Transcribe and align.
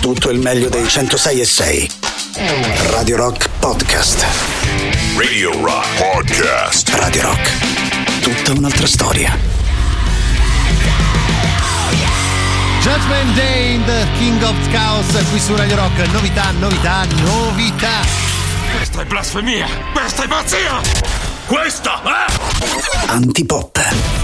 tutto 0.00 0.30
il 0.30 0.38
meglio 0.38 0.68
dei 0.68 0.88
106 0.88 1.40
e 1.40 1.44
6. 1.44 1.90
Radio 2.90 3.16
Rock 3.16 3.48
Podcast. 3.58 4.24
Radio 5.16 5.52
Rock 5.62 5.86
Podcast. 5.98 6.88
Radio 6.94 7.22
Rock. 7.22 8.20
Tutta 8.20 8.52
un'altra 8.52 8.86
storia. 8.86 9.36
Judgment 12.80 13.34
Day 13.34 13.74
in 13.74 13.84
the 13.84 14.06
King 14.18 14.42
of 14.42 14.56
Chaos 14.70 15.06
qui 15.28 15.38
su 15.38 15.54
Radio 15.54 15.76
Rock. 15.76 16.10
Novità, 16.12 16.50
novità, 16.52 17.04
novità. 17.22 18.00
Questa 18.74 19.02
è 19.02 19.04
blasfemia! 19.04 19.66
Questa 19.92 20.22
è 20.24 20.28
pazzia! 20.28 20.80
Questa 21.46 22.00
è... 22.02 23.10
Antipop. 23.10 24.19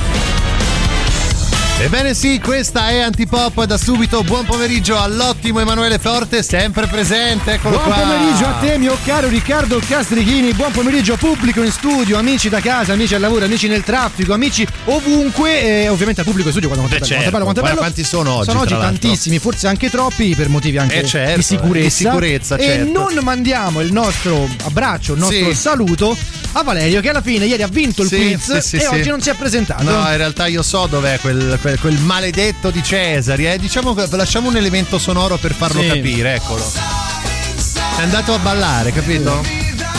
Ebbene 1.78 2.14
sì, 2.14 2.40
questa 2.42 2.88
è 2.88 3.00
Antipop 3.00 3.64
da 3.64 3.76
subito. 3.76 4.22
Buon 4.24 4.46
pomeriggio 4.46 4.98
all'ottimo 4.98 5.60
Emanuele 5.60 5.98
Forte, 5.98 6.42
sempre 6.42 6.86
presente. 6.86 7.52
Eccolo 7.52 7.76
Buon 7.76 7.92
qua. 7.92 7.96
pomeriggio 8.02 8.46
a 8.46 8.52
te, 8.54 8.78
mio 8.78 8.96
caro 9.04 9.28
Riccardo 9.28 9.78
Castrichini. 9.86 10.52
Buon 10.54 10.72
pomeriggio 10.72 11.16
pubblico 11.16 11.62
in 11.62 11.70
studio, 11.70 12.16
amici 12.16 12.48
da 12.48 12.60
casa, 12.60 12.94
amici 12.94 13.14
al 13.14 13.20
lavoro, 13.20 13.44
amici 13.44 13.68
nel 13.68 13.82
traffico, 13.84 14.32
amici 14.32 14.66
ovunque. 14.86 15.82
E 15.82 15.88
ovviamente 15.88 16.20
al 16.22 16.26
pubblico 16.26 16.48
in 16.48 16.54
studio. 16.54 16.70
Quanto, 16.74 16.86
Eh, 16.86 16.98
quanto, 16.98 17.06
certo. 17.14 17.30
bello, 17.30 17.44
quanto 17.44 17.60
bello. 17.62 17.76
quanti 17.76 18.04
sono 18.04 18.32
oggi, 18.36 18.46
Sono 18.46 18.60
oggi 18.60 18.72
tantissimi, 18.74 19.38
forse 19.38 19.68
anche 19.68 19.90
troppi 19.90 20.34
per 20.34 20.48
motivi 20.48 20.78
anche 20.78 21.00
Eh, 21.00 21.06
certo, 21.06 21.36
di 21.36 21.42
sicurezza. 21.42 21.84
di 21.84 21.90
sicurezza, 21.90 22.56
E 22.56 22.62
certo. 22.64 22.90
non 22.90 23.18
mandiamo 23.22 23.82
il 23.82 23.92
nostro 23.92 24.48
abbraccio, 24.64 25.12
il 25.12 25.18
nostro 25.20 25.50
Sì. 25.50 25.54
saluto 25.54 26.16
a 26.52 26.62
Valerio, 26.62 27.02
che 27.02 27.10
alla 27.10 27.20
fine 27.20 27.44
ieri 27.44 27.62
ha 27.62 27.68
vinto 27.68 28.00
il 28.02 28.08
Sì, 28.08 28.16
quiz 28.16 28.56
sì, 28.60 28.76
e 28.78 28.86
oggi 28.86 29.10
non 29.10 29.20
si 29.20 29.28
è 29.28 29.34
presentato. 29.34 29.82
No, 29.82 30.10
in 30.10 30.16
realtà 30.16 30.46
io 30.46 30.62
so 30.62 30.86
dov'è 30.86 31.18
quel, 31.20 31.58
quel- 31.66 31.80
quel 31.80 31.98
maledetto 31.98 32.70
di 32.70 32.82
Cesari. 32.82 33.50
Eh. 33.50 33.58
Diciamo 33.58 33.92
che 33.94 34.06
lasciamo 34.10 34.48
un 34.48 34.56
elemento 34.56 34.98
sonoro 34.98 35.36
per 35.36 35.52
farlo 35.54 35.80
Sì. 35.82 35.88
capire, 35.88 36.34
eccolo. 36.34 36.64
È 37.98 38.02
andato 38.02 38.34
a 38.34 38.38
ballare, 38.38 38.92
capito? 38.92 39.42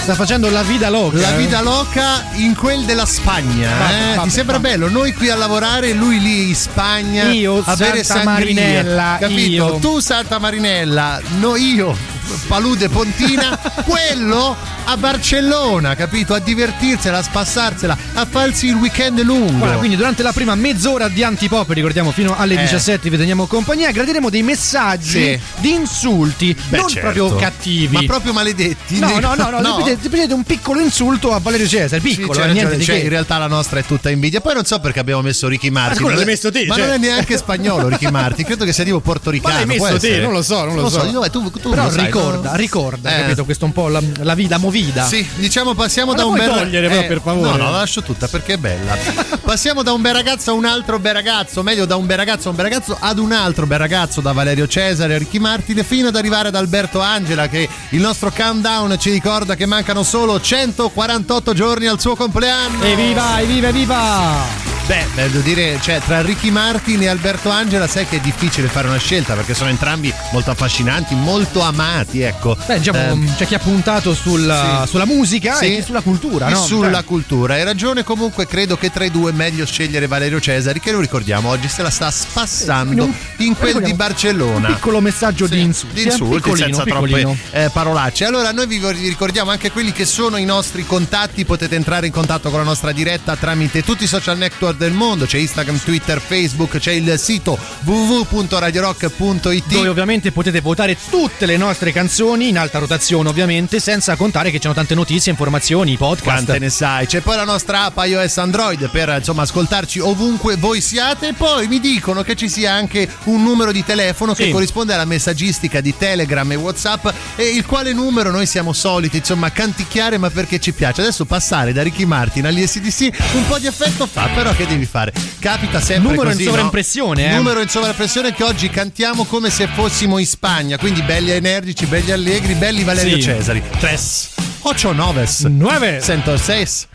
Sta 0.02 0.14
facendo 0.16 0.50
la 0.50 0.64
vida 0.64 0.89
loca. 0.89 1.17
La 1.17 1.33
eh. 1.33 1.38
vita 1.38 1.61
loca 1.61 2.23
in 2.36 2.55
quel 2.55 2.86
della 2.86 3.05
Spagna. 3.05 3.69
Vabbè, 3.77 3.94
eh? 3.94 4.16
vabbè, 4.16 4.27
Ti 4.27 4.33
sembra 4.33 4.58
vabbè. 4.58 4.69
bello? 4.69 4.89
Noi 4.89 5.14
qui 5.14 5.30
a 5.30 5.36
lavorare, 5.36 5.92
lui 5.92 6.22
lì 6.22 6.47
in 6.47 6.55
Spagna. 6.55 7.23
Io, 7.31 7.61
a 7.66 7.75
bere 7.75 8.03
Santa 8.05 8.23
sangria. 8.23 8.53
Marinella, 8.53 9.17
Capito? 9.20 9.39
io. 9.49 9.75
Tu 9.80 9.99
Santa 9.99 10.39
Marinella, 10.39 11.20
no 11.39 11.55
io. 11.58 12.16
Palude 12.47 12.89
Pontina, 12.89 13.58
quello 13.86 14.56
a 14.86 14.95
Barcellona, 14.97 15.95
capito? 15.95 16.33
A 16.33 16.39
divertirsela, 16.39 17.17
a 17.20 17.22
spassarsela, 17.22 17.97
a 18.14 18.25
farsi 18.30 18.67
il 18.67 18.75
weekend 18.75 19.22
lungo. 19.23 19.58
Guarda, 19.58 19.78
quindi 19.78 19.95
durante 19.97 20.23
la 20.23 20.31
prima 20.31 20.55
mezz'ora 20.55 21.08
di 21.08 21.23
Antipop, 21.23 21.70
ricordiamo 21.72 22.11
fino 22.11 22.36
alle 22.38 22.55
Eh. 22.55 22.61
17 22.61 23.09
vi 23.09 23.17
teniamo 23.17 23.45
compagnia, 23.48 23.92
gradiremo 23.92 24.30
dei 24.30 24.44
messaggi 24.44 25.09
Sì. 25.09 25.39
di 25.58 25.73
insulti, 25.73 26.55
Beh, 26.70 26.78
non 26.78 26.88
certo. 26.89 27.11
proprio 27.11 27.36
cattivi. 27.36 27.95
Ma 27.95 28.03
proprio 28.05 28.33
maledetti. 28.33 29.00
No, 29.00 29.20
no, 29.20 29.36
no, 29.36 29.50
no, 29.50 29.59
no. 29.61 29.75
Prendete 29.83 30.33
un 30.33 30.44
piccolo 30.44 30.80
insulto 30.80 31.33
a 31.33 31.39
Valerio 31.39 31.67
Cesare, 31.67 32.02
Sì, 32.02 32.16
piccolo, 32.16 32.39
c'è 32.39 32.48
eh, 32.50 32.53
niente 32.53 32.80
cioè, 32.81 32.98
che. 32.98 33.03
in 33.03 33.09
realtà 33.09 33.38
la 33.38 33.48
nostra 33.48 33.80
è 33.80 33.83
tutta 33.83 34.09
invidia. 34.09 34.39
Poi 34.42 34.53
non 34.53 34.66
so 34.66 34.80
perché 34.80 35.00
abbiamo 35.00 35.22
messo 35.22 35.48
Ricky 35.48 35.70
Martin. 35.70 35.95
quello 36.02 36.09
Non 36.16 36.17
l'hai 36.17 36.28
è- 36.28 36.31
messo 36.31 36.52
te, 36.52 36.66
Ma 36.66 36.75
cioè. 36.75 36.86
non 36.86 36.94
è 36.94 36.98
neanche 36.98 37.38
spagnolo 37.38 37.88
Ricky 37.89 38.09
Martin, 38.09 38.45
credo 38.45 38.64
che 38.66 38.73
sia 38.73 38.83
tipo 38.83 39.00
portoricano. 39.00 39.53
Ma 39.53 39.59
l'hai 39.66 39.78
messo 39.80 39.98
te, 40.00 40.20
non 40.20 40.31
lo 40.31 40.42
so, 40.42 40.64
non 40.64 40.75
lo 40.75 40.89
so. 40.89 41.02
Dov'è? 41.03 41.30
tu, 41.30 41.52
tu 41.52 41.70
Però 41.70 41.83
lo 41.83 41.89
sai, 41.89 42.09
ricorda, 42.18 42.56
ricorda, 42.56 43.16
Eh. 43.16 43.22
capito? 43.22 43.46
Questo 43.46 43.66
è 43.66 43.68
un 43.68 43.73
po' 43.73 43.88
la, 43.88 44.02
la 44.22 44.36
vita 44.36 44.58
movida. 44.58 45.06
Sì, 45.06 45.28
diciamo 45.36 45.73
passiamo 45.73 46.12
Ma 46.12 46.18
da 46.18 46.26
un 46.26 46.34
bel 46.34 46.50
togliere, 46.50 46.88
però, 46.88 47.08
per 47.08 47.22
favore? 47.22 47.50
No, 47.50 47.56
no, 47.58 47.72
la 47.72 47.78
lascio 47.78 48.02
tutta 48.02 48.28
perché 48.28 48.54
è 48.54 48.58
bella. 48.58 48.96
passiamo 49.44 49.84
da 49.84 49.92
un 49.94 50.02
bel 50.02 50.14
ragazzo 50.14 50.52
a 50.52 50.54
un 50.54 50.66
altro 50.66 51.00
bel 51.00 51.14
ragazzo, 51.14 51.64
meglio 51.64 51.86
da 51.86 51.95
un 51.95 52.06
bel 52.06 52.18
ragazzo 52.18 52.48
a 52.48 52.52
un 52.52 52.56
bel 52.58 52.66
ragazzo 52.66 52.98
ad 53.00 53.20
un 53.20 53.32
altro 53.32 53.66
bel 53.66 53.80
ragazzo, 53.80 54.22
da 54.22 54.32
Valerio 54.32 54.68
Cesare 54.68 55.16
a 55.16 55.18
Ricky 55.18 55.40
Martin 55.40 55.84
fino 55.84 56.08
ad 56.10 56.16
arrivare 56.16 56.50
ad 56.50 56.56
Alberto 56.56 57.00
Angela 57.00 57.48
che 57.48 57.68
il 57.90 58.02
nostro 58.02 58.32
countdown 58.32 58.98
ci 59.00 59.12
ricorda 59.12 59.56
che 59.56 59.66
mancano 59.66 60.04
solo 60.04 60.40
148 60.40 61.54
giorni 61.54 61.88
al 61.88 62.00
suo 62.00 62.16
compleanno. 62.16 62.84
Evviva, 62.84 63.39
evviva, 63.42 63.67
evviva! 63.67 64.77
Beh, 64.87 65.05
devo 65.15 65.39
dire, 65.39 65.77
cioè, 65.81 65.99
tra 65.99 66.21
Ricky 66.21 66.49
Martin 66.49 67.02
e 67.02 67.08
Alberto 67.08 67.49
Angela 67.49 67.87
sai 67.87 68.08
che 68.08 68.17
è 68.17 68.20
difficile 68.21 68.70
fare 68.70 68.87
una 68.87 68.98
scelta 68.98 69.33
perché 69.33 69.53
sono 69.53 69.70
entrambi 69.70 70.14
molto 70.31 70.49
affascinanti, 70.52 71.14
molto 71.14 71.59
amati, 71.59 72.21
ecco. 72.21 72.55
Beh, 72.65 72.77
diciamo, 72.77 72.97
Ehm, 72.97 73.36
c'è 73.36 73.45
chi 73.45 73.55
ha 73.55 73.59
puntato 73.59 74.14
sul- 74.14 74.80
Sì. 74.83 74.87
sulla 74.89 75.05
musica 75.05 75.55
Sì. 75.55 75.76
e 75.76 75.81
sulla 75.83 75.99
cultura, 75.99 76.47
E 76.47 76.52
no? 76.52 76.64
sulla 76.64 76.92
Cioè, 76.99 77.03
cultura. 77.03 77.55
Hai 77.55 77.65
ragione, 77.65 78.05
comunque 78.05 78.47
credo 78.47 78.77
che 78.77 78.89
tra 78.89 79.03
i 79.03 79.11
due 79.11 79.31
è 79.31 79.33
meglio 79.33 79.65
scegliere 79.65 80.08
Valerio 80.08 80.39
Cesari, 80.39 80.80
che 80.80 80.93
lo 80.93 81.02
ricordiamo 81.02 81.49
oggi 81.49 81.67
se 81.67 81.81
la 81.81 81.89
sta 81.89 82.09
spassando 82.09 83.03
un- 83.03 83.14
in 83.39 83.58
quel 83.58 83.81
di 83.81 83.93
Barcellona. 83.93 84.70
Un 84.70 84.73
piccolo 84.76 85.02
messaggio 85.02 85.47
Sì, 85.47 85.55
di 85.55 85.61
insulti. 85.64 85.95
di 85.95 86.02
eh, 86.03 86.11
insulti 86.11 86.55
senza 86.55 86.83
piccolino. 86.83 87.36
troppe 87.36 87.65
eh, 87.65 87.70
parolacce. 87.71 88.23
Allora, 88.23 88.53
noi 88.53 88.67
vi 88.67 88.80
ricordiamo 89.09 89.52
anche 89.52 89.70
quelli 89.70 89.92
che 89.92 90.05
sono 90.05 90.37
i 90.37 90.45
nostri 90.45 90.86
contatti. 90.86 91.43
Potete 91.43 91.76
entrare 91.76 92.05
in 92.05 92.14
contatto 92.14 92.49
con 92.49 92.59
la 92.59 92.65
nostra 92.65 92.93
diretta 92.93 93.36
tramite 93.36 93.83
tutti 93.83 94.05
i 94.05 94.08
social 94.08 94.37
network 94.37 94.76
del 94.77 94.93
mondo: 94.93 95.26
c'è 95.26 95.38
Instagram, 95.38 95.80
Twitter, 95.83 96.21
Facebook, 96.21 96.77
c'è 96.77 96.92
il 96.92 97.17
sito 97.20 97.58
www.radiorock.it. 97.83 99.65
Dove 99.67 99.88
ovviamente 99.88 100.32
potete 100.32 100.61
votare 100.61 100.98
tutte 101.10 101.45
le 101.45 101.58
nostre 101.58 101.92
canzoni 101.92 102.49
in 102.49 102.58
alta 102.58 102.80
rotazione, 102.80 103.30
ovviamente, 103.30 103.80
senza 103.80 104.15
contare 104.15 104.52
che 104.52 104.60
c'è 104.60 104.73
tante 104.73 104.95
notizie, 104.95 105.32
informazioni, 105.32 105.98
podcast. 105.98 106.23
Quante 106.45 106.60
ne 106.60 106.70
sai? 106.70 107.05
C'è 107.08 107.21
poi 107.21 107.36
la 107.36 107.43
nostra 107.43 107.86
app 107.86 107.98
iOS 108.04 108.38
Android 108.38 108.89
per 108.89 109.15
insomma 109.17 109.42
ascoltarci 109.43 109.99
ovunque 109.99 110.55
voi 110.58 110.82
siate. 110.82 111.30
E 111.30 111.33
poi 111.33 111.67
mi 111.67 111.80
dicono 111.80 112.21
che 112.21 112.36
ci 112.36 112.48
sia 112.49 112.73
anche 112.73 113.09
un 113.26 113.42
numero 113.44 113.71
di 113.71 113.83
telefono 113.83 114.33
che 114.33 114.45
Sì. 114.45 114.52
corrisponde 114.52 114.94
alla 114.94 115.05
messaggistica 115.05 115.82
di 115.82 115.95
Telegram 115.98 116.49
e 116.52 116.55
WhatsApp. 116.55 117.08
E 117.36 117.48
il 117.49 117.65
quale 117.65 117.94
numero 117.94 118.30
noi 118.32 118.45
siamo 118.45 118.73
soliti 118.73 119.17
insomma 119.17 119.52
canticchiare, 119.52 120.17
ma 120.17 120.30
perché 120.30 120.59
ci 120.59 120.71
piace. 120.73 121.02
Adesso 121.02 121.26
passare 121.26 121.73
da 121.73 121.82
Ricky 121.83 122.05
Martin 122.05 122.45
agli 122.45 122.65
SDC 122.65 123.09
un 123.33 123.48
po' 123.48 123.58
di 123.58 123.65
effetto 123.67 124.05
fa, 124.05 124.30
però 124.33 124.54
che 124.54 124.65
devi 124.67 124.86
fare? 124.86 125.14
Capita 125.39 125.80
sempre 125.80 126.10
Numero 126.11 126.23
in 126.30 126.32
così. 126.32 126.44
no? 126.44 126.50
sovraimpressione, 126.52 127.32
eh. 127.32 127.36
Numero 127.36 127.61
in 127.61 127.67
sovraimpressione 127.70 128.33
che 128.33 128.44
oggi 128.44 128.69
cantiamo 128.69 129.25
come 129.25 129.50
se 129.50 129.68
fossimo 129.68 130.18
in 130.18 130.25
Spagna. 130.28 130.78
Quindi 130.78 131.01
belli 131.01 131.31
energici, 131.31 131.86
belli 131.86 132.12
allegri, 132.12 132.54
belli 132.54 132.83
Valerio 132.83 133.16
Sì. 133.16 133.22
Cesari. 133.24 133.62
Tres, 133.80 134.30
ocho 134.62 134.92
noves. 134.92 135.42
9 135.42 136.01
106 136.01 136.86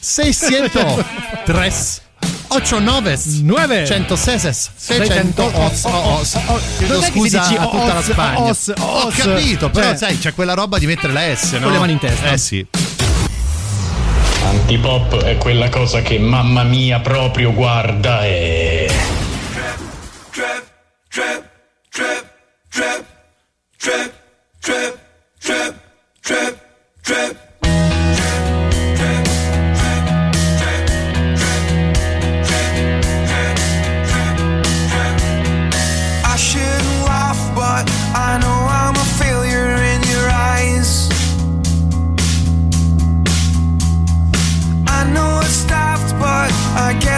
603 0.00 1.72
89 2.48 3.18
9 3.42 3.86
106 3.86 4.70
600 4.76 5.42
os, 5.54 5.84
os. 5.84 6.38
Chiedo 6.78 6.94
Dov'è 6.94 7.06
che 7.06 7.12
scusa 7.12 7.42
a 7.42 7.66
tutta 7.66 7.84
la 7.92 7.98
os, 7.98 8.04
Spagna 8.10 8.40
os, 8.50 8.72
ho 8.76 9.06
os? 9.06 9.14
capito 9.14 9.70
però 9.70 9.86
Cioè- 9.88 9.96
sai 9.96 10.18
c'è 10.18 10.34
quella 10.34 10.54
roba 10.54 10.78
di 10.78 10.86
mettere 10.86 11.12
la 11.12 11.34
S 11.34 11.52
no? 11.52 11.60
Con 11.60 11.72
le 11.72 11.78
mani 11.78 11.92
in 11.92 11.98
testa. 11.98 12.30
eh 12.32 12.38
sì 12.38 12.66
Antipop 14.42 15.22
è 15.22 15.36
quella 15.36 15.68
cosa 15.68 16.02
che 16.02 16.18
mamma 16.18 16.62
mia 16.62 17.00
proprio 17.00 17.52
guarda 17.52 18.24
e... 18.26 18.90
I 27.12 27.39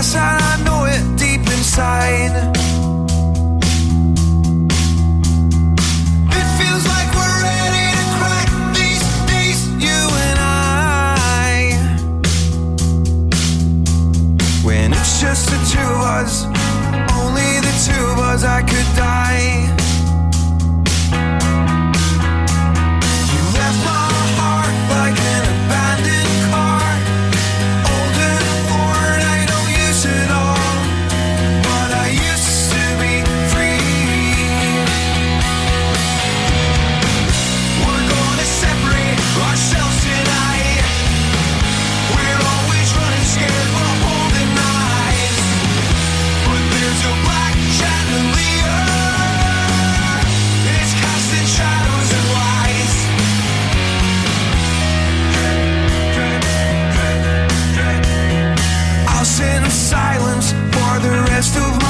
guess 0.03 0.17
I 0.17 0.63
know 0.65 0.85
it 0.85 1.17
deep 1.17 1.47
inside. 1.57 2.35
It 6.39 6.47
feels 6.59 6.85
like 6.93 7.09
we're 7.19 7.39
ready 7.51 7.87
to 7.99 8.05
crack 8.19 8.49
these 8.75 9.05
days, 9.31 9.61
you 9.87 10.01
and 10.29 10.39
I. 10.41 11.87
When 14.65 14.93
it's 14.93 15.21
just 15.21 15.47
the 15.51 15.59
two 15.71 15.87
of 15.87 16.03
us, 16.19 16.47
only 17.21 17.51
the 17.69 17.75
two 17.87 18.05
of 18.07 18.19
us, 18.19 18.43
I 18.43 18.63
could 18.63 18.97
die. 18.97 19.62
best 61.43 61.57
of 61.57 61.82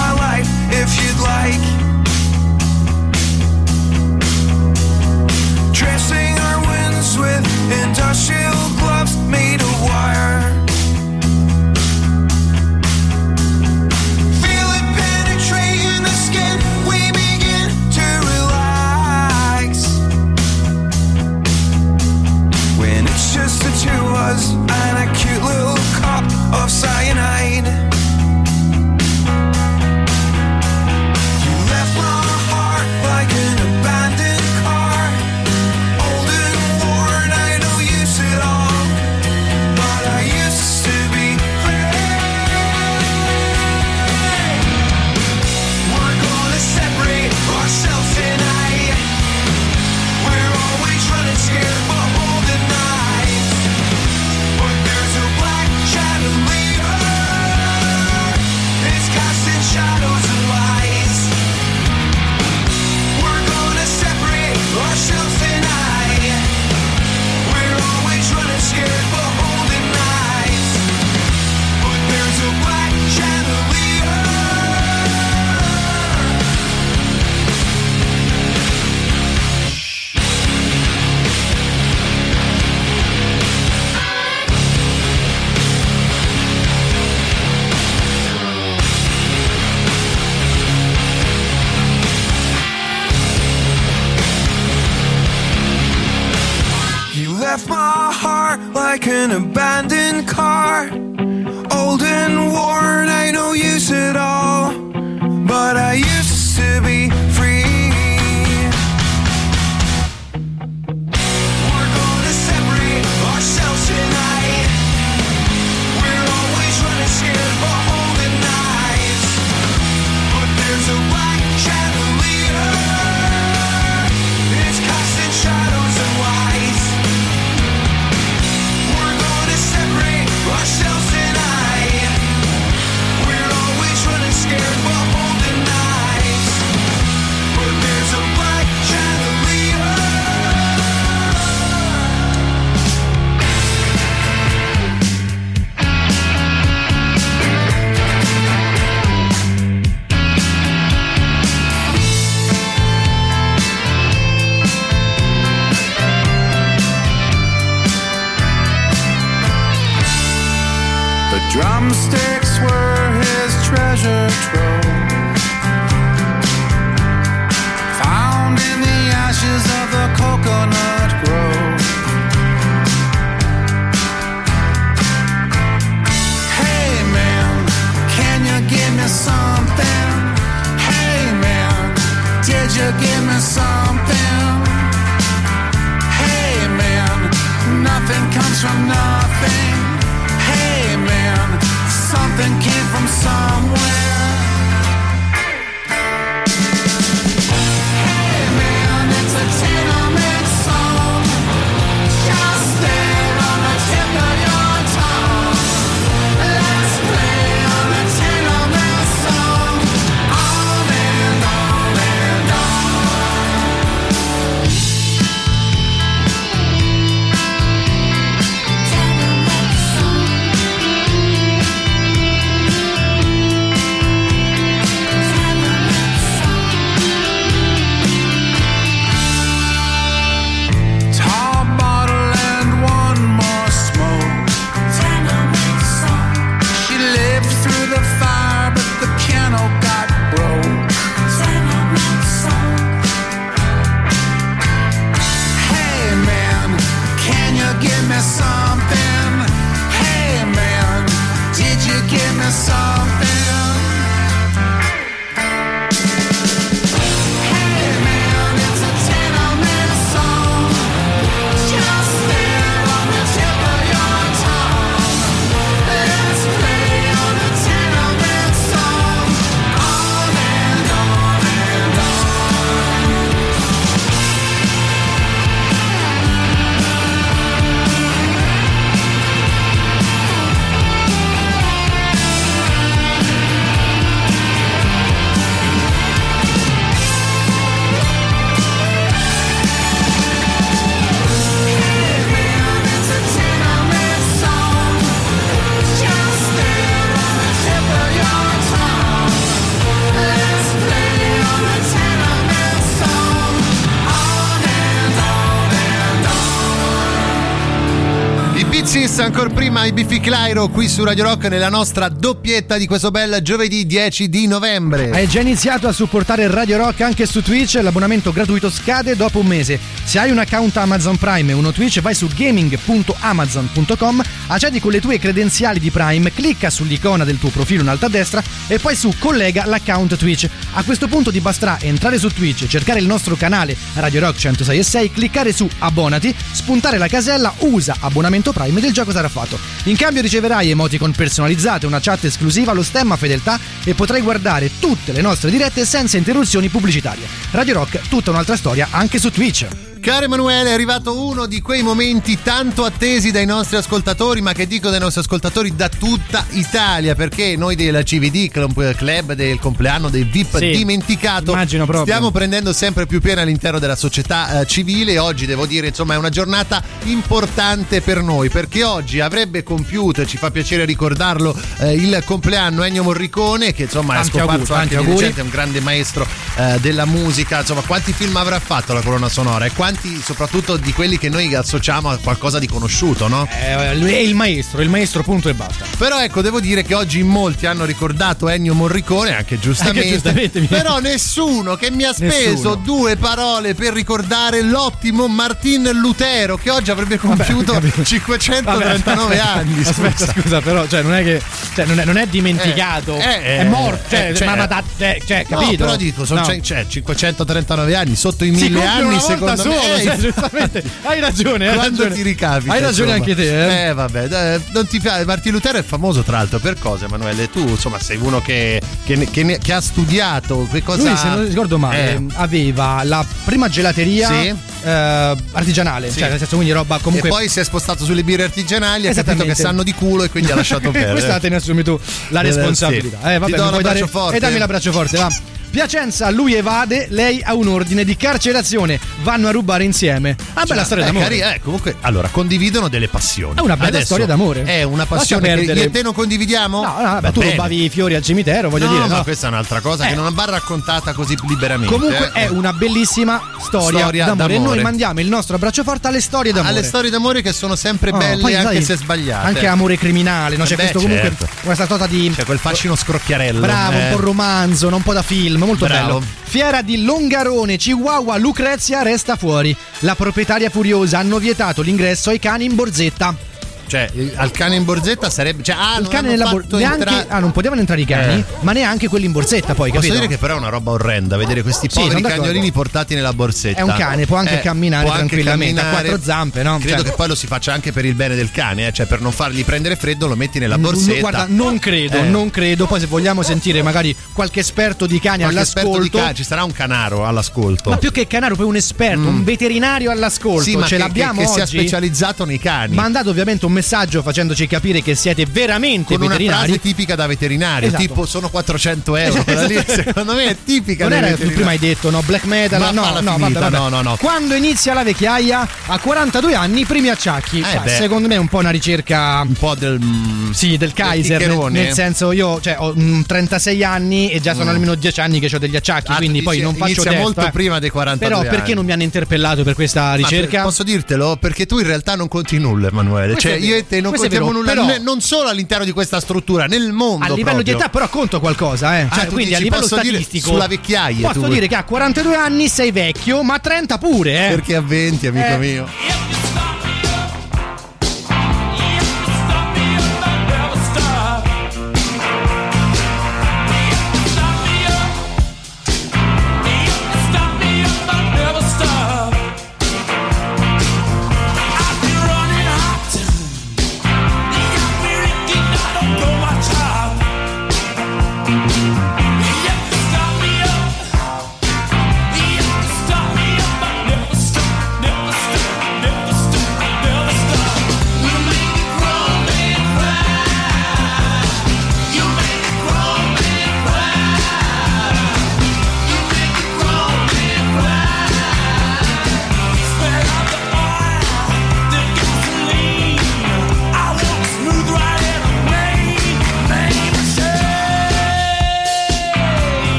prima 309.73 309.87
i 309.87 309.93
Biffy 309.93 310.21
Clyro 310.21 310.69
qui 310.69 310.87
su 310.87 311.03
Radio 311.03 311.25
Rock 311.25 311.47
nella 311.47 311.71
nostra 311.71 312.11
doppietta 312.11 312.77
di 312.77 312.87
questo 312.87 313.11
bel 313.11 313.41
giovedì 313.41 313.87
10 313.87 314.29
di 314.29 314.47
novembre. 314.47 315.11
Hai 315.11 315.27
già 315.27 315.41
iniziato 315.41 315.89
a 315.89 315.93
supportare 315.93 316.47
Radio 316.47 316.77
Rock 316.77 317.01
anche 317.01 317.25
su 317.25 317.41
Twitch? 317.43 317.79
L'abbonamento 317.81 318.33
gratuito 318.33 318.69
scade 318.69 319.17
dopo 319.17 319.39
un 319.39 319.47
mese. 319.47 319.81
Se 320.13 320.19
hai 320.19 320.31
un 320.31 320.37
account 320.37 320.77
Amazon 320.77 321.17
Prime 321.17 321.53
e 321.53 321.55
uno 321.55 321.73
Twitch, 321.73 322.03
vai 322.03 322.15
su 322.15 322.29
gaming.amazon.com, 322.29 324.23
accedi 324.49 324.79
con 324.79 324.91
le 324.93 325.01
tue 325.01 325.19
credenziali 325.19 325.81
di 325.81 325.91
Prime, 325.91 326.31
clicca 326.35 326.69
sull'icona 326.69 327.25
del 327.25 327.39
tuo 327.39 327.49
profilo 327.49 327.81
in 327.81 327.89
alto 327.89 328.05
a 328.05 328.09
destra 328.11 328.43
e 328.67 328.79
poi 328.79 328.95
su 328.95 329.11
collega 329.19 329.65
l'account 329.65 330.19
Twitch. 330.19 330.47
A 330.75 330.83
questo 330.83 331.09
punto 331.09 331.33
ti 331.33 331.41
basterà 331.41 331.81
entrare 331.81 332.19
su 332.19 332.29
Twitch, 332.29 332.67
cercare 332.67 333.01
il 333.01 333.07
nostro 333.07 333.37
canale 333.37 333.75
Radio 333.95 334.21
Rock 334.21 334.37
106 334.37 334.79
e 334.79 334.83
6, 334.83 335.13
cliccare 335.13 335.51
su 335.51 335.67
abbonati, 335.79 336.35
spuntare 336.51 336.99
la 336.99 337.09
casella 337.09 337.55
usa 337.61 337.97
abbonamento 338.01 338.53
Prime 338.53 338.81
ed 338.81 338.85
il 338.85 338.93
gioco 338.93 339.13
sarà 339.13 339.31
fatto. 339.31 339.59
In 339.85 339.97
cambio 339.97 340.21
riceverai 340.21 340.69
emoticon 340.69 341.13
personalizzate, 341.13 341.87
una 341.87 342.01
chat 342.01 342.25
esclusiva, 342.25 342.73
lo 342.73 342.83
stemma 342.83 343.17
fedeltà 343.17 343.59
e 343.83 343.95
potrai 343.95 344.21
guardare 344.21 344.73
tutte 344.79 345.13
le 345.13 345.23
nostre 345.23 345.51
dirette 345.51 345.87
senza 345.87 346.19
interruzioni 346.19 346.69
pubblicitarie. 346.69 347.27
Radio 347.53 347.73
Rock, 347.73 348.09
tutta 348.11 348.31
un'altra 348.31 348.57
storia 348.57 348.89
anche 348.91 349.19
su 349.19 349.31
Twitch. 349.31 349.67
Caro 350.03 350.25
Emanuele, 350.25 350.71
è 350.71 350.73
arrivato 350.73 351.25
uno 351.25 351.47
di 351.47 351.61
quei 351.61 351.81
momenti 351.81 352.37
tanto 352.43 352.85
attesi 352.85 353.31
dai 353.31 353.47
nostri 353.47 353.77
ascoltatori, 353.77 354.41
ma 354.41 354.53
che 354.53 354.67
dico 354.67 354.91
dai 354.91 354.99
nostri 354.99 355.21
ascoltatori 355.21 355.77
da 355.77 355.89
tutta 355.89 356.45
Italia, 356.51 357.15
perché 357.15 357.55
noi 357.57 357.77
della 357.77 358.03
CVD, 358.03 358.51
Club 358.51 359.33
del 359.35 359.61
compleanno 359.61 360.09
del 360.09 360.29
VIP 360.29 360.57
Sì, 360.57 360.71
dimenticato, 360.71 361.57
stiamo 362.03 362.33
prendendo 362.33 362.73
sempre 362.73 363.07
più 363.07 363.21
pieno 363.21 363.43
all'interno 363.43 363.79
della 363.79 363.95
società 363.95 364.63
eh, 364.63 364.67
civile. 364.67 365.21
Oggi 365.21 365.47
devo 365.47 365.67
dire, 365.67 365.87
insomma, 365.87 366.15
è 366.15 366.17
una 366.17 366.31
giornata 366.31 366.83
importante 367.05 368.01
per 368.01 368.23
noi, 368.23 368.49
perché 368.49 368.83
oggi 368.83 369.21
avrebbe 369.21 369.63
compiuto, 369.63 370.23
e 370.23 370.27
ci 370.27 370.37
fa 370.37 370.51
piacere 370.51 370.85
ricordarlo, 370.85 371.57
eh, 371.79 371.93
il 371.93 372.21
compleanno 372.25 372.83
Ennio 372.83 373.05
Morricone, 373.05 373.73
che 373.73 373.85
insomma 373.85 374.15
Tanti 374.15 374.31
è 374.31 374.33
scomparso 374.33 374.75
auguri, 374.75 374.97
anche 374.97 375.07
di 375.07 375.13
recente, 375.13 375.41
è 375.41 375.45
un 375.45 375.51
grande 375.51 375.79
maestro 375.79 376.27
eh, 376.57 376.81
della 376.81 377.05
musica. 377.05 377.61
Insomma, 377.61 377.83
quanti 377.83 378.13
film 378.13 378.35
avrà 378.35 378.59
fatto 378.59 378.93
la 378.93 379.01
colonna 379.01 379.29
sonora 379.29 379.65
e 379.65 379.71
quanti 379.71 379.91
tanti, 379.93 380.21
soprattutto 380.23 380.77
di 380.77 380.93
quelli 380.93 381.19
che 381.19 381.29
noi 381.29 381.55
associamo 381.55 382.09
a 382.11 382.17
qualcosa 382.17 382.59
di 382.59 382.67
conosciuto, 382.67 383.29
no? 383.29 383.47
Eh, 383.51 383.75
è 383.77 384.17
il 384.19 384.35
maestro, 384.35 384.81
il 384.81 384.89
maestro 384.89 385.23
punto 385.23 385.49
e 385.49 385.55
basta. 385.55 385.85
Però 385.99 386.21
ecco, 386.21 386.41
devo 386.41 386.61
dire 386.61 386.83
che 386.83 386.95
oggi 386.95 387.21
in 387.21 387.27
molti 387.29 387.67
hanno 387.67 387.85
ricordato 387.85 388.49
Ennio 388.49 388.75
Morricone, 388.75 389.37
anche 389.37 389.59
giustamente. 389.59 390.01
Anche 390.01 390.13
giustamente, 390.13 390.61
Però 390.63 390.99
nessuno 391.01 391.77
che 391.77 391.91
mi 391.91 392.05
ha 392.05 392.13
speso 392.13 392.51
Nessuno. 392.51 392.75
due 392.77 393.17
parole 393.17 393.75
per 393.75 393.93
ricordare 393.93 394.63
l'ottimo 394.63 395.29
Martin 395.29 395.91
Lutero, 395.93 396.57
che 396.57 396.71
oggi 396.71 396.91
avrebbe 396.91 397.19
compiuto 397.19 397.73
capito. 397.73 398.03
539 398.05 399.37
Vabbè, 399.37 399.39
anni. 399.59 399.81
Aspetta, 399.83 400.27
scusa. 400.27 400.33
scusa, 400.41 400.61
però, 400.61 400.87
cioè, 400.87 401.03
non 401.03 401.15
è 401.15 401.23
che. 401.23 401.43
Cioè, 401.75 401.85
non 401.87 401.99
è, 402.01 402.05
non 402.05 402.17
è 402.17 402.27
dimenticato. 402.27 403.17
Eh, 403.17 403.23
eh, 403.23 403.59
è 403.59 403.65
morto. 403.65 404.09
Cioè, 404.11 404.31
eh, 404.31 404.35
cioè- 404.35 404.47
ma, 404.49 404.57
ma 404.57 404.67
da- 404.67 404.83
cioè, 404.97 405.19
cioè, 405.25 405.45
No, 405.49 405.59
capito? 405.59 405.85
però 405.85 405.97
dico, 405.97 406.25
sono 406.25 406.41
No. 406.41 406.47
cioè, 406.47 406.61
cioè, 406.61 406.87
539 406.87 407.95
anni, 407.95 408.17
sotto 408.17 408.45
i 408.45 408.51
mille 408.51 408.85
anni, 408.85 409.19
secondo 409.21 409.65
me. 409.65 409.75
Cioè, 409.83 410.15
eh, 410.15 410.19
giustamente. 410.19 410.83
Hai 411.03 411.21
ragione, 411.21 411.69
hai 411.69 411.75
Quando 411.75 412.03
ragione. 412.03 412.15
ti 412.15 412.23
ricapita 412.23 412.73
Hai 412.73 412.81
ragione 412.81 413.17
insomma. 413.17 413.31
anche 413.31 413.35
te, 413.43 413.85
eh. 413.85 413.89
Eh, 413.89 413.93
vabbè, 413.95 414.29
dai, 414.29 414.61
non 414.73 414.87
ti 414.87 415.01
piace. 415.01 415.25
Martin 415.25 415.53
Lutero 415.53 415.79
è 415.79 415.83
famoso, 415.83 416.23
tra 416.23 416.39
l'altro, 416.39 416.59
per 416.59 416.79
cosa, 416.79 417.07
Emanuele? 417.07 417.51
Tu, 417.51 417.61
insomma, 417.61 417.99
sei 418.01 418.17
uno 418.19 418.41
che, 418.41 418.81
che 419.05 419.29
che 419.31 419.59
che 419.63 419.73
ha 419.73 419.81
studiato. 419.81 420.69
Che 420.71 420.83
cosa 420.83 421.03
Lui, 421.09 421.17
se 421.17 421.29
non 421.29 421.47
ricordo 421.47 421.79
male, 421.79 422.15
Eh. 422.15 422.23
aveva 422.35 423.03
la 423.05 423.25
prima 423.45 423.69
gelateria 423.69 424.29
Sì. 424.29 424.55
eh, 424.85 425.37
artigianale, 425.53 426.11
Sì. 426.11 426.19
cioè 426.21 426.29
nel 426.31 426.39
senso 426.39 426.57
quindi 426.57 426.73
roba 426.73 426.99
comunque 427.03 427.29
E 427.29 427.33
poi 427.33 427.49
si 427.49 427.61
è 427.61 427.65
spostato 427.65 428.05
sulle 428.05 428.23
birre 428.25 428.45
artigianali, 428.45 429.07
ha 429.09 429.15
capito 429.15 429.45
che 429.45 429.55
sanno 429.55 429.83
di 429.83 429.93
culo 429.95 430.25
e 430.25 430.29
quindi 430.31 430.51
ha 430.51 430.55
lasciato 430.55 430.91
perdere. 430.93 431.13
Questa 431.13 431.39
te 431.39 431.49
ne 431.49 431.57
assumi 431.57 431.83
tu 431.83 431.99
la 432.29 432.41
Eh, 432.41 432.45
responsabilità. 432.45 433.19
sì. 433.23 433.29
Eh, 433.33 433.39
vabbè, 433.39 433.51
Ti 433.53 433.57
do 433.59 433.63
mi 433.65 433.69
puoi 433.71 433.83
l'abbraccio 433.83 433.99
dare- 433.99 434.11
forte. 434.11 434.37
E 434.37 434.41
dammi 434.41 434.59
l'abbraccio 434.59 434.93
forte, 434.93 435.17
va. 435.19 435.33
Piacenza, 435.73 436.29
lui 436.29 436.53
evade, 436.53 437.07
lei 437.09 437.41
ha 437.43 437.55
un 437.55 437.67
ordine 437.67 438.05
di 438.05 438.15
carcerazione. 438.15 439.01
Vanno 439.23 439.49
a 439.49 439.53
rubare 439.53 439.85
insieme. 439.85 440.37
Ah, 440.53 440.65
bella 440.67 440.85
storia 440.85 441.05
Eh, 441.05 441.07
d'amore. 441.07 441.25
cari- 441.25 441.41
eh, 441.41 441.61
comunque, 441.65 441.97
allora, 442.03 442.29
condividono 442.29 442.89
delle 442.89 443.09
passioni. 443.09 443.55
È 443.57 443.61
una 443.61 443.75
bella 443.77 443.89
Adesso 443.89 444.05
storia 444.05 444.27
d'amore. 444.27 444.65
È 444.65 444.83
una 444.83 445.07
passione 445.07 445.55
che 445.57 445.73
io 445.73 445.83
e 445.85 445.91
te 445.91 446.03
non 446.03 446.13
condividiamo? 446.13 446.83
No, 446.83 447.01
no, 447.01 447.21
Va 447.23 447.31
tu 447.33 447.41
bene. 447.41 447.53
rubavi 447.53 447.85
i 447.85 447.89
fiori 447.89 448.15
al 448.15 448.23
cimitero, 448.23 448.69
voglio 448.69 448.85
no, 448.85 448.93
dire. 448.93 449.07
ma 449.09 449.17
no. 449.17 449.23
questa 449.23 449.47
è 449.47 449.49
un'altra 449.51 449.81
cosa 449.81 450.05
Eh. 450.05 450.09
che 450.11 450.15
non 450.15 450.35
va 450.35 450.45
raccontata 450.45 451.15
così 451.15 451.39
liberamente. 451.49 451.91
Comunque 451.91 452.31
eh. 452.35 452.43
è 452.45 452.49
una 452.49 452.75
bellissima 452.75 453.41
storia, 453.59 454.01
Storia 454.01 454.25
d'amore. 454.27 454.53
E 454.53 454.57
d'amore. 454.59 454.75
noi 454.75 454.83
mandiamo 454.85 455.21
il 455.21 455.29
nostro 455.29 455.57
abbraccio 455.57 455.83
forte 455.85 456.09
alle 456.09 456.21
storie 456.21 456.53
d'amore. 456.53 456.75
alle 456.75 456.83
storie 456.87 457.09
d'amore 457.09 457.41
che 457.41 457.55
sono 457.55 457.77
sempre 457.77 458.11
Oh, 458.13 458.19
belle 458.19 458.43
poi, 458.43 458.55
anche 458.55 458.75
sai, 458.75 458.85
se 458.85 458.97
sbagliate. 458.97 459.47
Anche 459.47 459.67
amore 459.67 459.97
criminale, 459.97 460.57
no? 460.59 460.65
C'è 460.65 460.75
Eh 460.75 460.77
beh, 460.77 460.83
questo 460.83 460.99
comunque 461.01 461.29
certo. 461.29 461.49
questa 461.65 461.87
sorta 461.87 462.07
di 462.07 462.31
C'è 462.37 462.45
quel 462.45 462.59
fascino 462.59 462.95
scrocchiarello. 462.95 463.61
Bravo, 463.61 463.97
eh. 463.97 464.05
un 464.11 464.15
po' 464.17 464.21
romanzo, 464.21 464.91
no? 464.91 464.97
un 464.97 465.03
po' 465.03 465.15
da 465.15 465.23
film, 465.23 465.62
molto 465.67 465.87
Bravo. 465.87 466.19
bello. 466.19 466.25
Fiera 466.43 466.83
di 466.83 467.03
Longarone, 467.03 467.77
Chihuahua, 467.77 468.37
Lucrezia 468.37 469.03
resta 469.03 469.37
fuori. 469.37 469.75
La 470.01 470.15
proprietaria 470.15 470.71
furiosa 470.71 471.19
hanno 471.19 471.39
vietato 471.39 471.83
l'ingresso 471.83 472.31
ai 472.31 472.39
cani 472.39 472.65
in 472.65 472.75
borzetta. 472.75 473.52
Cioè, 473.93 474.11
al 474.37 474.51
cane 474.53 474.77
in 474.77 474.85
borzetta 474.85 475.29
sarebbe. 475.29 475.63
Cioè, 475.63 475.77
ah, 475.79 475.99
Il 476.01 476.09
cane 476.09 476.29
nella 476.31 476.45
fatto 476.47 476.57
borzetta. 476.57 476.79
Neanche... 476.79 476.99
entrare- 477.03 477.27
Ah, 477.29 477.39
non 477.41 477.53
potevano 477.53 477.81
entrare 477.81 478.01
i 478.01 478.05
cani, 478.07 478.39
Eh. 478.41 478.45
ma 478.61 478.73
neanche 478.73 479.07
quelli 479.09 479.27
in 479.27 479.33
borzetta 479.33 479.75
poi, 479.75 479.91
Posso 479.91 480.01
capito? 480.01 480.15
dire 480.15 480.29
che 480.29 480.39
però 480.39 480.55
è 480.55 480.59
una 480.59 480.71
roba 480.71 480.93
orrenda 480.93 481.37
vedere 481.37 481.63
questi 481.63 481.89
Sì, 481.91 482.01
poveri 482.01 482.23
cagnolini 482.23 482.73
portati 482.73 483.15
nella 483.15 483.35
borsetta. 483.35 483.79
È 483.81 483.83
un 483.83 483.93
cane, 483.95 484.25
può 484.25 484.39
anche 484.39 484.61
camminare 484.61 485.05
può 485.05 485.13
anche 485.13 485.27
tranquillamente, 485.27 485.79
ha 485.81 485.83
camminare. 485.85 486.09
quattro 486.09 486.25
zampe, 486.25 486.63
no? 486.63 486.79
Credo 486.79 486.97
Cioè- 487.03 487.05
che 487.11 487.13
poi 487.17 487.29
lo 487.29 487.35
si 487.35 487.47
faccia 487.47 487.73
anche 487.75 487.93
per 487.93 488.07
il 488.07 488.15
bene 488.15 488.35
del 488.35 488.51
cane, 488.51 488.87
eh, 488.87 488.93
cioè 488.95 489.05
per 489.05 489.21
non 489.21 489.31
fargli 489.31 489.63
prendere 489.63 489.97
freddo 489.97 490.27
lo 490.27 490.37
metti 490.37 490.59
nella 490.59 490.79
borsetta. 490.79 491.21
Guarda, 491.21 491.47
non 491.49 491.79
credo, 491.79 492.17
Eh. 492.17 492.23
non 492.23 492.49
credo. 492.51 492.87
Poi 492.87 492.99
se 493.01 493.07
vogliamo 493.07 493.43
sentire 493.43 493.83
magari 493.83 494.17
qualche 494.33 494.61
esperto 494.61 495.05
di 495.07 495.21
cani 495.21 495.43
Qualche 495.43 495.61
esperto 495.61 495.91
di 495.91 495.97
all'ascolto. 495.97 496.19
cane, 496.19 496.35
ci 496.35 496.45
sarà 496.45 496.65
un 496.65 496.73
canaro 496.73 497.27
all'ascolto. 497.27 497.91
Ma 497.91 497.99
più 497.99 498.11
che 498.11 498.27
canaro, 498.27 498.57
poi 498.57 498.65
un 498.67 498.77
esperto, 498.77 499.29
un 499.29 499.45
veterinario 499.45 500.11
all'ascolto. 500.11 500.61
Mm. 500.61 500.65
sì, 500.65 500.77
ma 500.77 500.87
Ce 500.87 500.97
che, 500.97 501.03
l'abbiamo 501.03 501.41
che, 501.41 501.47
che 501.47 501.53
sia 501.53 501.63
oggi. 501.65 501.79
specializzato 501.79 502.45
nei 502.47 502.59
cani. 502.59 502.95
Mandate 502.95 503.29
ovviamente 503.29 503.67
un 503.67 503.73
messaggio 503.73 503.81
facendoci 503.83 504.67
capire 504.67 505.03
che 505.03 505.15
siete 505.15 505.47
veramente 505.51 506.15
con 506.15 506.23
una 506.23 506.31
veterinari. 506.37 506.67
frase 506.69 506.81
tipica 506.81 507.15
da 507.15 507.27
veterinario, 507.27 507.89
Esatto. 507.89 508.03
tipo 508.03 508.27
sono 508.27 508.49
400 508.49 509.17
euro. 509.17 509.45
Quella 509.45 509.65
lì, 509.65 509.83
secondo 509.87 510.35
me 510.35 510.45
è 510.51 510.57
tipica 510.65 511.09
Non 511.09 511.19
era 511.19 511.27
che 511.29 511.45
tu 511.47 511.53
prima 511.53 511.71
hai 511.71 511.79
detto 511.79 512.11
no, 512.11 512.23
black 512.25 512.45
metal, 512.45 512.81
Ma 512.81 512.91
no, 512.91 513.21
no, 513.21 513.37
vabbè, 513.39 513.53
vabbè. 513.53 513.77
no, 513.77 513.89
no, 513.89 514.03
no. 514.03 514.17
Quando 514.19 514.55
inizia 514.55 514.95
la 514.95 515.03
vecchiaia, 515.03 515.69
a 515.87 515.99
42 515.99 516.55
anni, 516.55 516.81
i 516.81 516.85
primi 516.85 517.09
acciacchi. 517.09 517.61
Eh, 517.61 517.65
Cioè, 517.65 517.89
secondo 517.89 518.29
me 518.29 518.35
è 518.35 518.39
un 518.39 518.49
po' 518.49 518.59
una 518.59 518.71
ricerca 518.71 519.41
un 519.47 519.55
po' 519.55 519.75
del 519.75 519.99
mm, 520.01 520.51
sì, 520.53 520.77
del 520.77 520.93
Kaiser, 520.93 521.39
nel, 521.39 521.49
ticcherone. 521.49 521.83
nel 521.83 521.93
senso 521.95 522.33
io 522.33 522.61
cioè, 522.61 522.77
ho 522.79 522.95
mm, 522.99 523.23
36 523.23 523.85
anni 523.85 524.31
e 524.31 524.41
già 524.41 524.55
sono 524.55 524.71
almeno 524.71 524.95
10 524.95 525.21
anni 525.21 525.41
che 525.41 525.55
ho 525.55 525.59
degli 525.59 525.77
acciacchi, 525.77 526.11
Mm. 526.11 526.15
Ah, 526.15 526.17
quindi 526.17 526.39
dici, 526.41 526.45
poi 526.45 526.61
non 526.61 526.75
faccio 526.75 527.03
testo, 527.03 527.19
molto 527.19 527.47
eh. 527.47 527.51
prima 527.51 527.79
dei 527.79 527.91
42 527.91 528.29
Però 528.37 528.49
perché 528.49 528.65
anni. 528.67 528.75
non 528.75 528.85
mi 528.85 528.93
hanno 528.93 529.03
interpellato 529.03 529.63
per 529.63 529.75
questa 529.75 530.15
ricerca? 530.15 530.51
per- 530.57 530.63
posso 530.63 530.83
dirtelo? 530.83 531.37
Perché 531.37 531.65
tu 531.67 531.79
in 531.79 531.87
realtà 531.87 532.15
non 532.17 532.29
conti 532.29 532.59
nulla, 532.59 532.89
Emanuele. 532.89 533.37
Cioè, 533.37 533.53
io 533.67 533.77
e 533.77 533.87
te 533.87 534.01
non 534.01 534.11
questo 534.13 534.29
contiamo 534.29 534.53
nulla, 534.53 534.73
però- 534.73 534.99
non 535.03 535.21
solo 535.21 535.49
all'interno 535.49 535.85
di 535.85 535.93
questa 535.93 536.21
struttura, 536.21 536.67
nel 536.67 536.93
mondo. 536.93 537.25
a 537.25 537.29
livello 537.29 537.43
proprio. 537.57 537.63
di 537.63 537.71
età 537.71 537.89
però 537.89 538.09
conto 538.09 538.41
qualcosa, 538.41 538.99
eh. 538.99 539.07
Ah, 539.09 539.15
Cioè, 539.15 539.27
tu 539.27 539.33
quindi 539.35 539.55
a 539.55 539.59
livello 539.59 539.87
statistico 539.87 540.49
sulla 540.51 540.67
vecchiaia, 540.67 541.29
Posso 541.29 541.41
tu- 541.47 541.53
dire 541.53 541.67
che 541.67 541.75
a 541.77 541.85
42 541.85 542.35
anni 542.37 542.69
sei 542.69 542.91
vecchio, 542.93 543.43
ma 543.43 543.55
a 543.55 543.59
30 543.59 543.99
pure, 543.99 544.47
eh. 544.47 544.51
Perché 544.51 544.77
a 544.77 544.81
20, 544.81 545.27
amico 545.27 545.47
Eh. 545.47 545.57
mio. 545.59 546.42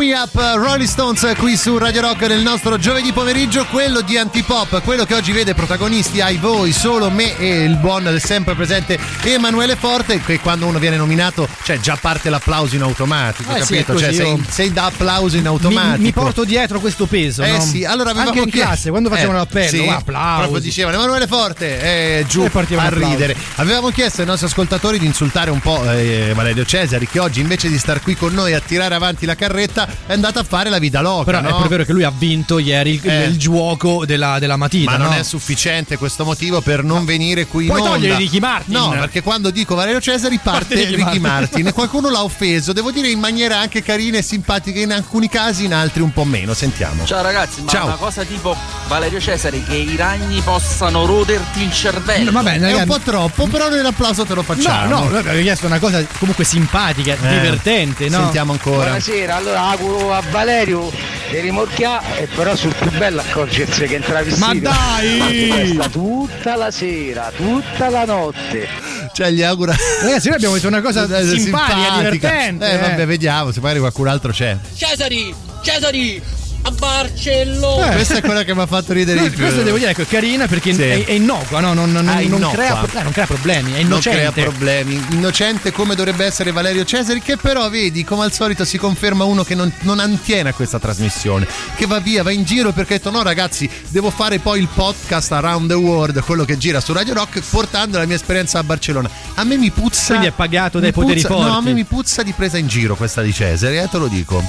Me 0.00 0.14
Up 0.14 0.34
Rolling 0.34 0.88
Stones 0.88 1.30
qui 1.36 1.58
su 1.58 1.76
Radio 1.76 2.00
Rock 2.00 2.22
nel 2.22 2.40
nostro 2.40 2.78
giovedì 2.78 3.12
pomeriggio, 3.12 3.66
quello 3.66 4.00
di 4.00 4.16
Antipop, 4.16 4.80
quello 4.82 5.04
che 5.04 5.12
oggi 5.14 5.30
vede 5.32 5.52
protagonisti 5.52 6.22
ai 6.22 6.38
voi, 6.38 6.72
solo 6.72 7.10
me 7.10 7.36
e 7.36 7.64
il 7.64 7.76
buon 7.76 8.18
sempre 8.18 8.54
presente 8.54 8.98
Emanuele 9.24 9.76
Forte, 9.76 10.18
che 10.22 10.40
quando 10.40 10.64
uno 10.64 10.78
viene 10.78 10.96
nominato, 10.96 11.46
cioè 11.64 11.78
già 11.80 11.98
parte 12.00 12.30
l'applauso 12.30 12.76
in 12.76 12.82
automatico, 12.82 13.54
Eh 13.54 13.62
sì, 13.62 13.74
capito? 13.74 13.92
così, 13.92 14.04
cioè 14.06 14.14
sei, 14.14 14.44
sei 14.48 14.72
da 14.72 14.86
applauso 14.86 15.36
in 15.36 15.42
Mi, 15.42 15.48
automatico. 15.48 16.00
mi 16.02 16.12
porto 16.12 16.44
dietro 16.44 16.80
questo 16.80 17.04
peso. 17.04 17.42
Eh 17.42 17.50
no? 17.52 17.60
sì, 17.60 17.84
allora 17.84 18.10
avevamo 18.10 18.30
Anche 18.30 18.42
in 18.44 18.50
chiesto- 18.50 18.68
classe, 18.68 18.88
quando 18.90 19.10
facevano 19.10 19.36
Eh, 19.36 19.40
l'appello, 19.40 19.68
sì, 19.68 19.78
"Oh, 19.86 19.90
applausi. 19.92 20.38
Proprio 20.40 20.60
dicevano 20.62 20.96
Emanuele 20.96 21.26
Forte, 21.26 21.80
eh, 21.82 22.24
giù 22.26 22.40
a 22.40 22.50
un 22.50 22.64
applauso. 22.64 22.94
ridere. 23.06 23.36
Avevamo 23.56 23.90
chiesto 23.90 24.22
ai 24.22 24.26
nostri 24.26 24.46
ascoltatori 24.46 24.98
di 24.98 25.04
insultare 25.04 25.50
un 25.50 25.60
po' 25.60 25.82
eh, 25.92 26.32
Valerio 26.34 26.64
Cesari, 26.64 27.06
che 27.06 27.18
oggi 27.18 27.40
invece 27.40 27.68
di 27.68 27.76
star 27.76 28.00
qui 28.00 28.16
con 28.16 28.32
noi 28.32 28.54
a 28.54 28.60
tirare 28.60 28.94
avanti 28.94 29.26
la 29.26 29.34
carretta 29.34 29.88
è 30.06 30.12
andato 30.12 30.38
a 30.38 30.44
fare 30.44 30.70
la 30.70 30.78
vita 30.78 31.00
loca. 31.00 31.24
Però 31.24 31.40
no? 31.40 31.46
è 31.46 31.50
proprio 31.50 31.68
vero 31.70 31.84
che 31.84 31.92
lui 31.92 32.04
ha 32.04 32.12
vinto 32.16 32.58
ieri 32.58 32.94
il, 32.94 33.08
Eh. 33.08 33.24
il 33.24 33.36
gioco 33.38 34.04
della, 34.06 34.38
della 34.38 34.56
mattina. 34.56 34.92
Ma 34.92 34.96
non 34.96 35.08
no? 35.08 35.14
è 35.18 35.22
sufficiente 35.22 35.96
questo 35.96 36.24
motivo 36.24 36.60
per 36.60 36.82
non 36.84 37.04
venire 37.04 37.46
qui 37.46 37.66
Puoi 37.66 37.78
in 37.78 37.84
onda. 37.84 37.96
togliere 37.96 38.16
Ricky 38.16 38.38
Martin. 38.40 38.74
No, 38.74 38.90
perché 38.90 39.22
quando 39.22 39.50
dico 39.50 39.74
Valerio 39.74 40.00
Cesari 40.00 40.38
parte, 40.42 40.48
Parte 40.60 40.74
Ricky 40.74 40.96
Ricky 40.96 41.18
Martin. 41.18 41.20
Martin. 41.22 41.66
e 41.68 41.72
qualcuno 41.74 42.10
l'ha 42.10 42.22
offeso, 42.22 42.72
devo 42.72 42.90
dire 42.90 43.08
in 43.08 43.18
maniera 43.18 43.58
anche 43.58 43.82
carina 43.82 44.18
e 44.18 44.22
simpatica 44.22 44.78
in 44.80 44.92
alcuni 44.92 45.28
casi, 45.28 45.64
in 45.64 45.74
altri 45.74 46.02
un 46.02 46.12
po' 46.12 46.24
meno. 46.24 46.54
Sentiamo. 46.54 47.04
Ciao 47.04 47.22
ragazzi, 47.22 47.62
ma 47.62 47.70
Ciao. 47.70 47.86
una 47.86 47.94
cosa 47.96 48.24
tipo 48.24 48.56
Valerio 48.88 49.20
Cesare 49.20 49.62
che 49.62 49.74
i 49.74 49.96
ragni 49.96 50.40
possano 50.40 51.06
roderti 51.06 51.62
il 51.62 51.72
cervello. 51.72 52.30
Va 52.32 52.42
bene, 52.42 52.68
È 52.70 52.74
un 52.74 52.84
po' 52.86 52.98
troppo, 53.00 53.46
però 53.46 53.68
noi 53.68 53.82
l'applauso 53.82 54.24
te 54.24 54.34
lo 54.34 54.38
No, 54.40 54.54
facciamo. 54.54 54.88
no, 54.88 55.08
noi 55.08 55.18
abbiamo 55.18 55.40
chiesto 55.40 55.66
una 55.66 55.78
cosa 55.78 56.04
comunque 56.18 56.44
simpatica, 56.44 57.14
Eh, 57.14 57.28
divertente, 57.40 58.08
no? 58.08 58.18
Sentiamo 58.20 58.52
ancora. 58.52 58.84
Buonasera, 58.84 59.36
allora 59.36 59.60
auguro 59.80 60.12
a 60.12 60.22
Valerio 60.30 60.90
di 61.30 61.40
rimorchiare 61.40 62.22
e 62.22 62.26
però 62.26 62.54
sul 62.54 62.74
più 62.74 62.90
bello 62.98 63.20
accorgersi 63.20 63.86
che 63.86 63.94
entravi 63.94 64.34
Ma 64.36 64.54
dai! 64.54 65.48
Questa 65.48 65.88
tutta 65.88 66.56
la 66.56 66.70
sera, 66.70 67.32
tutta 67.34 67.88
la 67.88 68.04
notte. 68.04 68.68
Cioè, 69.12 69.30
gli 69.30 69.42
augura. 69.42 69.74
Ragazzi, 70.02 70.26
noi 70.28 70.36
abbiamo 70.36 70.54
detto 70.54 70.68
una 70.68 70.80
cosa 70.82 71.04
Eh, 71.04 71.38
simpatica, 71.38 71.96
divertente. 71.98 72.70
Eh, 72.70 72.78
vabbè, 72.78 73.06
vediamo 73.06 73.52
se 73.52 73.60
magari 73.60 73.78
qualcun 73.80 74.08
altro 74.08 74.32
c'è. 74.32 74.56
Cesari, 74.74 75.34
Cesari, 75.62 76.22
a 76.62 76.70
Barcellona. 76.72 77.90
Eh. 77.90 77.94
Questa 77.94 78.14
è 78.16 78.20
quella 78.20 78.44
che 78.44 78.54
mi 78.54 78.60
ha 78.60 78.66
fatto 78.66 78.92
ridere 78.92 79.18
No, 79.20 79.24
di 79.28 79.30
più. 79.34 79.40
questo 79.44 79.62
devo 79.62 79.78
dire 79.78 79.94
che 79.94 80.02
è 80.02 80.06
carina 80.06 80.46
perché 80.46 80.72
Sì. 80.74 80.82
è, 80.82 81.04
è 81.04 81.12
innocua, 81.12 81.60
no? 81.60 81.72
non, 81.72 81.90
non- 81.90 82.06
Ah, 82.08 82.14
non 82.14 82.22
innocua. 82.22 82.50
crea, 82.50 82.82
eh, 82.82 83.02
non 83.02 83.12
crea 83.12 83.26
problemi, 83.26 83.70
è 83.70 83.76
non 83.76 83.80
innocente. 83.86 84.18
crea 84.18 84.32
problemi. 84.32 85.02
Innocente 85.10 85.72
come 85.72 85.94
dovrebbe 85.94 86.24
essere 86.24 86.52
Valerio 86.52 86.84
Cesari, 86.84 87.20
che 87.22 87.36
però, 87.36 87.68
vedi, 87.70 88.04
come 88.04 88.24
al 88.24 88.32
solito 88.32 88.64
si 88.64 88.78
conferma 88.78 89.24
uno 89.24 89.42
che 89.44 89.54
non, 89.54 89.72
non 89.80 89.98
antiene 90.00 90.50
a 90.50 90.52
questa 90.52 90.78
trasmissione, 90.78 91.46
che 91.76 91.86
va 91.86 91.98
via, 92.00 92.22
va 92.22 92.30
in 92.30 92.44
giro 92.44 92.72
perché 92.72 92.94
ha 92.94 92.96
detto 92.98 93.10
no 93.10 93.22
ragazzi, 93.22 93.68
devo 93.88 94.10
fare 94.10 94.38
poi 94.38 94.60
il 94.60 94.68
podcast 94.72 95.32
Around 95.32 95.68
the 95.68 95.74
World, 95.76 96.20
quello 96.22 96.44
che 96.44 96.56
gira 96.58 96.80
su 96.80 96.92
Radio 96.92 97.14
Rock, 97.14 97.40
portando 97.50 97.98
la 97.98 98.06
mia 98.06 98.16
esperienza 98.16 98.58
a 98.58 98.62
Barcellona. 98.62 99.08
A 99.34 99.44
me 99.44 99.56
mi 99.56 99.70
puzza... 99.70 100.08
Quindi 100.08 100.26
è 100.26 100.32
pagato 100.32 100.78
dai 100.78 100.88
mi 100.88 100.92
poteri 100.94 101.20
puzza- 101.20 101.28
forti. 101.34 101.50
No, 101.50 101.56
a 101.56 101.60
me 101.62 101.72
mi 101.72 101.84
puzza 101.84 102.22
di 102.22 102.32
presa 102.32 102.58
in 102.58 102.66
giro 102.66 102.96
questa 102.96 103.22
di 103.22 103.32
Cesari, 103.32 103.78
eh, 103.78 103.88
te 103.90 103.98
lo 103.98 104.06
dico. 104.08 104.42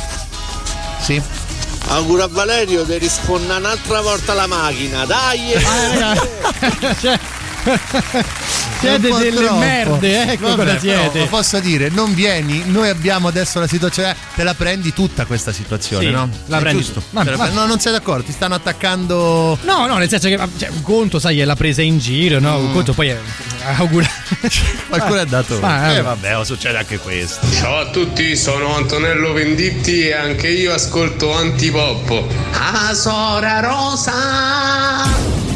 Sì. 1.02 1.22
Auguro 1.92 2.24
a 2.24 2.28
Valerio 2.28 2.84
di 2.84 2.98
rispondere 2.98 3.60
un'altra 3.60 4.00
volta 4.00 4.34
la 4.34 4.48
macchina, 4.48 5.06
dai! 5.06 5.54
Cioè, 7.02 7.20
siete 8.82 9.10
delle 9.18 9.32
troppo. 9.44 9.56
merde, 9.58 10.32
ecco 10.32 10.48
Vabbè, 10.48 10.64
cosa 10.64 10.78
però, 10.80 10.80
siete. 11.12 11.26
posso 11.28 11.60
dire, 11.60 11.90
non 11.90 12.14
vieni, 12.14 12.64
noi 12.66 12.90
abbiamo 12.90 13.28
adesso 13.28 13.60
la 13.60 13.68
situazione, 13.68 14.16
te 14.36 14.44
la 14.44 14.54
prendi 14.54 14.92
tutta 14.94 15.26
questa 15.26 15.52
situazione, 15.52 16.06
Sì, 16.06 16.12
no? 16.12 16.30
la 16.48 16.58
È 16.58 16.62
prendi 16.62 16.82
giusto. 16.82 17.02
vabbè. 17.12 17.32
prendi- 17.36 17.56
no, 17.56 17.66
non 17.66 17.80
sei 17.80 17.92
d'accordo, 17.92 18.24
ti 18.24 18.32
stanno 18.32 18.56
attaccando. 18.56 19.58
No, 19.64 19.86
no, 19.86 19.98
nel 19.98 20.10
senso 20.10 20.28
che 20.28 20.40
cioè, 20.58 20.70
un 20.70 20.82
conto, 20.82 21.20
sai, 21.20 21.40
è 21.40 21.46
la 21.46 21.56
presa 21.56 21.82
in 21.82 22.00
giro, 22.00 22.40
no? 22.40 22.58
Mm. 22.60 22.66
Un 22.66 22.74
conto 22.74 22.94
poi 22.94 23.08
è 23.10 23.18
augurare. 23.78 24.10
Qualcuno 24.90 25.18
è 25.18 25.22
andato. 25.22 25.60
Ah, 25.62 25.92
eh, 25.92 25.96
eh. 25.98 26.02
vabbè, 26.02 26.38
oh, 26.38 26.44
succede 26.44 26.78
anche 26.78 26.98
questo. 26.98 27.46
Ciao 27.52 27.78
a 27.78 27.86
tutti, 27.90 28.36
sono 28.36 28.76
Antonello 28.76 29.32
Venditti 29.34 30.08
e 30.08 30.14
anche 30.14 30.48
io 30.50 30.74
ascolto 30.74 31.34
Antipop. 31.34 32.24
Ah, 32.54 32.94
Sora 32.94 33.60
Rosa. 33.60 35.50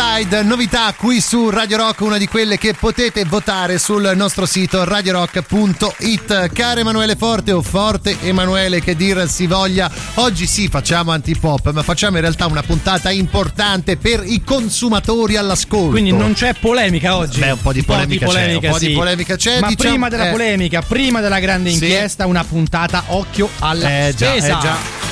Riverside, 0.00 0.42
novità 0.44 0.94
qui 0.96 1.20
su 1.20 1.50
Radio 1.50 1.76
Rock, 1.76 2.00
una 2.00 2.16
di 2.16 2.26
quelle 2.26 2.56
che 2.56 2.72
potete 2.72 3.22
votare 3.26 3.78
sul 3.78 4.10
nostro 4.14 4.46
sito 4.46 4.82
radiorock.it. 4.84 6.52
Caro 6.54 6.80
Emanuele 6.80 7.16
Forte 7.16 7.52
o 7.52 7.60
Forte 7.60 8.16
Emanuele 8.22 8.80
che 8.80 8.96
dir 8.96 9.28
si 9.28 9.46
voglia, 9.46 9.90
oggi 10.14 10.46
sì 10.46 10.68
facciamo 10.68 11.10
antipop, 11.10 11.70
ma 11.72 11.82
facciamo 11.82 12.16
in 12.16 12.22
realtà 12.22 12.46
una 12.46 12.62
puntata 12.62 13.10
importante 13.10 13.98
per 13.98 14.22
i 14.24 14.42
consumatori 14.42 15.36
all'ascolto. 15.36 15.90
Quindi 15.90 16.12
non 16.12 16.32
c'è 16.32 16.54
polemica 16.54 17.16
oggi. 17.16 17.38
Beh, 17.40 17.50
un 17.50 17.60
po' 17.60 17.74
di 17.74 17.82
polemica, 17.82 18.26
c'è, 18.26 18.54
un 18.54 18.70
po' 18.70 18.78
di 18.78 18.86
sì. 18.86 18.92
polemica 18.92 19.36
c'è. 19.36 19.60
Ma 19.60 19.68
diciamo- 19.68 19.90
prima 19.90 20.08
della 20.08 20.28
eh, 20.28 20.30
polemica, 20.30 20.80
prima 20.80 21.20
della 21.20 21.40
grande 21.40 21.68
Sì. 21.68 21.74
inchiesta, 21.74 22.24
una 22.24 22.42
puntata 22.44 23.04
occhio 23.08 23.50
alla 23.58 24.06
Eh 24.06 24.14
già, 24.16 24.30
spesa. 24.30 24.58
eh 24.58 24.62
già. 24.62 25.09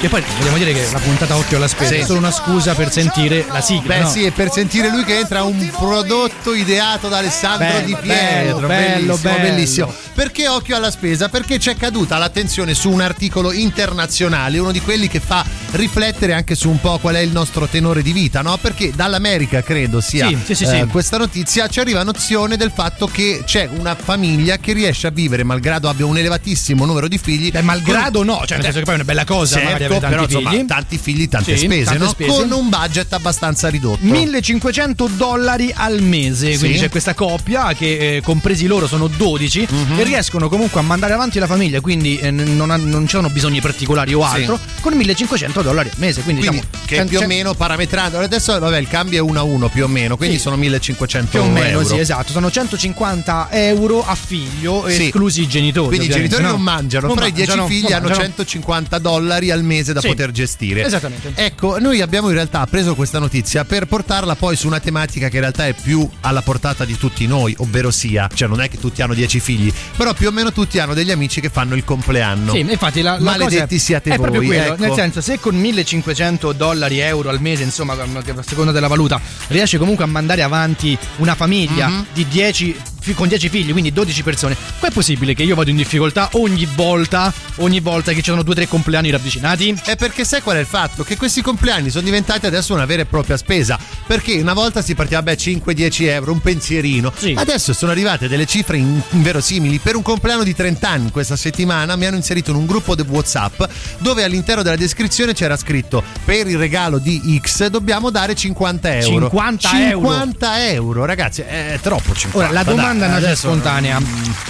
Che 0.00 0.08
poi 0.08 0.22
vogliamo 0.38 0.58
dire 0.58 0.72
che 0.72 0.86
la 0.92 1.00
puntata 1.00 1.36
occhio 1.36 1.56
alla 1.56 1.66
spesa 1.66 1.94
Sì. 1.94 2.00
è 2.00 2.04
solo 2.04 2.20
una 2.20 2.30
scusa 2.30 2.74
per 2.74 2.92
sentire 2.92 3.44
la 3.50 3.60
sigla. 3.60 3.96
Beh 3.96 4.02
no? 4.02 4.08
sì, 4.08 4.24
e 4.24 4.30
per 4.30 4.48
sentire 4.52 4.90
lui 4.90 5.02
che 5.02 5.18
entra 5.18 5.42
un 5.42 5.68
prodotto 5.76 6.54
ideato 6.54 7.08
da 7.08 7.16
Alessandro 7.18 7.66
Bello, 7.66 7.84
Di 7.86 7.96
Pietro, 8.00 8.66
bello, 8.68 9.16
bellissimo, 9.16 9.16
bello. 9.16 9.42
bellissimo. 9.48 9.94
Perché 10.14 10.46
occhio 10.46 10.76
alla 10.76 10.92
spesa? 10.92 11.28
Perché 11.28 11.58
c'è 11.58 11.76
caduta 11.76 12.16
l'attenzione 12.16 12.74
su 12.74 12.90
un 12.90 13.00
articolo 13.00 13.50
internazionale, 13.52 14.58
uno 14.58 14.70
di 14.70 14.80
quelli 14.80 15.08
che 15.08 15.18
fa 15.18 15.44
riflettere 15.72 16.32
anche 16.32 16.54
su 16.54 16.70
un 16.70 16.80
po' 16.80 16.98
qual 16.98 17.16
è 17.16 17.20
il 17.20 17.30
nostro 17.32 17.66
tenore 17.66 18.00
di 18.02 18.12
vita, 18.12 18.40
no? 18.40 18.56
Perché 18.56 18.92
dall'America 18.94 19.62
credo 19.64 20.00
sia 20.00 20.28
Sì, 20.28 20.54
sì, 20.54 20.64
sì, 20.64 20.76
eh, 20.76 20.86
questa 20.86 21.16
notizia 21.18 21.66
ci 21.66 21.80
arriva 21.80 22.04
nozione 22.04 22.56
del 22.56 22.70
fatto 22.72 23.06
che 23.08 23.42
c'è 23.44 23.68
una 23.76 23.96
famiglia 23.96 24.58
che 24.58 24.72
riesce 24.74 25.08
a 25.08 25.10
vivere 25.10 25.42
malgrado 25.42 25.88
abbia 25.88 26.06
un 26.06 26.16
elevatissimo 26.16 26.86
numero 26.86 27.08
di 27.08 27.18
figli. 27.18 27.50
Beh, 27.50 27.62
malgrado 27.62 28.22
no, 28.22 28.42
cioè 28.46 28.58
nel 28.58 28.62
senso 28.66 28.78
che 28.78 28.84
poi 28.84 28.92
è 28.94 28.96
una 28.98 29.04
bella 29.04 29.24
cosa 29.24 29.56
magari 29.56 29.86
Certo, 29.87 29.87
avere 29.96 30.00
tanti 30.00 30.14
però 30.14 30.22
insomma, 30.24 30.50
figli. 30.50 30.66
tanti 30.66 30.98
figli, 30.98 31.28
tante 31.28 31.56
Sì, 31.56 31.64
spese, 31.66 31.84
tante 31.84 31.98
no? 32.04 32.08
spese. 32.10 32.30
Con 32.30 32.50
un 32.52 32.68
budget 32.68 33.12
abbastanza 33.12 33.68
ridotto. 33.68 33.98
1500 34.04 35.08
dollari 35.16 35.72
al 35.74 36.00
mese, 36.02 36.52
Sì. 36.52 36.58
quindi 36.58 36.78
c'è 36.78 36.88
questa 36.88 37.14
coppia 37.14 37.72
che 37.74 38.16
eh, 38.16 38.20
compresi 38.22 38.66
loro 38.66 38.86
sono 38.86 39.06
12 39.08 39.66
Mhm. 39.70 39.98
e 39.98 40.02
riescono 40.04 40.48
comunque 40.48 40.80
a 40.80 40.82
mandare 40.82 41.12
avanti 41.14 41.38
la 41.38 41.46
famiglia, 41.46 41.80
quindi 41.80 42.18
eh, 42.18 42.30
non, 42.30 42.70
ha- 42.70 42.76
non 42.76 43.06
c'erano 43.06 43.30
bisogni 43.30 43.60
particolari 43.60 44.14
o 44.14 44.22
altro, 44.24 44.58
con 44.80 44.94
1500 44.94 45.62
dollari 45.62 45.88
al 45.88 45.96
mese, 45.98 46.22
quindi, 46.22 46.40
Quindi, 46.46 46.64
diciamo 46.86 47.02
che 47.02 47.04
più 47.08 47.18
o 47.20 47.26
meno 47.26 47.54
parametrando 47.54 48.18
adesso 48.18 48.58
vabbè 48.58 48.78
il 48.78 48.88
cambio 48.88 49.18
è 49.18 49.20
1 49.20 49.38
a 49.38 49.42
1 49.42 49.68
più 49.68 49.84
o 49.84 49.88
meno 49.88 50.16
quindi 50.16 50.36
Sì. 50.36 50.42
sono 50.42 50.56
1500 50.56 51.30
più 51.30 51.40
o 51.40 51.50
meno, 51.50 51.80
euro 51.80 51.86
sì, 51.86 51.98
esatto, 51.98 52.32
sono 52.32 52.50
150 52.50 53.48
euro 53.50 54.04
a 54.06 54.14
figlio, 54.14 54.84
Sì. 54.88 55.04
esclusi 55.06 55.42
i 55.42 55.48
genitori. 55.48 55.88
quindi 55.88 56.06
i 56.06 56.10
genitori 56.10 56.42
no? 56.42 56.50
non 56.50 56.62
mangiano 56.62 57.06
Non 57.06 57.16
però 57.16 57.26
i 57.28 57.32
10 57.32 57.48
mangiano, 57.50 57.68
figli 57.68 57.92
hanno 57.92 58.04
mangiano. 58.08 58.24
150 58.28 58.98
dollari 58.98 59.50
al 59.50 59.62
mese 59.62 59.76
da 59.92 60.00
Sì. 60.00 60.08
poter 60.08 60.30
gestire 60.30 60.84
Esattamente. 60.84 61.32
ecco 61.34 61.78
noi 61.78 62.00
abbiamo 62.00 62.28
in 62.28 62.34
realtà 62.34 62.66
preso 62.66 62.94
questa 62.94 63.18
notizia 63.18 63.64
per 63.64 63.86
portarla 63.86 64.34
poi 64.34 64.56
su 64.56 64.66
una 64.66 64.80
tematica 64.80 65.28
che 65.28 65.36
in 65.36 65.40
realtà 65.42 65.66
è 65.66 65.74
più 65.74 66.08
alla 66.20 66.42
portata 66.42 66.84
di 66.84 66.96
tutti 66.98 67.26
noi 67.26 67.54
ovvero 67.58 67.90
sia 67.90 68.28
cioè 68.34 68.48
non 68.48 68.60
è 68.60 68.68
che 68.68 68.78
tutti 68.78 69.00
hanno 69.02 69.14
10 69.14 69.40
figli 69.40 69.72
però 69.96 70.12
più 70.14 70.28
o 70.28 70.30
meno 70.30 70.52
tutti 70.52 70.78
hanno 70.78 70.94
degli 70.94 71.10
amici 71.10 71.40
che 71.40 71.48
fanno 71.48 71.74
il 71.74 71.84
compleanno 71.84 72.52
Sì, 72.52 72.60
infatti 72.60 73.00
la, 73.02 73.12
la 73.12 73.20
Maledetti 73.20 73.74
cosa 73.76 73.78
siate 73.84 74.10
è 74.10 74.16
voi 74.16 74.30
proprio 74.30 74.42
quello, 74.48 74.72
ecco. 74.74 74.82
nel 74.82 74.92
senso 74.94 75.20
se 75.20 75.38
con 75.40 75.54
1500 75.56 76.52
dollari 76.52 76.98
euro 77.00 77.28
al 77.30 77.40
mese, 77.40 77.62
insomma, 77.62 77.94
a 77.94 78.42
seconda 78.46 78.72
della 78.72 78.88
valuta, 78.88 79.20
riesce 79.48 79.78
comunque 79.78 80.04
a 80.04 80.06
mandare 80.06 80.42
avanti 80.42 80.96
una 81.16 81.34
famiglia 81.34 81.88
Mhm. 81.88 82.06
di 82.12 82.26
10 82.28 82.76
fi- 83.00 83.14
con 83.14 83.28
10 83.28 83.48
figli, 83.48 83.70
quindi 83.72 83.92
12 83.92 84.22
persone, 84.22 84.56
qua 84.78 84.88
è 84.88 84.90
possibile 84.90 85.34
che 85.34 85.42
io 85.42 85.54
vado 85.54 85.70
in 85.70 85.76
difficoltà 85.76 86.28
ogni 86.32 86.66
volta, 86.74 87.32
ogni 87.56 87.80
volta 87.80 88.12
che 88.12 88.18
ci 88.22 88.30
sono 88.30 88.42
due 88.42 88.52
o 88.52 88.56
tre 88.56 88.68
compleanni 88.68 89.10
ravvicinati? 89.10 89.67
È 89.84 89.96
perché 89.96 90.24
sai 90.24 90.42
qual 90.42 90.56
è 90.56 90.60
il 90.60 90.66
fatto? 90.66 91.02
Che 91.04 91.16
questi 91.16 91.42
compleanni 91.42 91.90
sono 91.90 92.04
diventati 92.04 92.46
adesso 92.46 92.74
una 92.74 92.84
vera 92.86 93.02
e 93.02 93.06
propria 93.06 93.36
spesa. 93.36 93.78
Perché 94.06 94.40
una 94.40 94.54
volta 94.54 94.82
si 94.82 94.94
partiva, 94.94 95.22
beh, 95.22 95.36
5-10 95.36 96.08
euro, 96.08 96.32
un 96.32 96.40
pensierino. 96.40 97.12
Sì. 97.16 97.34
Adesso 97.36 97.72
sono 97.72 97.90
arrivate 97.92 98.28
delle 98.28 98.46
cifre 98.46 98.76
in- 98.78 99.00
inverosimili. 99.10 99.78
Per 99.78 99.96
un 99.96 100.02
compleanno 100.02 100.42
di 100.42 100.54
30 100.54 100.88
anni 100.88 101.10
questa 101.10 101.36
settimana 101.36 101.96
mi 101.96 102.06
hanno 102.06 102.16
inserito 102.16 102.50
in 102.50 102.56
un 102.56 102.66
gruppo 102.66 102.94
di 102.94 103.02
WhatsApp 103.06 103.62
dove 103.98 104.24
all'interno 104.24 104.62
della 104.62 104.76
descrizione 104.76 105.34
c'era 105.34 105.56
scritto 105.56 106.02
per 106.24 106.46
il 106.46 106.56
regalo 106.58 106.98
di 106.98 107.40
X 107.42 107.66
dobbiamo 107.68 108.10
dare 108.10 108.34
50 108.34 108.96
euro. 108.98 109.28
50 109.28 109.88
euro. 109.90 110.08
50 110.08 110.66
euro, 110.68 111.04
ragazzi, 111.04 111.42
è 111.42 111.78
troppo 111.82 112.14
50. 112.14 112.38
Ora, 112.38 112.50
la 112.50 112.62
domanda 112.62 113.06
dai, 113.06 113.20
nasce 113.20 113.36
spontanea. 113.36 114.00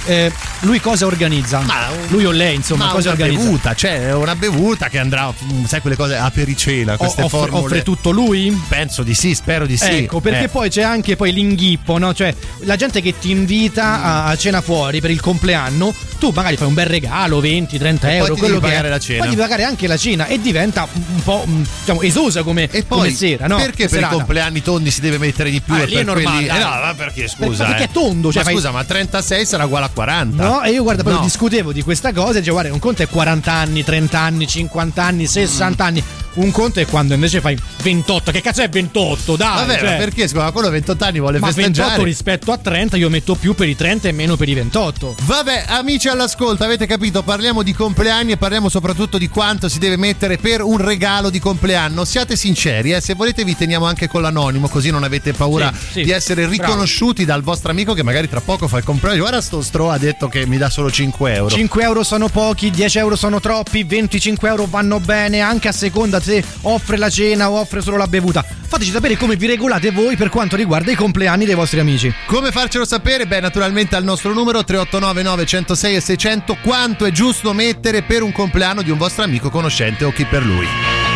Eh, 0.06 0.32
lui 0.60 0.80
cosa 0.80 1.06
organizza? 1.06 1.60
Ma 1.60 1.86
lui 2.08 2.24
o 2.24 2.30
lei, 2.30 2.56
insomma, 2.56 2.86
Ma 2.86 2.92
cosa 2.92 3.10
una 3.12 3.20
organizza? 3.20 3.44
bevuta, 3.44 3.74
cioè 3.74 4.12
una 4.14 4.34
bevuta 4.36 4.88
che 4.88 4.98
andrà, 5.08 5.32
mm, 5.52 5.64
sai 5.64 5.80
quelle 5.80 5.96
cose 5.96 6.16
a 6.16 6.30
pericena, 6.30 6.96
queste 6.96 7.22
offre, 7.22 7.38
formule. 7.38 7.64
offre 7.64 7.82
tutto 7.82 8.10
lui? 8.10 8.50
Penso 8.68 9.02
di 9.02 9.14
sì, 9.14 9.34
spero 9.34 9.66
di 9.66 9.76
sì. 9.76 10.04
Ecco, 10.04 10.20
perché 10.20 10.44
Eh. 10.44 10.48
poi 10.48 10.68
c'è 10.68 10.82
anche 10.82 11.16
poi 11.16 11.32
l'inghippo, 11.32 11.98
no? 11.98 12.12
Cioè, 12.14 12.34
la 12.60 12.76
gente 12.76 13.00
che 13.00 13.18
ti 13.18 13.30
invita 13.30 14.02
a, 14.02 14.24
a 14.26 14.36
cena 14.36 14.60
fuori 14.60 15.00
per 15.00 15.10
il 15.10 15.20
compleanno, 15.20 15.92
tu 16.18 16.32
magari 16.34 16.56
fai 16.56 16.66
un 16.66 16.74
bel 16.74 16.86
regalo, 16.86 17.40
20, 17.40 17.78
30 17.78 18.06
E 18.06 18.10
poi 18.10 18.18
euro, 18.18 18.36
quello 18.36 18.54
che 18.54 18.66
pagare 18.66 18.88
è. 18.88 18.90
la 18.90 18.98
cena. 18.98 19.18
Poi 19.20 19.28
devi 19.28 19.40
pagare 19.40 19.62
anche 19.64 19.86
la 19.86 19.96
cena 19.96 20.26
e 20.26 20.40
diventa 20.40 20.86
un 20.92 21.22
po' 21.22 21.44
mm, 21.46 21.62
diciamo, 21.80 22.02
esosa 22.02 22.42
come, 22.42 22.68
E 22.70 22.82
poi 22.84 22.98
come 22.98 23.10
sera, 23.10 23.46
no? 23.46 23.56
perché 23.56 23.84
per 23.88 23.90
Serata. 23.90 24.14
i 24.14 24.16
compleanni 24.18 24.62
tondi 24.62 24.90
si 24.90 25.00
deve 25.00 25.18
mettere 25.18 25.50
di 25.50 25.60
più 25.60 25.74
Ah, 25.74 25.82
e 25.82 25.86
per 25.86 25.98
è 25.98 26.02
normale, 26.04 26.46
quelli 26.46 26.58
eh 26.60 26.62
no, 26.62 26.68
ma 26.70 26.94
perché 26.96 27.28
scusa 27.28 27.64
perché 27.66 27.82
eh. 27.82 27.86
è 27.86 27.90
tondo, 27.90 28.30
cioè 28.32 28.42
ma 28.42 28.48
fai- 28.48 28.54
scusa 28.56 28.70
ma 28.70 28.84
36 28.84 29.46
sarà 29.46 29.64
uguale 29.64 29.86
a 29.86 29.90
40 29.92 30.42
No, 30.44 30.62
e 30.62 30.70
io 30.70 30.82
guarda, 30.82 31.02
poi 31.02 31.12
No. 31.14 31.20
discutevo 31.20 31.72
di 31.72 31.82
questa 31.82 32.12
cosa 32.12 32.36
e 32.36 32.38
dicevo, 32.40 32.56
guarda, 32.56 32.72
un 32.72 32.78
conto 32.80 33.02
è 33.02 33.08
40 33.08 33.52
anni, 33.52 33.84
30 33.84 34.18
anni, 34.18 34.46
50 34.46 35.02
anni, 35.02 35.26
60 35.26 35.84
anni. 35.84 36.02
Un 36.38 36.52
conto 36.52 36.78
è 36.78 36.86
quando 36.86 37.14
invece 37.14 37.40
fai 37.40 37.58
28. 37.82 38.30
Che 38.30 38.40
cazzo 38.40 38.62
è 38.62 38.68
28? 38.68 39.34
Dai, 39.34 39.66
Vabbè, 39.66 39.78
cioè. 39.78 39.90
ma 39.90 39.96
perché 39.96 40.28
scusa, 40.28 40.50
quello 40.52 40.68
a 40.68 40.70
28 40.70 41.04
anni 41.04 41.18
vuole 41.18 41.38
Ma 41.40 41.50
28 41.50 41.72
festeggiare 41.72 42.04
rispetto 42.04 42.52
a 42.52 42.58
30 42.58 42.96
io 42.96 43.10
metto 43.10 43.34
più 43.34 43.54
per 43.54 43.68
i 43.68 43.74
30 43.74 44.08
e 44.08 44.12
meno 44.12 44.36
per 44.36 44.48
i 44.48 44.54
28. 44.54 45.16
Vabbè, 45.22 45.64
amici 45.66 46.06
all'ascolto, 46.08 46.62
avete 46.62 46.86
capito? 46.86 47.22
Parliamo 47.22 47.62
di 47.64 47.72
compleanni 47.72 48.32
e 48.32 48.36
parliamo 48.36 48.68
soprattutto 48.68 49.18
di 49.18 49.28
quanto 49.28 49.68
si 49.68 49.80
deve 49.80 49.96
mettere 49.96 50.36
per 50.36 50.62
un 50.62 50.78
regalo 50.78 51.28
di 51.28 51.40
compleanno. 51.40 52.04
Siate 52.04 52.36
sinceri, 52.36 52.92
eh? 52.92 53.00
se 53.00 53.14
volete 53.14 53.42
vi 53.44 53.56
teniamo 53.56 53.84
anche 53.86 54.06
con 54.06 54.22
l'anonimo, 54.22 54.68
così 54.68 54.90
non 54.90 55.02
avete 55.02 55.32
paura 55.32 55.72
Sì, 55.74 55.86
sì. 55.90 56.02
di 56.02 56.12
essere 56.12 56.46
riconosciuti 56.46 57.24
dal 57.24 57.42
vostro 57.42 57.72
amico 57.72 57.94
che 57.94 58.04
magari 58.04 58.28
tra 58.28 58.40
poco 58.40 58.68
fa 58.68 58.78
il 58.78 58.84
compleanno. 58.84 59.18
Guarda 59.18 59.40
sto 59.40 59.60
stro 59.60 59.90
ha 59.90 59.98
detto 59.98 60.28
che 60.28 60.46
mi 60.46 60.56
dà 60.56 60.70
solo 60.70 60.88
5 60.88 61.34
euro. 61.34 61.52
5 61.52 61.82
euro 61.82 62.04
sono 62.04 62.28
pochi, 62.28 62.70
10 62.70 62.98
euro 62.98 63.16
sono 63.16 63.40
troppi, 63.40 63.82
25 63.82 64.48
euro 64.48 64.66
vanno 64.66 65.00
bene 65.00 65.40
anche 65.40 65.66
a 65.66 65.72
seconda 65.72 66.20
se 66.28 66.44
offre 66.62 66.98
la 66.98 67.08
cena 67.08 67.50
o 67.50 67.58
offre 67.58 67.80
solo 67.80 67.96
la 67.96 68.06
bevuta. 68.06 68.44
Fateci 68.44 68.90
sapere 68.90 69.16
come 69.16 69.36
vi 69.36 69.46
regolate 69.46 69.90
voi 69.90 70.16
per 70.16 70.28
quanto 70.28 70.56
riguarda 70.56 70.90
i 70.90 70.94
compleanni 70.94 71.46
dei 71.46 71.54
vostri 71.54 71.80
amici. 71.80 72.12
Come 72.26 72.50
farcelo 72.50 72.84
sapere? 72.84 73.26
Beh, 73.26 73.40
naturalmente 73.40 73.96
al 73.96 74.04
nostro 74.04 74.34
numero 74.34 74.62
389 74.62 75.22
906 75.22 75.96
e 75.96 76.00
600 76.00 76.58
quanto 76.62 77.06
è 77.06 77.10
giusto 77.10 77.54
mettere 77.54 78.02
per 78.02 78.22
un 78.22 78.32
compleanno 78.32 78.82
di 78.82 78.90
un 78.90 78.98
vostro 78.98 79.24
amico 79.24 79.48
conoscente 79.48 80.04
o 80.04 80.12
chi 80.12 80.26
per 80.26 80.44
lui. 80.44 81.07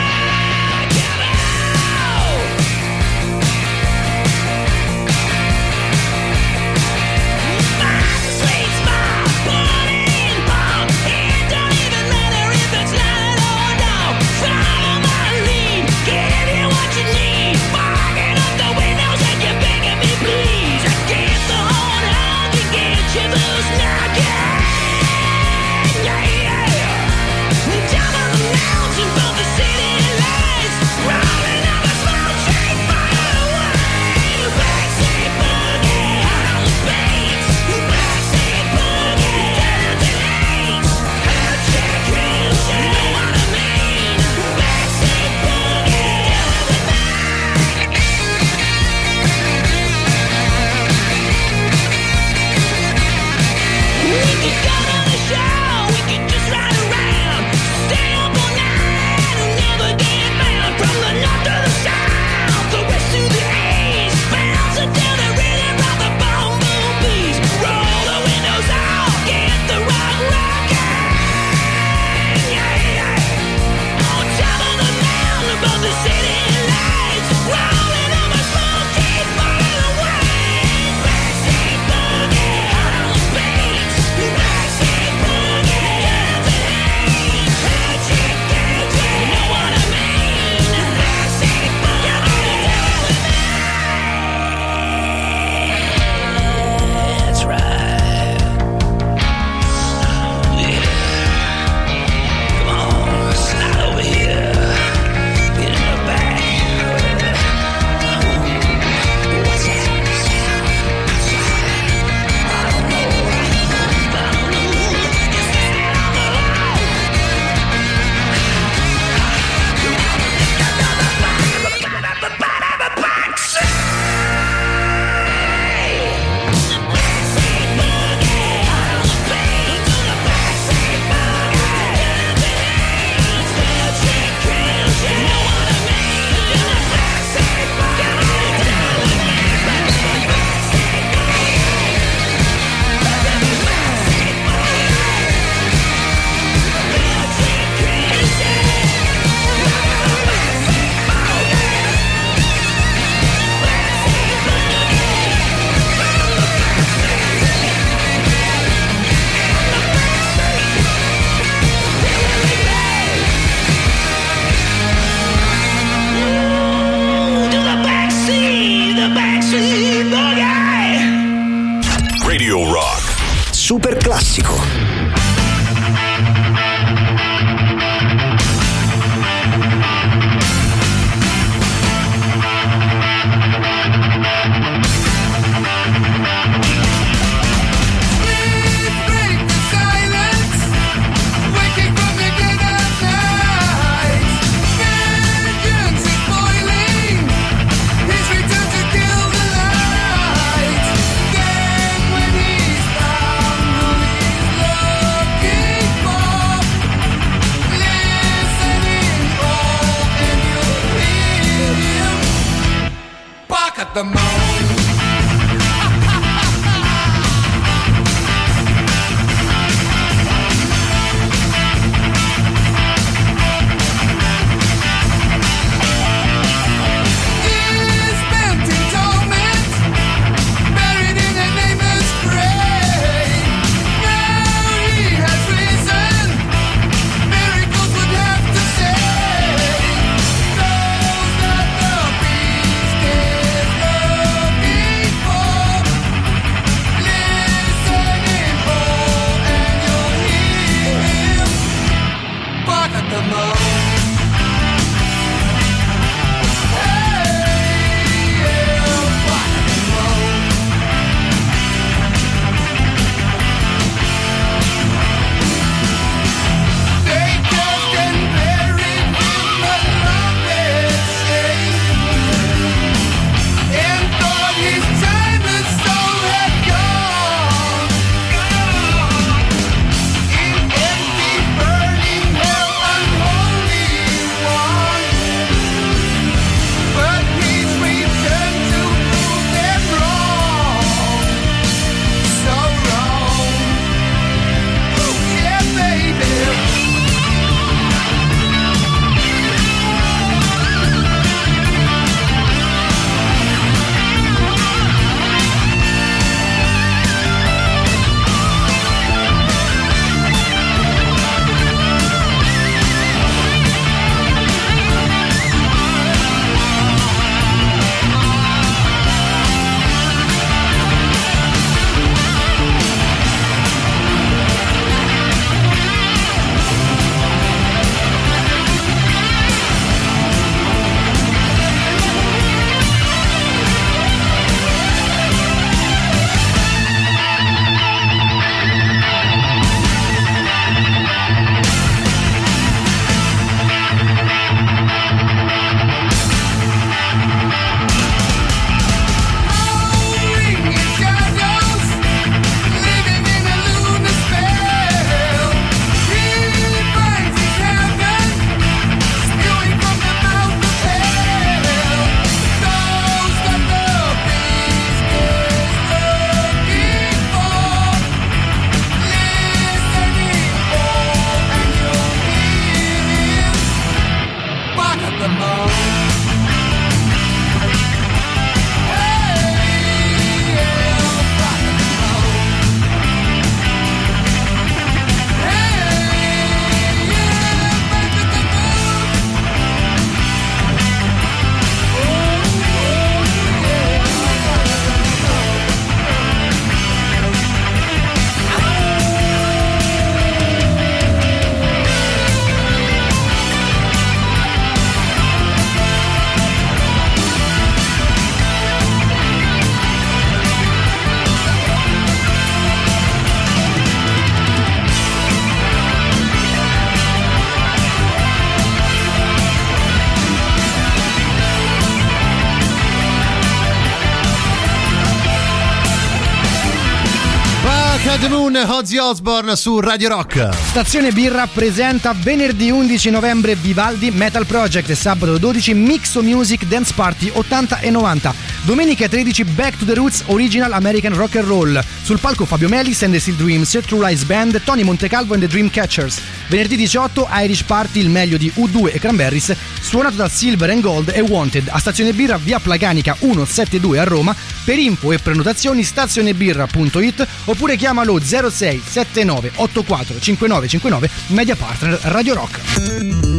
The 428.18 428.29
Moon, 428.29 428.57
Ozzy 428.57 428.98
Osbourne 428.98 429.57
su 429.57 429.81
Radio 429.81 430.09
Rock. 430.09 430.48
Stazione 430.55 431.12
Birra 431.12 431.46
presenta 431.46 432.12
venerdì 432.12 432.70
11 432.70 433.11
novembre 433.11 433.55
Vivaldi 433.55 434.11
Metal 434.11 434.44
Project 434.44 434.90
e 434.90 434.94
sabato 434.94 435.38
12 435.38 435.73
Mixo 435.75 436.23
Music 436.23 436.65
Dance 436.65 436.92
Party 436.94 437.31
80 437.33 437.79
e 437.81 437.90
90. 437.90 438.35
Domenica 438.63 439.08
13 439.08 439.44
Back 439.44 439.79
to 439.79 439.85
the 439.85 439.94
Roots 439.94 440.25
Original 440.27 440.73
American 440.73 441.15
Rock 441.15 441.37
and 441.37 441.46
Roll. 441.46 441.85
Sul 442.02 442.19
palco 442.19 442.44
Fabio 442.44 442.69
Melis 442.69 443.02
and 443.02 443.13
the 443.13 443.21
Steel 443.21 443.37
Dreams, 443.37 443.79
True 443.87 444.06
Lies 444.06 444.25
Band, 444.25 444.63
Tony 444.65 444.83
Montecalvo 444.83 445.35
and 445.35 445.42
the 445.42 445.48
Dreamcatchers. 445.48 446.21
Venerdì 446.48 446.77
18 446.77 447.29
Irish 447.42 447.63
Party, 447.63 448.00
il 448.00 448.10
meglio 448.10 448.37
di 448.37 448.52
U2 448.54 448.92
e 448.92 448.98
Cranberries, 448.98 449.54
suonato 449.81 450.17
da 450.17 450.29
Silver 450.29 450.71
and 450.71 450.83
Gold 450.83 451.10
e 451.15 451.21
Wanted 451.21 451.69
a 451.71 451.79
Stazione 451.79 452.13
Birra 452.13 452.37
via 452.37 452.58
Plaganica 452.58 453.17
172 453.19 453.98
a 453.98 454.04
Roma. 454.04 454.35
Per 454.65 454.79
info 454.79 455.13
e 455.13 455.19
prenotazioni 455.19 455.83
stazionebirra.it 455.83 457.27
oppure 457.46 457.77
chiamalo 458.03 458.19
06 458.21 458.83
79 458.85 459.53
84 459.57 460.19
5959 460.19 461.11
Media 461.29 461.57
Partner 461.57 461.98
Radio 462.03 462.35
Rock. 462.35 463.31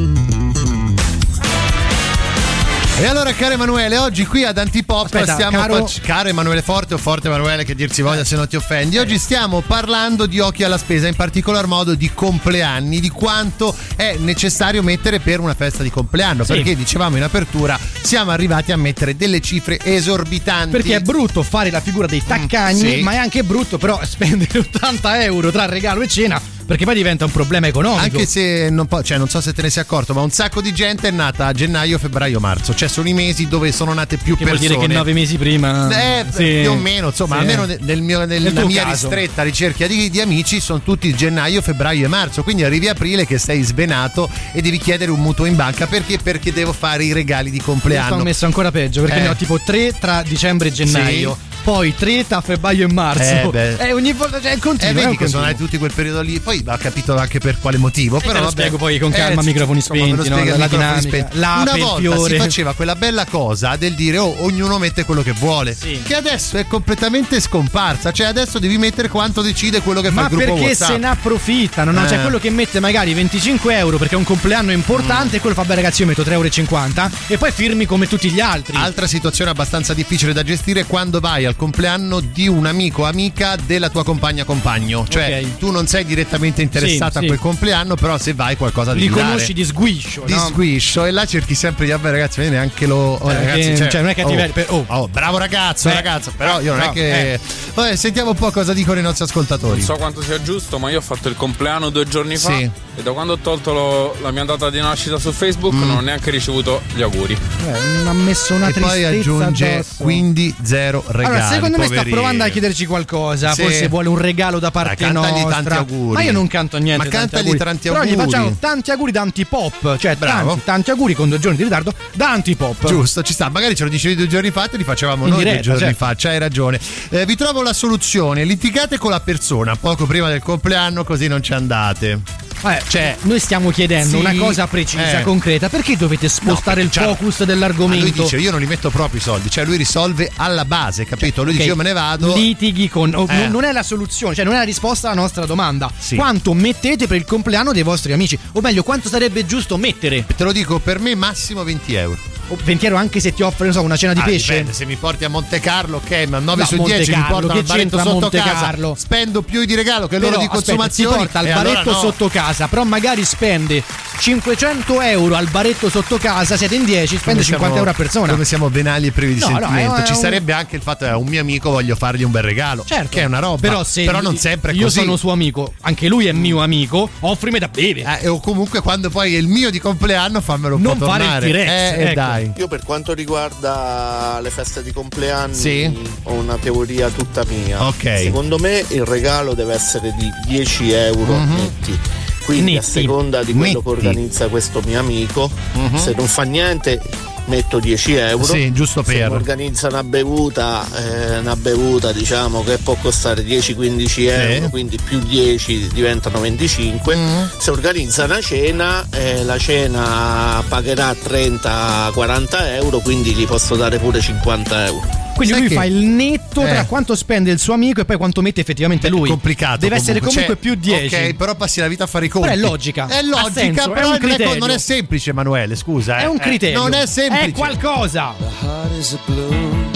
E 3.00 3.08
allora, 3.08 3.34
caro 3.34 3.56
Emanuele, 3.56 3.98
oggi 3.98 4.24
qui 4.26 4.46
ad 4.46 4.58
Antipop 4.58 5.06
Aspetta, 5.06 5.34
stiamo 5.34 5.58
caro- 5.58 5.88
fac- 5.88 6.02
caro 6.02 6.30
Emanuele 6.30 6.62
Forte 6.62 6.94
o 6.94 6.98
Forte 7.00 7.28
Emanuele 7.28 7.66
che 7.66 7.74
dir 7.74 7.92
si 7.92 8.04
voglia 8.04 8.24
se 8.24 8.36
non 8.36 8.48
ti 8.48 8.56
offendi. 8.56 8.98
Oggi 9.00 9.18
stiamo 9.18 9.62
parlando 9.62 10.28
di 10.28 10.40
occhi 10.40 10.64
alla 10.64 10.78
spesa, 10.78 11.08
in 11.08 11.16
particolar 11.16 11.66
modo 11.66 11.96
di 11.96 12.12
compleanni, 12.14 13.00
di 13.00 13.10
quanto 13.10 13.76
è 13.96 14.16
necessario 14.20 14.84
mettere 14.84 15.20
per 15.20 15.40
una 15.40 15.56
festa 15.56 15.82
di 15.82 15.90
compleanno. 15.90 16.44
Sì. 16.44 16.54
Perché 16.54 16.76
dicevamo 16.76 17.18
in 17.18 17.24
apertura, 17.24 17.78
siamo 18.02 18.30
arrivati 18.32 18.72
a 18.72 18.78
mettere 18.78 19.18
delle 19.18 19.42
cifre 19.42 19.80
esorbitanti. 19.84 20.70
Perché 20.70 20.96
è 20.98 21.02
brutto 21.02 21.42
fare 21.42 21.72
la 21.72 21.82
figura 21.82 22.06
dei 22.06 22.24
taccagni, 22.24 22.84
Mm, 22.84 22.92
sì. 22.98 23.02
ma 23.02 23.14
è 23.14 23.18
anche 23.18 23.44
brutto 23.44 23.80
però 23.80 24.00
spendere 24.04 24.60
80 24.72 25.24
euro 25.24 25.52
tra 25.52 25.66
regalo 25.66 26.02
e 26.04 26.08
cena, 26.08 26.40
perché 26.66 26.86
poi 26.86 26.96
diventa 26.96 27.26
un 27.26 27.32
problema 27.32 27.68
economico. 27.68 28.02
Anche 28.02 28.26
se 28.26 28.70
non, 28.70 28.86
po- 28.88 29.04
cioè, 29.04 29.18
non 29.18 29.28
so 29.30 29.42
se 29.42 29.54
te 29.54 29.62
ne 29.62 29.70
sei 29.70 29.84
accorto, 29.84 30.14
ma 30.14 30.22
un 30.22 30.32
sacco 30.32 30.62
di 30.62 30.74
gente 30.74 31.08
è 31.08 31.12
nata 31.12 31.48
a 31.48 31.52
gennaio, 31.52 31.98
febbraio, 32.00 32.40
marzo. 32.40 32.74
Cioè, 32.74 32.88
sono 32.88 33.08
i 33.08 33.14
mesi 33.14 33.48
dove 33.48 33.72
sono 33.72 33.94
nate 33.94 34.18
più 34.18 34.36
Che 34.38 34.46
vuol 34.46 34.58
persone. 34.58 34.76
dire 34.78 34.88
che 34.88 34.94
nove 34.94 35.14
mesi 35.14 35.38
prima. 35.38 35.90
Eh, 35.90 36.26
Sì. 36.32 36.60
più 36.62 36.72
o 36.72 36.76
meno, 36.76 37.08
insomma, 37.08 37.36
Sì. 37.36 37.42
almeno 37.42 37.66
ne- 37.66 37.78
nel 37.82 38.02
mio- 38.02 38.20
nel- 38.26 38.42
Nel 38.42 38.54
nella 38.54 38.66
mia 38.66 38.84
caso. 38.84 39.08
ristretta 39.10 39.44
ricerca 39.44 39.88
di, 39.88 40.10
di 40.10 40.22
amici 40.22 40.60
sono 40.60 40.82
tutti 40.82 41.14
gennaio, 41.14 41.62
febbraio 41.62 42.06
e 42.06 42.08
marzo. 42.08 42.44
Quindi 42.44 42.64
arrivi 42.64 42.88
aprile 42.88 43.26
che 43.26 43.38
sei 43.38 43.62
svenato 43.64 44.30
e 44.52 44.62
devi 44.62 44.78
chiedere 44.78 45.12
un 45.12 45.20
mutuo 45.20 45.46
in 45.46 45.56
banca 45.56 45.86
perché? 45.88 46.18
Perché 46.18 46.52
devo 46.54 46.74
fare 46.74 47.04
i 47.04 47.14
regali 47.14 47.50
di 47.52 47.58
Io 47.58 47.64
compleanno. 47.64 48.10
sono 48.10 48.24
messo 48.24 48.46
ancora 48.46 48.72
peggio 48.72 49.02
perché 49.02 49.18
Eh. 49.20 49.22
ne 49.22 49.28
ho 49.30 49.36
tipo 49.36 49.60
3 49.64 49.94
tra 50.00 50.22
dicembre 50.24 50.70
e 50.70 50.72
gennaio. 50.72 51.38
Poi 51.64 51.96
3 51.96 52.28
tra 52.28 52.42
febbraio 52.42 52.88
e 52.90 52.92
marzo. 52.92 53.22
Eh, 53.24 53.48
beh. 53.50 53.76
E 53.78 53.94
ogni 53.94 54.12
volta 54.12 54.38
il 54.38 54.60
continuo. 54.60 54.88
Eh, 54.88 54.90
è 54.90 54.94
vedi 54.94 55.16
che 55.18 55.28
sono 55.28 55.40
continuo. 55.40 55.40
andati 55.44 55.58
tutti 55.64 55.78
quel 55.78 55.92
periodo 55.94 56.22
lì. 56.22 56.40
Poi 56.42 56.62
ha 56.66 56.78
capito 56.78 57.16
anche 57.16 57.40
per 57.40 57.58
quale 57.60 57.78
motivo. 57.78 58.18
te 58.18 58.26
Però 58.28 58.40
lo 58.40 58.46
vabbè. 58.46 58.52
spiego 58.52 58.78
poi 58.78 59.00
con 59.00 59.12
calma, 59.12 59.42
Eh, 59.42 59.46
microfoni 59.46 59.80
spenti, 59.82 60.10
no? 60.12 60.16
La 60.18 60.24
microfoni 60.42 60.68
dinamica, 60.68 61.00
spenti. 61.08 61.38
l'ape, 61.40 61.70
Una 61.72 61.86
volta 61.86 62.00
fiore. 62.02 62.34
si 62.34 62.38
faceva 62.42 62.74
quella 62.74 62.96
bella 62.96 63.26
cosa 63.26 63.76
del 63.78 63.94
dire 63.94 64.18
oh, 64.18 64.44
ognuno 64.44 64.78
mette 64.78 65.06
quello 65.06 65.22
che 65.24 65.32
vuole. 65.32 65.76
Che 65.78 66.16
adesso 66.16 66.58
è 66.58 66.68
completamente 66.68 67.40
scomparsa. 67.40 68.12
Cioè, 68.12 68.28
adesso 68.28 68.60
devi 68.60 68.78
mettere 68.78 69.08
quanto 69.08 69.42
decide 69.42 69.82
quello 69.82 70.02
che 70.02 70.10
fa 70.10 70.14
Ma 70.16 70.22
il 70.24 70.28
gruppo 70.30 70.46
perché 70.54 70.66
WhatsApp. 70.68 70.92
se 70.92 70.98
ne 70.98 71.08
approfittano? 71.08 71.92
No? 71.92 72.04
C'è 72.06 72.18
Eh. 72.18 72.22
quello 72.22 72.40
che 72.40 72.50
mette 72.50 72.80
magari 72.82 73.14
25 73.14 73.78
euro 73.78 73.98
perché 73.98 74.16
è 74.16 74.18
un 74.18 74.24
compleanno 74.26 74.72
Mm. 74.72 74.76
importante 74.76 75.38
e 75.38 75.40
quello 75.40 75.56
fa 75.56 75.64
beh 75.64 75.76
ragazzi 75.76 76.02
io 76.02 76.08
metto 76.08 76.24
3,50 76.24 77.04
euro 77.06 77.16
e 77.28 77.38
poi 77.38 77.52
firmi 77.52 77.86
come 77.86 78.08
tutti 78.08 78.30
gli 78.30 78.40
altri. 78.42 78.76
Altra 78.76 79.08
situazione 79.08 79.50
abbastanza 79.52 79.94
difficile 79.94 80.34
da 80.34 80.44
gestire 80.44 80.84
quando 80.86 81.20
vai 81.22 81.46
al 81.46 81.53
compleanno 81.56 82.20
di 82.20 82.48
un 82.48 82.66
amico 82.66 83.02
o 83.04 83.06
amica 83.06 83.56
della 83.56 83.90
tua 83.90 84.04
compagna 84.04 84.44
compagno. 84.44 85.06
Cioè, 85.08 85.42
Ok. 85.44 85.58
tu 85.58 85.72
non 85.72 85.88
sei 85.88 86.06
direttamente 86.06 86.62
interessato 86.62 87.12
Sì, 87.14 87.18
a 87.18 87.22
sì. 87.22 87.28
quel 87.28 87.40
compleanno, 87.40 87.96
però 87.96 88.18
se 88.18 88.34
vai 88.34 88.56
qualcosa 88.58 88.94
Li 88.94 89.02
devi 89.02 89.14
dare. 89.16 89.28
conosci 89.28 89.54
di 89.54 89.64
sguiscio, 89.66 90.24
di 90.26 90.34
no? 90.34 90.46
sguiscio 90.48 91.06
e 91.06 91.12
là 91.12 91.26
cerchi 91.26 91.56
sempre 91.56 91.86
di 91.86 91.92
vabbè 91.92 92.12
ragazzi 92.12 92.40
vedi 92.40 92.52
neanche 92.52 92.86
lo 92.86 93.18
oh, 93.20 93.32
Eh, 93.32 93.34
ragazzi, 93.36 93.74
che- 93.74 93.90
cioè, 93.90 94.02
non 94.02 94.10
è 94.10 94.16
cattiveria, 94.16 94.50
oh, 94.50 94.54
per- 94.54 94.66
oh. 94.70 94.86
oh, 94.88 95.08
bravo 95.08 95.38
ragazzo 95.38 95.90
Beh, 95.90 95.96
ragazzo 95.96 96.32
però 96.36 96.60
io 96.62 96.72
non 96.76 96.86
no, 96.86 96.90
è 96.92 96.94
che 96.94 97.34
eh. 97.34 97.40
vabbè 97.74 97.96
sentiamo 97.96 98.32
un 98.32 98.36
po' 98.36 98.52
cosa 98.52 98.74
dicono 98.74 99.00
i 99.00 99.04
nostri 99.04 99.24
ascoltatori 99.26 99.78
Non 99.78 99.82
so 99.86 99.96
quanto 99.96 100.22
sia 100.22 100.42
giusto, 100.42 100.80
ma 100.80 100.90
io 100.90 100.98
ho 100.98 101.02
fatto 101.02 101.30
il 101.30 101.36
compleanno 101.36 101.90
due 101.90 102.06
giorni 102.08 102.38
fa 102.38 102.56
Sì. 102.56 102.70
e 102.96 103.02
da 103.04 103.12
quando 103.12 103.34
ho 103.34 103.38
tolto 103.38 103.74
lo- 103.74 104.16
la 104.22 104.32
mia 104.32 104.44
data 104.46 104.70
di 104.70 104.80
nascita 104.80 105.18
su 105.20 105.32
Facebook 105.32 105.74
non 105.74 105.90
ho 105.92 106.00
neanche 106.02 106.30
ricevuto 106.32 106.82
gli 106.94 107.02
auguri. 107.02 107.34
Eh, 107.34 107.80
non 107.98 108.08
ha 108.08 108.14
messo 108.14 108.54
una 108.54 108.68
e 108.68 108.72
poi 108.74 108.82
tristezza 108.82 109.08
aggiunge 109.10 109.74
addosso. 109.74 110.04
quindi 110.04 110.54
zero 110.64 111.04
regali 111.08 111.36
Allora, 111.36 111.43
secondo 111.48 111.78
me 111.78 111.86
sta 111.88 112.04
provando 112.04 112.44
a 112.44 112.48
chiederci 112.48 112.86
qualcosa. 112.86 113.54
Sì. 113.54 113.62
Forse 113.64 113.88
vuole 113.88 114.10
un 114.10 114.18
regalo 114.18 114.60
da 114.60 114.72
parte 114.72 114.96
cantagli 114.96 115.42
nostra. 115.42 115.62
tanti 115.62 115.74
auguri. 115.74 116.14
Ma 116.14 116.22
io 116.22 116.32
non 116.32 116.48
canto 116.48 116.78
niente. 116.78 117.06
Ma 117.06 117.10
tanti 117.10 117.18
cantagli 117.18 117.40
auguri. 117.50 117.58
tanti 117.58 117.90
Però 117.90 118.04
gli 118.04 118.10
auguri. 118.10 118.26
facciamo 118.26 118.56
tanti 118.60 118.92
auguri 118.92 119.12
da 119.12 119.22
antipop. 119.22 119.98
Cioè, 119.98 120.16
Bravo. 120.16 120.50
tanti, 120.50 120.64
tanti 120.66 120.90
auguri 120.92 121.14
con 121.14 121.30
due 121.30 121.40
giorni 121.40 121.58
di 121.58 121.64
ritardo 121.64 121.94
da 122.14 122.32
antipop. 122.32 122.88
Giusto, 122.88 123.22
ci 123.22 123.34
sta. 123.34 123.50
Magari 123.50 123.76
ce 123.76 123.84
lo 123.84 123.90
dicevi 123.90 124.16
due 124.16 124.28
giorni 124.28 124.52
fa, 124.52 124.68
te 124.68 124.78
li 124.78 124.84
facevamo 124.84 125.26
In 125.26 125.32
noi 125.32 125.40
diretta, 125.40 125.62
due 125.62 125.72
giorni 125.72 125.96
certo. 125.96 126.06
fa. 126.06 126.14
C'hai 126.16 126.40
ragione. 126.40 126.80
Eh, 127.10 127.26
vi 127.26 127.36
trovo 127.36 127.62
la 127.62 127.74
soluzione: 127.74 128.44
litigate 128.44 128.98
con 128.98 129.12
la 129.12 129.20
persona 129.20 129.76
poco 129.76 130.06
prima 130.06 130.30
del 130.30 130.42
compleanno, 130.42 131.04
così 131.04 131.28
non 131.28 131.42
ci 131.42 131.54
andate. 131.54 132.20
Eh, 132.66 132.82
Cioè, 132.88 133.18
noi 133.24 133.40
stiamo 133.40 133.70
chiedendo 133.72 134.10
sì, 134.10 134.16
una 134.16 134.34
cosa 134.36 134.68
precisa, 134.68 135.20
eh. 135.20 135.24
concreta. 135.24 135.68
Perché 135.70 135.98
dovete 135.98 136.30
spostare 136.30 136.82
No, 136.82 136.86
il 136.88 136.92
cioè, 136.92 137.04
focus 137.06 137.44
dell'argomento? 137.44 138.04
lui 138.06 138.12
dice: 138.14 138.38
Io 138.38 138.52
non 138.52 138.60
li 138.60 138.66
metto 138.66 138.90
proprio 138.90 139.20
i 139.20 139.24
soldi, 139.24 139.50
cioè 139.50 139.66
lui 139.66 139.78
risolve 139.78 140.32
alla 140.38 140.64
base, 140.66 141.06
capito? 141.06 141.44
Lui 141.44 141.52
Ok, 141.52 141.58
dice: 141.58 141.70
Io 141.70 141.76
me 141.76 141.84
ne 141.84 141.94
vado. 141.94 142.34
Litighi 142.36 142.88
con. 142.90 143.14
oh, 143.16 143.26
Eh. 143.30 143.36
non- 143.44 143.52
Non 143.52 143.64
è 143.66 143.72
la 143.72 143.84
soluzione, 143.84 144.34
cioè 144.36 144.46
non 144.46 144.54
è 144.54 144.58
la 144.58 144.64
risposta 144.64 145.10
alla 145.12 145.20
nostra 145.22 145.46
domanda. 145.46 145.92
Sì. 145.98 146.16
Quanto 146.16 146.54
mettete 146.54 147.06
per 147.08 147.18
il 147.18 147.26
compleanno 147.26 147.72
dei 147.74 147.84
vostri 147.84 148.14
amici? 148.14 148.38
O 148.54 148.62
meglio, 148.62 148.84
quanto 148.84 149.10
sarebbe 149.10 149.46
giusto 149.46 149.78
mettere? 149.78 150.26
Te 150.36 150.44
lo 150.44 150.52
dico 150.52 150.80
per 150.80 151.00
me, 151.00 151.16
massimo 151.16 151.64
20 151.64 151.94
euro. 151.96 152.18
O 152.54 152.58
20 152.64 152.86
euro 152.86 152.98
anche 152.98 153.20
se 153.20 153.34
ti 153.34 153.42
offre, 153.42 153.72
so, 153.72 153.82
una 153.82 153.96
cena 153.98 154.14
di 154.14 154.20
Ah, 154.20 154.24
pesce? 154.26 154.52
dipende, 154.52 154.74
se 154.74 154.86
mi 154.86 154.96
porti 154.96 155.24
a 155.24 155.30
Monte 155.30 155.60
Carlo, 155.60 155.98
ok, 155.98 156.26
ma 156.28 156.38
9 156.40 156.62
No, 156.62 156.68
su 156.68 156.76
Monte 156.76 156.96
10 156.98 157.10
mi 157.10 157.16
Carlo, 157.16 157.30
portano 157.34 157.54
che 157.54 157.60
al 157.60 157.66
baretto 157.66 157.98
sotto 157.98 158.20
Monte 158.20 158.38
casa. 158.38 158.52
Carlo? 158.54 158.96
Spendo 158.98 159.42
più 159.42 159.66
di 159.66 159.74
regalo 159.76 160.08
che 160.08 160.18
loro 160.20 160.32
Però, 160.32 160.42
di 160.42 160.48
consumazione. 160.50 161.12
ti 161.16 161.22
porta 161.24 161.40
al 161.40 161.46
e 161.48 161.52
allora 161.52 161.70
baretto 161.72 161.92
no. 161.92 161.98
sotto 162.00 162.28
casa, 162.30 162.68
però 162.68 162.84
magari 162.84 163.24
spende 163.26 163.84
500 164.20 165.02
euro 165.02 165.36
al 165.36 165.48
baretto 165.50 165.90
sotto 165.90 166.18
casa, 166.18 166.56
siete 166.58 166.76
in 166.76 166.86
10, 166.86 167.18
spende 167.18 167.42
Come 167.42 167.44
50 167.44 167.58
siamo- 167.60 167.76
euro 167.78 167.90
a 167.90 167.94
persona. 167.94 168.32
Come 168.32 168.46
siamo 168.46 168.70
venali 168.70 169.08
e 169.08 169.12
privi 169.12 169.34
di 169.36 169.40
No, 169.40 169.50
no, 169.50 169.58
sentimento. 169.60 169.96
è 169.96 170.04
Ci 170.04 170.12
un- 170.14 170.18
sarebbe 170.20 170.54
anche 170.54 170.76
il 170.76 170.82
fatto 170.82 171.06
che 171.06 171.12
a 171.12 171.18
un 171.18 171.28
mio 171.28 171.42
amico 171.42 171.72
voglio 171.72 171.96
fargli 171.96 172.24
un 172.24 172.32
bel 172.32 172.44
regalo. 172.44 172.84
Certo. 172.86 173.10
Che 173.10 173.22
è 173.22 173.26
una 173.26 173.40
roba. 173.40 173.60
Però 173.60 173.84
se 173.84 174.06
non 174.06 174.38
sempre 174.38 174.72
è 174.72 174.76
io 174.76 174.84
così. 174.84 175.00
sono 175.00 175.16
suo 175.18 175.32
amico, 175.32 175.74
anche 175.82 176.08
lui 176.08 176.26
è 176.28 176.32
mio 176.32 176.62
amico, 176.62 177.10
offrimi 177.22 177.60
da 177.60 177.68
bere. 177.68 178.20
Eh, 178.22 178.28
o 178.28 178.40
comunque 178.40 178.82
quando 178.82 179.10
poi 179.10 179.36
è 179.36 179.38
il 179.38 179.48
mio 179.48 179.70
di 179.72 179.80
compleanno 179.80 180.42
fammelo 180.42 180.76
un 180.76 180.82
Non 180.82 180.98
po' 180.98 181.06
fare 181.06 181.24
il 181.24 181.30
tornare. 181.30 181.50
T-Rex, 181.52 181.68
Eh, 181.70 181.72
eh, 181.74 182.04
ecco. 182.06 182.14
dai. 182.14 182.43
Io 182.56 182.68
per 182.68 182.84
quanto 182.84 183.14
riguarda 183.14 184.40
le 184.42 184.50
feste 184.50 184.84
di 184.84 184.92
compleanni 184.92 185.54
Sì. 185.56 185.98
ho 186.24 186.34
una 186.34 186.58
teoria 186.58 187.10
tutta 187.10 187.44
mia. 187.48 187.86
Ok. 187.88 188.18
Secondo 188.24 188.58
me 188.58 188.84
il 188.90 189.06
regalo 189.06 189.54
deve 189.54 189.74
essere 189.74 190.14
di 190.18 190.30
10 190.48 190.92
euro 190.92 191.34
Mhm. 191.34 191.56
netti. 191.56 192.00
Quindi 192.46 192.72
a 192.72 192.80
Netti. 192.82 192.92
seconda 192.92 193.42
di 193.44 193.54
quello 193.54 193.66
Netti. 193.80 193.84
che 193.84 193.90
organizza 193.90 194.48
questo 194.50 194.82
mio 194.86 195.00
amico, 195.00 195.50
Mhm. 195.74 195.96
se 195.98 196.14
non 196.16 196.28
fa 196.28 196.44
niente 196.44 197.02
metto 197.46 197.80
10 197.80 198.14
euro. 198.16 198.44
Sì, 198.44 198.72
giusto 198.72 199.04
Se 199.04 199.14
per. 199.14 199.30
mi 199.30 199.36
organizza 199.36 199.88
una 199.88 200.04
bevuta, 200.04 200.86
eh, 200.96 201.38
una 201.40 201.56
bevuta 201.56 202.12
diciamo 202.12 202.64
che 202.64 202.78
può 202.78 202.96
costare 203.02 203.44
10-15 203.44 204.28
euro, 204.28 204.70
quindi 204.70 204.98
più 205.04 205.20
10 205.20 205.90
diventano 205.94 206.40
25. 206.40 207.16
Mhm. 207.16 207.50
Se 207.58 207.72
organizza 207.72 208.26
una 208.26 208.42
cena, 208.42 209.06
eh, 209.12 209.44
la 209.44 209.58
cena 209.58 210.64
pagherà 210.68 211.14
30-40 211.14 212.76
euro, 212.76 213.00
quindi 213.00 213.34
gli 213.34 213.46
posso 213.46 213.76
dare 213.76 213.98
pure 214.00 214.20
50 214.20 214.86
euro. 214.86 215.23
Quindi 215.36 215.54
Sai 215.54 215.60
lui 215.62 215.70
che- 215.70 215.76
fa 215.76 215.86
il 215.86 215.96
netto 215.96 216.62
Eh. 216.66 216.70
tra 216.70 216.86
quanto 216.86 217.16
spende 217.16 217.52
il 217.52 217.60
suo 217.60 217.74
amico 217.74 218.02
e 218.02 218.06
poi 218.06 218.18
quanto 218.18 218.42
mette 218.42 218.62
effettivamente 218.62 219.10
lui. 219.10 219.30
complicato. 219.30 219.78
Deve 219.80 219.96
essere 219.96 220.20
comunque 220.20 220.46
Cioè, 220.46 220.56
più 220.56 220.76
10. 220.76 221.16
Ok, 221.16 221.34
però 221.36 221.56
passi 221.56 221.80
la 221.80 221.88
vita 221.88 222.04
a 222.04 222.08
fare 222.08 222.26
i 222.26 222.30
conti. 222.30 222.48
Però 222.50 222.60
è 222.60 222.62
logica. 222.62 223.08
È 223.08 223.22
logica, 223.24 223.52
senso, 223.52 223.92
è 223.92 223.94
però 223.94 224.08
un 224.12 224.18
non, 224.22 224.30
è, 224.32 224.36
criterio. 224.36 224.60
non 224.60 224.70
è 224.70 224.78
semplice, 224.78 225.30
Emanuele. 225.32 225.76
Scusa. 225.76 226.18
È 226.18 226.24
eh. 226.24 226.28
un 226.28 226.36
Eh, 226.36 226.40
criterio. 226.40 226.80
non 226.82 226.94
è 226.94 227.06
semplice. 227.08 227.46
È 227.50 227.52
qualcosa. 227.52 228.34
heart 228.62 228.92
is 229.00 229.14
a 229.14 229.20
balloon 229.26 229.92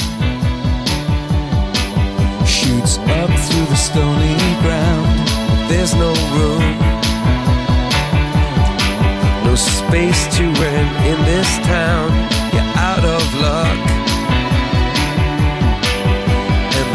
shoots 2.45 2.97
up 2.97 3.29
through 3.49 3.67
the 3.69 3.75
stony 3.75 4.35
ground 4.61 5.27
there's 5.67 5.93
no 5.93 6.13
room 6.33 6.77
no 9.45 9.55
space 9.55 10.27
to 10.35 10.43
rent 10.61 11.05
in 11.05 11.25
this 11.25 11.47
town 11.65 12.09
you're 12.53 12.71
out 12.77 13.03
of 13.03 13.23
luck 13.41 13.96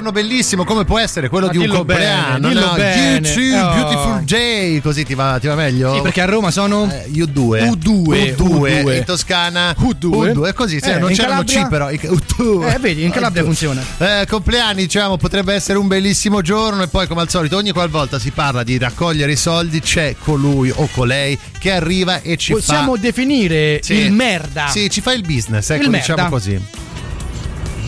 giorno 0.00 0.12
bellissimo, 0.12 0.64
come 0.64 0.84
può 0.84 0.98
essere 0.98 1.28
quello 1.28 1.46
Ma 1.46 1.52
di 1.52 1.58
un 1.58 1.68
compleanno? 1.68 2.48
bene, 2.48 2.60
no? 2.60 2.72
bene. 2.74 3.28
U2 3.28 3.58
Oh. 3.60 3.74
Beautiful 3.74 4.22
Day, 4.24 4.80
così 4.80 5.04
ti 5.04 5.14
va, 5.14 5.38
ti 5.38 5.46
va 5.46 5.54
meglio? 5.54 5.94
Sì, 5.94 6.00
perché 6.00 6.22
a 6.22 6.24
Roma 6.24 6.50
sono 6.50 6.90
Eh, 6.90 7.10
U2 7.10 7.68
U2, 7.70 8.34
U2 8.36 8.96
in 8.96 9.04
Toscana 9.04 9.74
U2. 9.78 10.32
U2 10.32 10.52
così, 10.54 10.78
sì, 10.80 10.88
Eh, 10.90 10.98
non 10.98 11.12
c'erano 11.12 11.44
Calabria? 11.44 11.64
C 11.64 11.68
però 11.68 11.90
i- 11.90 12.00
U2. 12.02 12.74
Eh, 12.74 12.78
vedi, 12.78 13.04
in 13.04 13.10
Calabria 13.10 13.42
U2. 13.42 13.44
funziona. 13.44 13.82
Eh, 13.98 14.26
compleanni, 14.26 14.82
diciamo, 14.82 15.18
potrebbe 15.18 15.52
essere 15.52 15.76
un 15.78 15.86
bellissimo 15.86 16.40
giorno 16.40 16.82
e 16.82 16.88
poi 16.88 17.06
come 17.06 17.20
al 17.20 17.28
solito 17.28 17.56
ogni 17.56 17.72
qualvolta 17.72 18.18
si 18.18 18.30
parla 18.30 18.62
di 18.62 18.78
raccogliere 18.78 19.32
i 19.32 19.36
soldi 19.36 19.80
c'è 19.80 20.16
colui 20.18 20.72
o 20.74 20.88
colei 20.92 21.38
che 21.58 21.72
arriva 21.72 22.22
e 22.22 22.36
ci 22.38 22.52
Possiamo 22.52 22.94
fa 22.94 23.00
definire 23.00 23.80
Sì. 23.82 23.94
il 23.94 24.12
merda. 24.12 24.68
Sì, 24.68 24.88
ci 24.88 25.02
fa 25.02 25.12
il 25.12 25.22
business, 25.22 25.68
ecco, 25.70 25.84
Il 25.84 25.90
diciamo 25.90 26.22
merda. 26.22 26.30
così. 26.30 26.60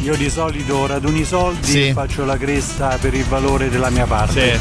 Io 0.03 0.17
di 0.17 0.29
solito 0.31 0.85
raduno 0.87 1.17
i 1.17 1.25
soldi 1.25 1.65
Sì. 1.71 1.89
e 1.89 1.93
faccio 1.93 2.25
la 2.25 2.37
cresta 2.37 2.99
per 3.01 3.15
il 3.15 3.25
valore 3.25 3.71
della 3.71 3.89
mia 3.89 4.05
parte. 4.05 4.59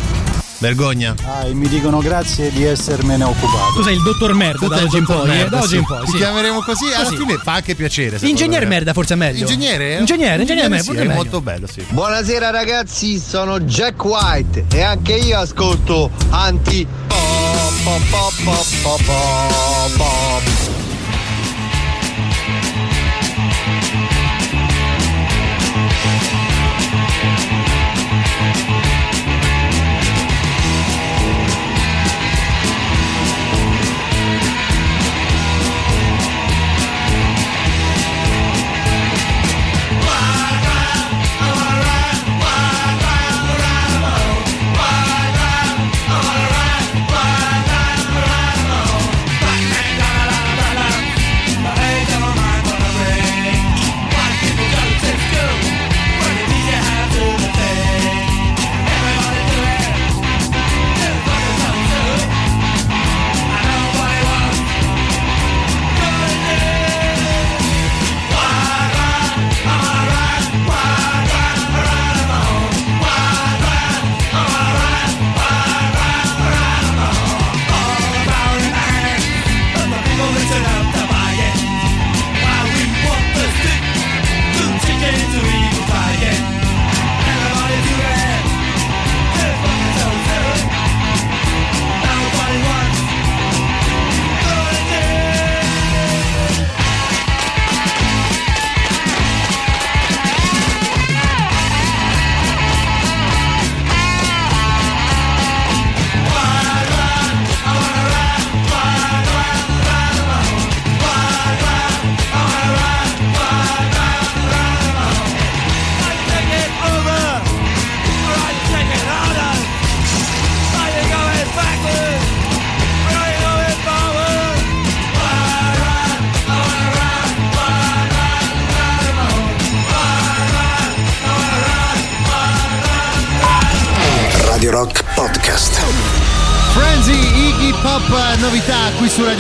Vergogna. 0.60 1.16
Ah, 1.26 1.46
e 1.48 1.54
mi 1.56 1.68
dicono 1.68 1.98
grazie 1.98 2.52
di 2.52 2.64
essermene 2.64 3.24
occupato. 3.24 3.74
Tu 3.78 3.82
sei 3.82 3.96
il 3.96 4.04
dottor 4.04 4.36
merda 4.36 4.68
da 4.68 4.76
oggi 4.84 4.98
in 4.98 5.06
poi, 5.06 5.24
eh, 5.24 5.28
merda, 5.34 5.50
da 5.50 5.58
oggi 5.64 5.68
sì. 5.70 5.76
in 5.78 5.84
poi. 5.86 6.06
Ti 6.06 6.12
sì. 6.12 6.18
chiameremo 6.18 6.62
così, 6.62 6.86
alla 6.94 7.04
Così. 7.06 7.16
fine 7.18 7.38
fa 7.44 7.54
anche 7.54 7.74
piacere. 7.74 8.18
Ingegnere 8.22 8.66
me. 8.66 8.70
merda 8.76 8.94
forse 8.94 9.16
è 9.16 9.18
meglio. 9.18 9.40
Ingegnere? 9.40 9.98
Ingegnere, 9.98 10.42
ingegnere 10.44 10.68
me- 10.70 10.80
sì, 10.84 10.92
è 10.92 10.94
meglio. 10.94 11.14
molto 11.14 11.42
bello, 11.42 11.66
sì. 11.66 11.84
Buonasera 11.90 12.52
ragazzi, 12.52 13.18
sono 13.18 13.60
Jack 13.62 14.04
White 14.06 14.66
e 14.72 14.82
anche 14.84 15.14
io 15.16 15.40
ascolto 15.40 16.12
anti 16.30 16.86
pop 17.08 17.74
pop 17.84 18.34
pop 18.44 18.66
pop 18.84 19.04
pop 19.04 19.92
pop 19.98 20.81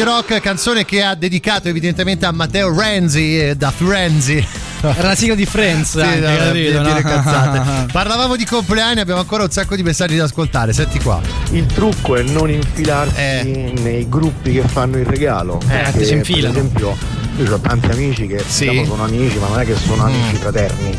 Radio 0.04 0.16
Rock, 0.16 0.40
canzone 0.42 0.84
che 0.84 1.04
ha 1.04 1.14
dedicato 1.14 1.68
evidentemente 1.68 2.26
a 2.26 2.32
Matteo 2.32 2.76
Renzi 2.76 3.40
eh, 3.40 3.56
da 3.56 3.70
Frenzy. 3.70 4.44
Era 4.82 5.10
la 5.10 5.16
sigla 5.16 5.36
di 5.36 5.46
Friends, 5.46 5.92
Sì, 5.94 6.00
anche, 6.02 6.20
no, 6.22 6.38
capito, 6.38 6.82
dire 6.82 6.94
no? 6.94 7.02
cazzate. 7.02 7.86
Parlavamo 7.94 8.36
di 8.36 8.44
compleanni, 8.46 9.00
abbiamo 9.00 9.20
ancora 9.20 9.44
un 9.44 9.52
sacco 9.52 9.76
di 9.76 9.84
messaggi 9.84 10.16
da 10.16 10.24
ascoltare. 10.24 10.74
Senti 10.74 11.00
qua. 11.00 11.22
Il 11.52 11.68
trucco 11.68 12.16
è 12.16 12.24
non 12.24 12.50
infilarsi 12.50 13.16
Eh. 13.16 13.74
nei 13.80 14.10
gruppi 14.10 14.54
che 14.54 14.64
fanno 14.68 14.98
il 14.98 15.06
regalo. 15.06 15.60
Eh, 15.68 15.92
che 15.92 16.04
si 16.04 16.14
infilano. 16.14 16.54
Per 16.54 16.64
esempio, 16.64 16.98
io 17.38 17.54
ho 17.54 17.60
tanti 17.60 17.92
amici 17.92 18.26
che 18.26 18.44
Sì. 18.48 18.70
diciamo, 18.70 18.88
sono 18.88 19.04
amici, 19.04 19.38
ma 19.38 19.50
non 19.50 19.60
è 19.60 19.66
che 19.66 19.76
sono 19.76 20.04
amici 20.06 20.36
fraterni. 20.38 20.98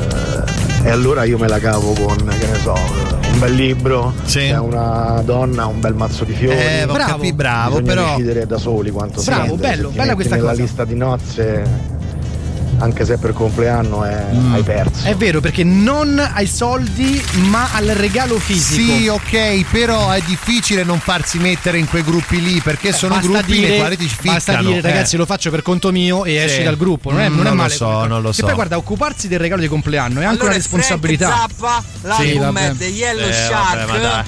Eh, 0.00 0.88
e 0.88 0.90
allora 0.90 1.22
io 1.22 1.38
me 1.38 1.46
la 1.46 1.60
cavo 1.60 1.92
con, 1.92 2.16
che 2.16 2.46
ne 2.48 2.58
so, 2.58 2.74
un 3.32 3.38
bel 3.38 3.54
libro, 3.54 4.12
se 4.24 4.48
è 4.48 4.58
una 4.58 5.22
donna, 5.24 5.66
un 5.66 5.80
bel 5.80 5.94
mazzo 5.94 6.24
di 6.24 6.32
fiori. 6.34 6.56
Eh, 6.56 6.86
Bravo. 6.86 7.12
capi- 7.12 7.32
bravo, 7.32 7.80
Bisogna 7.80 7.94
però- 8.02 8.10
decidere 8.16 8.46
da 8.46 8.58
soli 8.58 8.90
quanto 8.90 9.22
Bravo, 9.22 9.44
spendere. 9.44 9.68
bello, 9.76 9.88
bella 9.90 10.14
questa 10.14 10.36
nella 10.36 10.50
cosa. 10.50 10.60
lista 10.62 10.84
di 10.84 10.94
nozze 10.94 11.98
anche 12.80 13.04
se 13.04 13.16
per 13.18 13.32
compleanno 13.32 14.04
è- 14.04 14.26
Mm. 14.32 14.52
hai 14.54 14.62
perso. 14.62 15.06
È 15.06 15.14
vero, 15.14 15.40
perché 15.40 15.64
non 15.64 16.18
ai 16.18 16.46
soldi, 16.46 17.22
ma 17.48 17.68
al 17.72 17.86
regalo 17.86 18.38
fisico. 18.38 18.80
Sì, 18.96 19.06
ok, 19.08 19.64
però 19.70 20.10
è 20.10 20.20
difficile 20.26 20.82
non 20.84 20.98
farsi 20.98 21.38
mettere 21.38 21.78
in 21.78 21.88
quei 21.88 22.02
gruppi 22.02 22.40
lì 22.42 22.60
perché 22.60 22.92
sono 22.92 23.14
Basta 23.14 23.28
gruppi 23.30 23.52
dire- 23.52 23.68
nei 23.68 23.78
quali 23.78 23.96
ti 23.96 24.08
ficcano. 24.08 24.32
Basta 24.34 24.56
dire, 24.62 24.78
eh. 24.78 24.80
ragazzi, 24.80 25.16
lo 25.16 25.26
faccio 25.26 25.50
per 25.50 25.62
conto 25.62 25.90
mio 25.92 26.24
e 26.24 26.30
Sì. 26.30 26.36
esci 26.36 26.62
dal 26.62 26.76
gruppo. 26.76 27.10
Non 27.10 27.20
è, 27.20 27.28
Mm, 27.28 27.36
non 27.36 27.40
è 27.40 27.48
non 27.48 27.56
lo 27.56 27.62
male. 27.62 27.74
so, 27.74 28.06
non 28.06 28.22
lo 28.22 28.30
E 28.30 28.32
so. 28.32 28.44
poi 28.44 28.54
guarda, 28.54 28.76
occuparsi 28.76 29.28
del 29.28 29.38
regalo 29.38 29.60
di 29.60 29.68
compleanno 29.68 30.20
è 30.20 30.24
anche 30.24 30.40
Allora 30.42 30.54
una 30.54 30.56
è 30.56 30.60
Frank 30.60 30.72
responsabilità. 30.72 31.28
Zappa, 31.28 31.82
Sì, 32.16 32.34
l'album 32.34 32.40
vabbè. 32.52 32.68
è 32.70 32.76
The 32.76 32.84
Yellow 32.86 33.28
Eh, 33.28 33.32
Shark. 33.32 33.86
vabbè. 33.86 34.24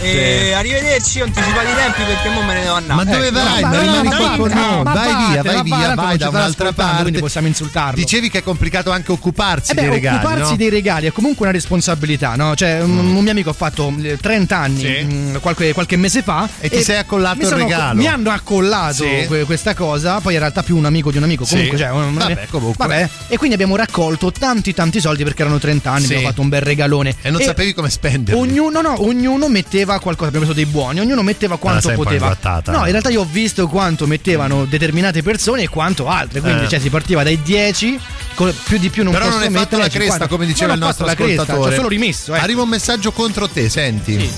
E 0.00 0.52
arrivederci, 0.52 1.20
ho 1.20 1.24
anticipato 1.24 1.68
i 1.68 1.74
tempi 1.74 2.02
perché 2.02 2.28
mo 2.28 2.42
me 2.42 2.54
ne 2.54 2.60
devo 2.62 2.74
andare. 2.74 3.04
Ma 3.04 3.10
dove 3.12 3.30
vai? 3.30 3.62
ma 3.62 3.80
rimani 3.80 4.08
ma 4.08 4.16
qua 4.16 4.36
con 4.36 4.50
noi. 4.50 4.82
Vai 4.84 5.30
via, 5.30 5.42
vai 5.42 5.62
via, 5.62 5.94
vai 5.94 6.16
da 6.18 6.28
un'altra 6.28 6.68
ascoltando, 6.68 6.92
Quindi 7.02 7.10
parte. 7.12 7.20
possiamo 7.20 7.46
insultarlo. 7.46 7.96
Dicevi 7.96 8.30
che 8.30 8.38
è 8.38 8.42
complicato 8.42 8.90
anche 8.90 9.12
occuparsi 9.12 9.72
Eh 9.72 9.74
dei 9.74 9.88
regali, 9.88 10.16
occuparsi 10.24 10.56
dei 10.56 10.68
regali 10.68 11.06
è 11.06 11.12
comunque 11.12 11.46
una 11.46 11.54
responsabilità, 11.54 12.34
no? 12.36 12.54
Cioè, 12.54 12.82
un, 12.82 12.98
un 12.98 13.22
mio 13.22 13.30
amico 13.30 13.50
ha 13.50 13.54
fatto 13.54 13.92
eh, 14.02 14.16
30 14.18 14.56
anni 14.56 14.80
Sì. 14.80 15.04
mh, 15.04 15.40
qualche, 15.40 15.72
qualche 15.72 15.96
mese 15.96 16.22
fa 16.22 16.48
E 16.60 16.68
ti 16.68 16.82
sei 16.82 16.98
accollato 16.98 17.40
il 17.40 17.52
regalo. 17.52 17.98
Mi 17.98 18.06
hanno 18.06 18.30
accollato 18.30 19.04
questa 19.46 19.74
cosa, 19.74 20.20
poi 20.20 20.34
in 20.34 20.40
realtà 20.40 20.62
più 20.62 20.76
un 20.76 20.84
amico 20.84 21.10
di 21.10 21.16
un 21.16 21.22
amico, 21.24 21.44
comunque, 21.44 21.76
cioè, 21.78 21.88
Vabbè, 21.90 22.46
comunque. 22.50 22.86
vabbè. 22.86 23.08
e 23.28 23.36
quindi 23.36 23.54
abbiamo 23.54 23.76
raccolto 23.76 24.30
tanti 24.32 24.72
tanti 24.74 25.00
soldi 25.00 25.22
perché 25.24 25.42
erano 25.42 25.58
30 25.58 25.90
anni, 25.90 26.04
abbiamo 26.04 26.26
fatto 26.26 26.40
un 26.42 26.48
bel 26.48 26.60
regalone. 26.60 27.14
E 27.22 27.30
non 27.30 27.40
sapevi 27.40 27.72
come 27.74 27.90
spenderli. 27.90 28.40
Ognuno, 28.40 28.80
no, 28.80 29.02
ognuno 29.02 29.48
metteva 29.48 29.85
qualcosa, 29.98 30.28
abbiamo 30.28 30.44
preso 30.46 30.52
dei 30.60 30.66
buoni, 30.70 31.00
ognuno 31.00 31.22
metteva 31.22 31.56
quanto 31.56 31.90
poteva. 31.92 32.14
inguattata. 32.26 32.72
No, 32.72 32.84
in 32.84 32.90
realtà 32.90 33.08
io 33.10 33.20
ho 33.22 33.28
visto 33.30 33.66
quanto 33.68 34.06
mettevano 34.06 34.64
determinate 34.64 35.22
persone 35.22 35.62
e 35.62 35.68
quanto 35.68 36.08
altre, 36.08 36.40
quindi 36.40 36.64
Eh. 36.64 36.68
cioè, 36.68 36.78
si 36.78 36.90
partiva 36.90 37.22
dai 37.22 37.40
10, 37.42 37.98
co- 38.34 38.52
più 38.64 38.78
di 38.78 38.90
più 38.90 39.02
non 39.04 39.12
Però 39.12 39.26
posso 39.26 39.38
non 39.38 39.46
hai 39.46 39.52
fatto 39.52 39.76
la 39.78 39.84
cresta 39.88 39.98
50. 40.02 40.28
come 40.28 40.46
diceva 40.46 40.66
Non 40.72 40.76
il 40.78 40.82
nostro 40.84 41.06
cresta, 41.06 41.22
ascoltatore. 41.42 41.62
ci 41.68 41.72
ho 41.72 41.76
solo 41.76 41.88
rimesso, 41.88 42.34
ecco. 42.34 42.42
Arriva 42.44 42.62
un 42.62 42.68
messaggio 42.68 43.12
contro 43.12 43.48
te, 43.48 43.68
senti. 43.68 44.30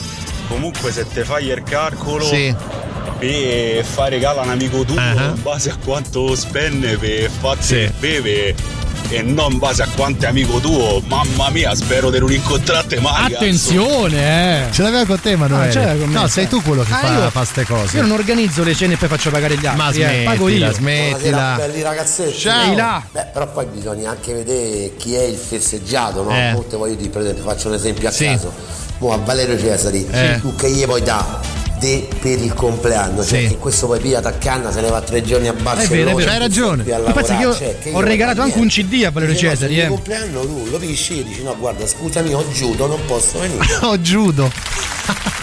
Comunque 0.48 0.92
se 0.92 1.06
te 1.12 1.24
fai 1.24 1.46
il 1.48 1.62
calcolo 1.62 2.24
Sì. 2.24 2.54
per 3.18 3.84
fare 3.84 4.10
regalo 4.10 4.40
a 4.40 4.44
un 4.44 4.50
amico 4.50 4.84
tuo 4.84 4.96
Ah. 4.98 5.10
in 5.34 5.42
base 5.42 5.70
a 5.70 5.76
quanto 5.82 6.34
spende 6.36 6.96
per 6.96 7.28
farti 7.30 7.64
Sì. 7.64 7.90
beve 7.98 8.54
e 9.10 9.22
non 9.22 9.52
in 9.52 9.58
base 9.58 9.82
a 9.82 9.88
quanto 9.96 10.24
è 10.26 10.28
amico 10.28 10.58
tuo, 10.60 11.00
mamma 11.06 11.48
mia, 11.50 11.74
spero 11.74 12.10
di 12.10 12.18
non 12.18 12.30
incontrarti 12.30 12.96
mai. 12.96 13.22
cazzo. 13.30 13.34
Attenzione, 13.36 14.68
eh. 14.68 14.72
Ce 14.72 14.82
l'aveva 14.82 15.04
con 15.06 15.20
te, 15.20 15.30
Emanuele? 15.30 15.82
Ah, 15.84 15.94
con 15.96 16.08
me. 16.08 16.14
no, 16.20 16.26
sei 16.28 16.46
tu 16.48 16.62
quello 16.62 16.82
che 16.82 16.92
Ah, 16.92 16.96
fa, 16.96 17.30
fa 17.30 17.44
ste 17.44 17.64
cose. 17.64 17.96
Io 17.96 18.02
non 18.02 18.12
organizzo 18.12 18.62
le 18.62 18.74
cene 18.74 18.94
e 18.94 18.96
poi 18.96 19.08
faccio 19.08 19.30
pagare 19.30 19.56
gli 19.56 19.66
altri. 19.66 20.02
Ma 20.02 20.10
eh, 20.10 20.22
pago 20.24 20.46
smettila, 20.46 20.66
io. 20.66 20.72
smettila. 20.72 21.36
Buonasera, 21.36 21.56
belli 21.66 21.82
ragazzetti. 21.82 22.38
Ciao. 22.38 22.70
Ehi 22.70 22.76
là. 22.76 23.02
Beh, 23.10 23.26
però 23.32 23.46
poi 23.48 23.66
bisogna 23.72 24.10
anche 24.10 24.32
vedere 24.34 24.92
chi 24.96 25.14
è 25.14 25.22
il 25.22 25.36
festeggiato, 25.36 26.22
no? 26.22 26.30
Eh. 26.30 26.52
Molte 26.52 26.76
voglio 26.76 26.94
dire, 26.94 27.08
per 27.08 27.22
esempio, 27.22 27.42
faccio 27.44 27.68
un 27.68 27.74
esempio 27.74 28.08
a 28.08 28.10
Sì. 28.12 28.26
caso. 28.26 28.52
Mo 28.98 29.12
a 29.12 29.16
Valerio 29.16 29.58
Cesari, 29.58 30.06
Eh. 30.10 30.38
tu 30.40 30.54
che 30.56 30.70
gli 30.70 30.84
puoi 30.84 31.02
dare 31.02 31.24
de 31.78 32.08
per 32.20 32.38
il 32.42 32.52
compleanno, 32.54 33.24
cioè 33.24 33.40
Sì. 33.42 33.48
che 33.48 33.56
questo 33.58 33.86
poi 33.86 34.00
pia 34.00 34.20
a 34.22 34.32
canna, 34.32 34.70
se 34.72 34.80
ne 34.80 34.88
va 34.90 35.00
tre 35.00 35.22
giorni 35.22 35.48
a 35.48 35.52
Barcellona. 35.52 35.84
È 35.84 35.88
vero, 36.04 36.10
è 36.10 36.14
vero. 36.14 36.30
C'hai 36.30 36.38
ragione. 36.38 36.84
Ma 36.84 37.12
pensa 37.12 37.36
che 37.36 37.42
io 37.42 37.54
cioè, 37.56 37.78
che 37.80 37.90
ho 37.90 37.98
io 37.98 38.00
regalato 38.00 38.42
anche 38.42 38.58
un. 38.58 38.66
CD 38.68 39.02
a 39.04 39.10
Valerio 39.10 39.34
Cesari, 39.34 39.74
se 39.74 39.80
eh. 39.80 39.82
il 39.84 39.88
compleanno 39.88 40.40
tu 40.40 40.68
lo 40.70 40.78
pisci 40.78 41.20
e 41.20 41.24
dici 41.24 41.42
no 41.42 41.56
guarda 41.58 41.86
scusami 41.86 42.34
ho 42.34 42.44
giudo 42.52 42.86
non 42.86 43.00
posso 43.06 43.38
venire 43.38 43.64
Oh, 43.80 43.96
judo. 43.98 44.50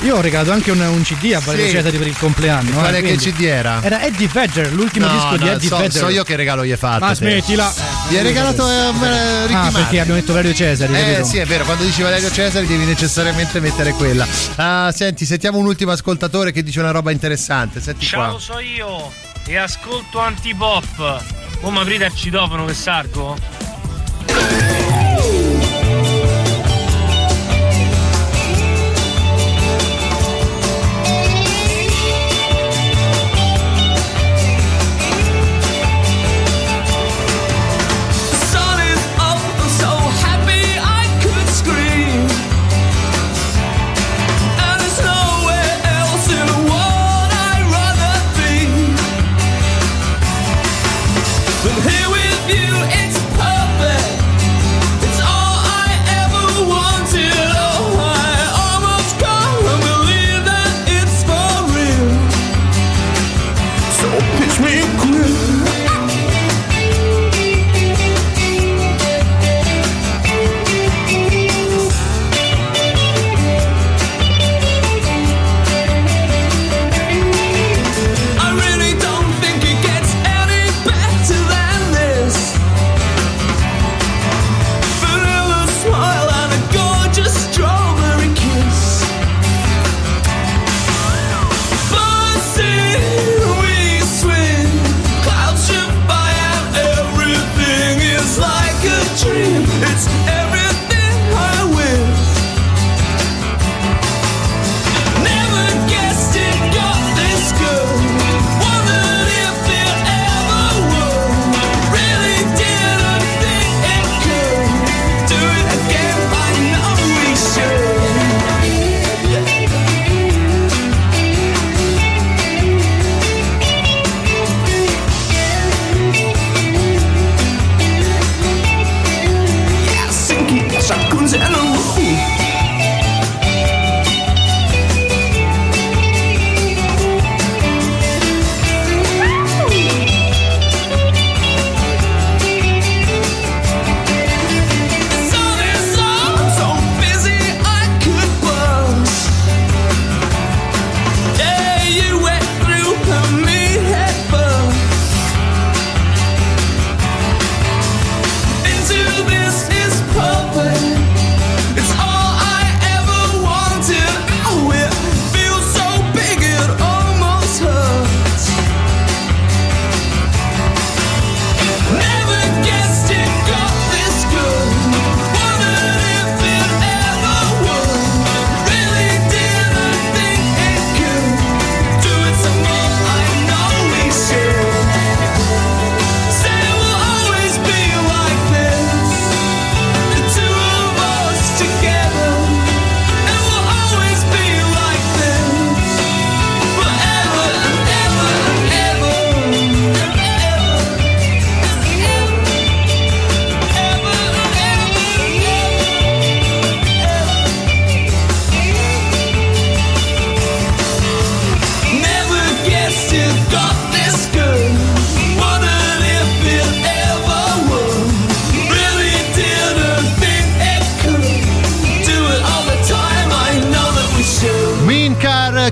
Io 0.03 0.15
ho 0.17 0.21
regalato 0.21 0.51
anche 0.51 0.69
un, 0.69 0.79
un 0.79 1.01
CD 1.01 1.33
a 1.33 1.39
Valerio 1.39 1.65
Sì. 1.67 1.71
Cesari 1.71 1.97
per 1.97 2.05
il 2.07 2.17
compleanno. 2.17 2.71
Quale 2.71 2.99
eh, 2.99 3.01
che 3.01 3.15
CD 3.15 3.41
era? 3.41 3.79
Era 3.81 4.03
Eddie 4.03 4.27
Vedder, 4.31 4.71
l'ultimo 4.73 5.07
No, 5.07 5.13
disco 5.13 5.37
di 5.37 5.45
no, 5.45 5.51
Eddie 5.53 5.67
so, 5.69 5.77
Vedder. 5.77 6.01
so 6.01 6.09
io 6.09 6.23
che 6.23 6.35
regalo 6.35 6.63
gli 6.63 6.71
hai 6.71 6.77
fatto. 6.77 7.05
Ma 7.05 7.13
smettila. 7.15 7.73
Gli 8.09 8.17
hai 8.17 8.21
regalato 8.23 8.69
eh, 8.69 8.91
Ricky 8.91 9.53
Ah, 9.53 9.61
Martin. 9.63 9.73
perché 9.73 9.99
abbiamo 10.01 10.19
detto 10.19 10.33
Valerio 10.33 10.53
Cesari, 10.55 10.93
Eh 10.93 10.99
capito? 11.01 11.23
sì, 11.25 11.37
è 11.39 11.45
vero, 11.45 11.63
quando 11.65 11.83
dici 11.83 12.01
Valerio 12.03 12.29
Cesari 12.31 12.67
devi 12.67 12.85
necessariamente 12.85 13.59
mettere 13.59 13.93
quella. 13.93 14.27
Ah, 14.57 14.91
senti, 14.95 15.25
sentiamo 15.25 15.57
un 15.57 15.65
ultimo 15.65 15.91
ascoltatore 16.25 16.51
che 16.51 16.63
dice 16.63 16.79
una 16.79 16.91
roba 16.91 17.11
interessante. 17.11 17.79
Senti 17.79 18.05
Ciao, 18.05 18.31
qua. 18.31 18.39
so 18.39 18.59
io 18.59 19.11
e 19.45 19.57
ascolto 19.57 20.19
antipop. 20.19 21.23
Oh, 21.61 21.69
ma 21.69 21.81
aprite 21.81 22.05
il 22.05 22.15
citofono 22.15 22.65
che 22.65 22.73
sargo? 22.73 23.37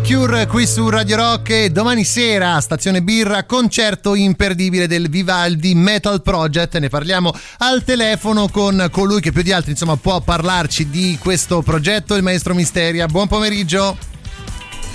Cure 0.04 0.48
qui 0.48 0.68
su 0.68 0.90
Radio 0.90 1.16
Rock 1.16 1.50
e 1.50 1.70
domani 1.70 2.04
sera 2.04 2.60
Stazione 2.60 3.02
Birra 3.02 3.46
concerto 3.46 4.16
imperdibile 4.16 4.86
del 4.86 5.10
Vivaldi 5.10 5.74
Metal 5.76 6.22
Project. 6.22 6.78
Ne 6.78 6.90
parliamo 6.90 7.34
al 7.60 7.84
telefono 7.84 8.50
con 8.50 8.90
colui 8.92 9.22
che 9.22 9.32
più 9.32 9.42
di 9.42 9.54
altri 9.54 9.72
insomma 9.72 9.96
può 9.96 10.20
parlarci 10.20 10.90
di 10.90 11.18
questo 11.20 11.62
progetto 11.62 12.16
il 12.16 12.22
maestro 12.22 12.54
Misteria. 12.54 13.08
Buon 13.08 13.28
pomeriggio 13.28 13.98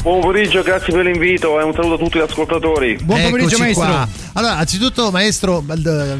Buon 0.09 0.20
pomeriggio, 0.22 0.62
grazie 0.62 0.90
per 0.90 1.04
l'invito 1.04 1.61
e 1.61 1.64
un 1.64 1.74
saluto 1.74 1.94
a 1.94 1.98
tutti 1.98 2.16
gli 2.18 2.22
ascoltatori. 2.22 2.98
Eccoci 3.06 3.72
qua. 3.74 4.09
Allora, 4.32 4.56
anzitutto, 4.56 5.11
maestro, 5.11 5.62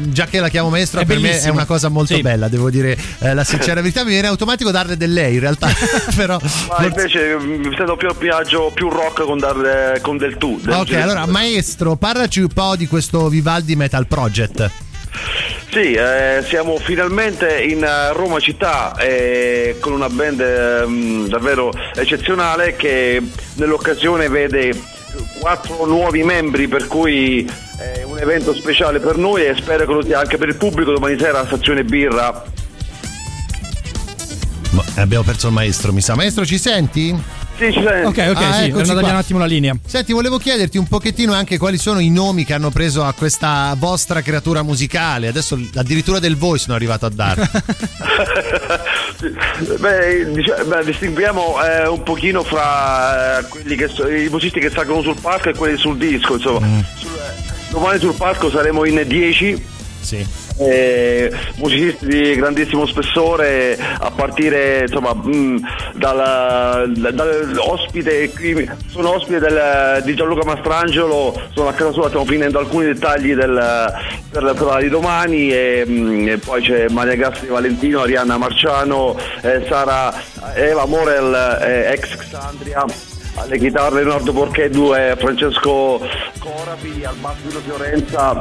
già 0.09 0.25
che 0.25 0.39
la 0.39 0.47
chiamo 0.49 0.69
maestro, 0.69 0.99
È 0.99 1.05
per 1.07 1.15
me 1.17 1.23
è 1.23 1.29
bellissimo. 1.29 1.53
una 1.53 1.65
cosa 1.65 1.89
molto 1.89 2.13
Sì. 2.13 2.21
bella, 2.21 2.47
devo 2.49 2.69
dire 2.69 2.95
eh, 3.17 3.33
la 3.33 3.43
sincera 3.43 3.81
verità. 3.81 4.03
Mi 4.03 4.11
viene 4.11 4.27
automatico 4.27 4.69
darle 4.69 4.95
del 4.95 5.11
lei, 5.11 5.33
in 5.33 5.39
realtà, 5.39 5.69
però. 6.15 6.37
Ma 6.77 6.85
invece 6.85 7.35
mi 7.39 7.73
sento 7.75 7.95
più 7.95 8.09
a 8.09 8.15
mio 8.19 8.35
agio, 8.35 8.71
più 8.75 8.89
rock 8.89 9.23
con, 9.23 9.39
dar- 9.39 9.99
con 10.01 10.17
del 10.17 10.37
tu. 10.37 10.59
del 10.61 10.71
Ok, 10.75 10.83
genere. 10.85 11.03
allora, 11.09 11.25
maestro, 11.25 11.95
parlaci 11.95 12.41
un 12.41 12.49
po' 12.49 12.75
di 12.75 12.85
questo 12.85 13.27
Vivaldi 13.27 13.75
Metal 13.75 14.05
Project. 14.05 14.69
Sì, 15.71 15.93
eh, 15.93 16.43
siamo 16.47 16.77
finalmente 16.77 17.61
in 17.61 17.83
eh, 17.83 18.11
Roma 18.13 18.39
città 18.39 18.95
eh, 18.97 19.77
con 19.79 19.93
una 19.93 20.09
band 20.09 20.39
ehm, 20.39 21.27
davvero 21.27 21.71
eccezionale 21.93 22.75
che 22.75 23.21
nell'occasione 23.55 24.29
vede 24.29 24.73
quattro 25.39 25.85
nuovi 25.85 26.23
membri 26.23 26.67
per 26.67 26.87
cui 26.87 27.49
è 27.77 28.03
un 28.03 28.17
evento 28.19 28.53
speciale 28.53 28.99
per 28.99 29.17
noi 29.17 29.45
e 29.45 29.55
spero 29.55 29.85
che 29.85 29.93
lo 29.93 30.01
sia 30.01 30.19
anche 30.19 30.37
per 30.37 30.49
il 30.49 30.55
pubblico 30.55 30.91
domani 30.91 31.17
sera 31.19 31.39
a 31.41 31.45
Stazione 31.45 31.83
Birra. 31.83 32.43
Ma 34.95 35.01
abbiamo 35.01 35.23
perso 35.23 35.47
il 35.47 35.53
maestro, 35.53 35.91
mi 35.93 36.01
sa. 36.01 36.15
Maestro, 36.15 36.45
ci 36.45 36.57
senti? 36.57 37.13
Sì, 37.57 37.73
ci 37.73 37.81
sento. 37.85 38.07
Ok, 38.07 38.17
ok, 38.29 38.37
Ah, 38.41 38.53
sì, 38.53 38.69
è 38.69 38.71
andata 38.73 38.99
un 39.09 39.15
attimo 39.15 39.39
la 39.39 39.45
linea. 39.45 39.75
Senti, 39.85 40.13
volevo 40.13 40.37
chiederti 40.37 40.77
un 40.77 40.87
pochettino 40.87 41.33
anche 41.33 41.57
quali 41.57 41.77
sono 41.77 41.99
i 41.99 42.09
nomi 42.09 42.45
che 42.45 42.53
hanno 42.53 42.69
preso 42.69 43.03
a 43.03 43.11
questa 43.13 43.75
vostra 43.77 44.21
creatura 44.21 44.61
musicale. 44.63 45.27
Adesso 45.27 45.59
addirittura 45.75 46.19
del 46.19 46.37
voi 46.37 46.57
sono 46.59 46.75
arrivato 46.75 47.05
a 47.05 47.09
dare. 47.09 47.49
Beh, 49.79 50.31
dice- 50.31 50.63
beh, 50.65 50.85
distinguiamo 50.85 51.61
eh, 51.63 51.87
un 51.87 52.03
pochino 52.03 52.43
fra 52.43 53.39
eh, 53.39 53.47
quelli 53.49 53.75
che 53.75 53.89
so- 53.89 54.07
i 54.07 54.29
musicisti 54.29 54.59
che 54.61 54.69
salgono 54.69 55.01
sul 55.01 55.17
palco 55.19 55.49
e 55.49 55.53
quelli 55.55 55.77
sul 55.77 55.97
disco. 55.97 56.35
Insomma, 56.35 56.65
Sul- 56.95 57.09
domani 57.71 57.99
sul 57.99 58.13
palco 58.13 58.49
saremo 58.49 58.85
in 58.85 59.03
10. 59.05 59.61
Eh, 60.59 61.31
musicisti 61.55 62.05
di 62.05 62.35
grandissimo 62.35 62.85
spessore 62.85 63.77
a 63.99 64.11
partire 64.11 64.81
insomma 64.81 65.13
mh, 65.13 65.59
dal, 65.95 66.91
dal 66.95 67.57
ospite 67.59 68.29
qui 68.31 68.69
sono 68.87 69.15
ospite 69.15 69.39
del- 69.39 70.01
di 70.03 70.13
Gianluca 70.15 70.43
Mastrangelo 70.45 71.39
sono 71.53 71.69
a 71.69 71.73
casa 71.73 71.91
sua 71.91 72.07
stiamo 72.07 72.25
finendo 72.25 72.59
alcuni 72.59 72.85
dettagli 72.85 73.33
del, 73.33 73.93
per, 74.29 74.43
la- 74.43 74.53
la 74.53 74.81
di 74.81 74.89
domani 74.89 75.49
e, 75.51 75.83
mh, 75.85 76.27
e 76.27 76.37
poi 76.37 76.61
c'è 76.61 76.87
Maria 76.89 77.15
Gastri 77.15 77.47
Valentino 77.47 78.01
Arianna 78.01 78.37
Marciano 78.37 79.17
eh, 79.41 79.65
Sara 79.67 80.13
Eva 80.55 80.85
Morel 80.85 81.59
eh, 81.61 81.91
ex 81.93 82.15
Xandria 82.17 82.85
alle 83.35 83.57
chitarre 83.57 84.03
Leonardo 84.03 84.33
Porcheddu 84.33 84.93
e 84.93 85.15
Francesco 85.17 86.01
Corapi 86.39 87.03
al 87.05 87.15
basso 87.21 87.37
Vino 87.47 87.59
Fiorenza 87.59 88.37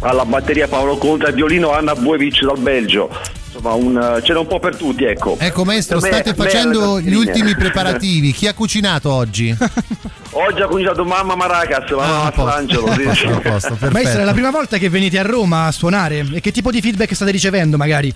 alla 0.00 0.24
batteria 0.24 0.68
Paolo 0.68 0.96
Conta 0.96 1.26
e 1.26 1.28
al 1.28 1.34
violino 1.34 1.72
Anna 1.72 1.94
Buevic 1.94 2.44
dal 2.44 2.58
Belgio. 2.58 3.08
Insomma, 3.46 3.72
un, 3.74 4.20
c'era 4.22 4.38
un 4.40 4.46
po' 4.46 4.58
per 4.58 4.76
tutti, 4.76 5.04
ecco. 5.04 5.36
Ecco, 5.38 5.64
maestro, 5.64 5.98
Me- 5.98 6.08
state 6.08 6.30
me- 6.30 6.36
facendo 6.36 6.94
me- 6.96 7.02
gli 7.02 7.14
ultimi 7.14 7.54
preparativi. 7.56 8.32
Chi 8.32 8.46
ha 8.46 8.54
cucinato 8.54 9.10
oggi? 9.10 9.54
Oggi 10.38 10.60
ha 10.60 10.66
cominciato 10.66 11.02
Mamma 11.02 11.34
Maracas, 11.34 11.88
Mamma 11.92 12.04
Ah, 12.04 12.26
a 12.26 12.30
posto. 12.30 12.44
Mastrangelo. 12.44 13.14
Sì. 13.14 13.88
Maestro, 13.90 14.20
è 14.20 14.24
la 14.24 14.32
prima 14.34 14.50
volta 14.50 14.76
che 14.76 14.90
venite 14.90 15.18
a 15.18 15.22
Roma 15.22 15.64
a 15.64 15.72
suonare 15.72 16.26
e 16.30 16.40
che 16.42 16.52
tipo 16.52 16.70
di 16.70 16.82
feedback 16.82 17.14
state 17.14 17.30
ricevendo 17.30 17.78
magari? 17.78 18.12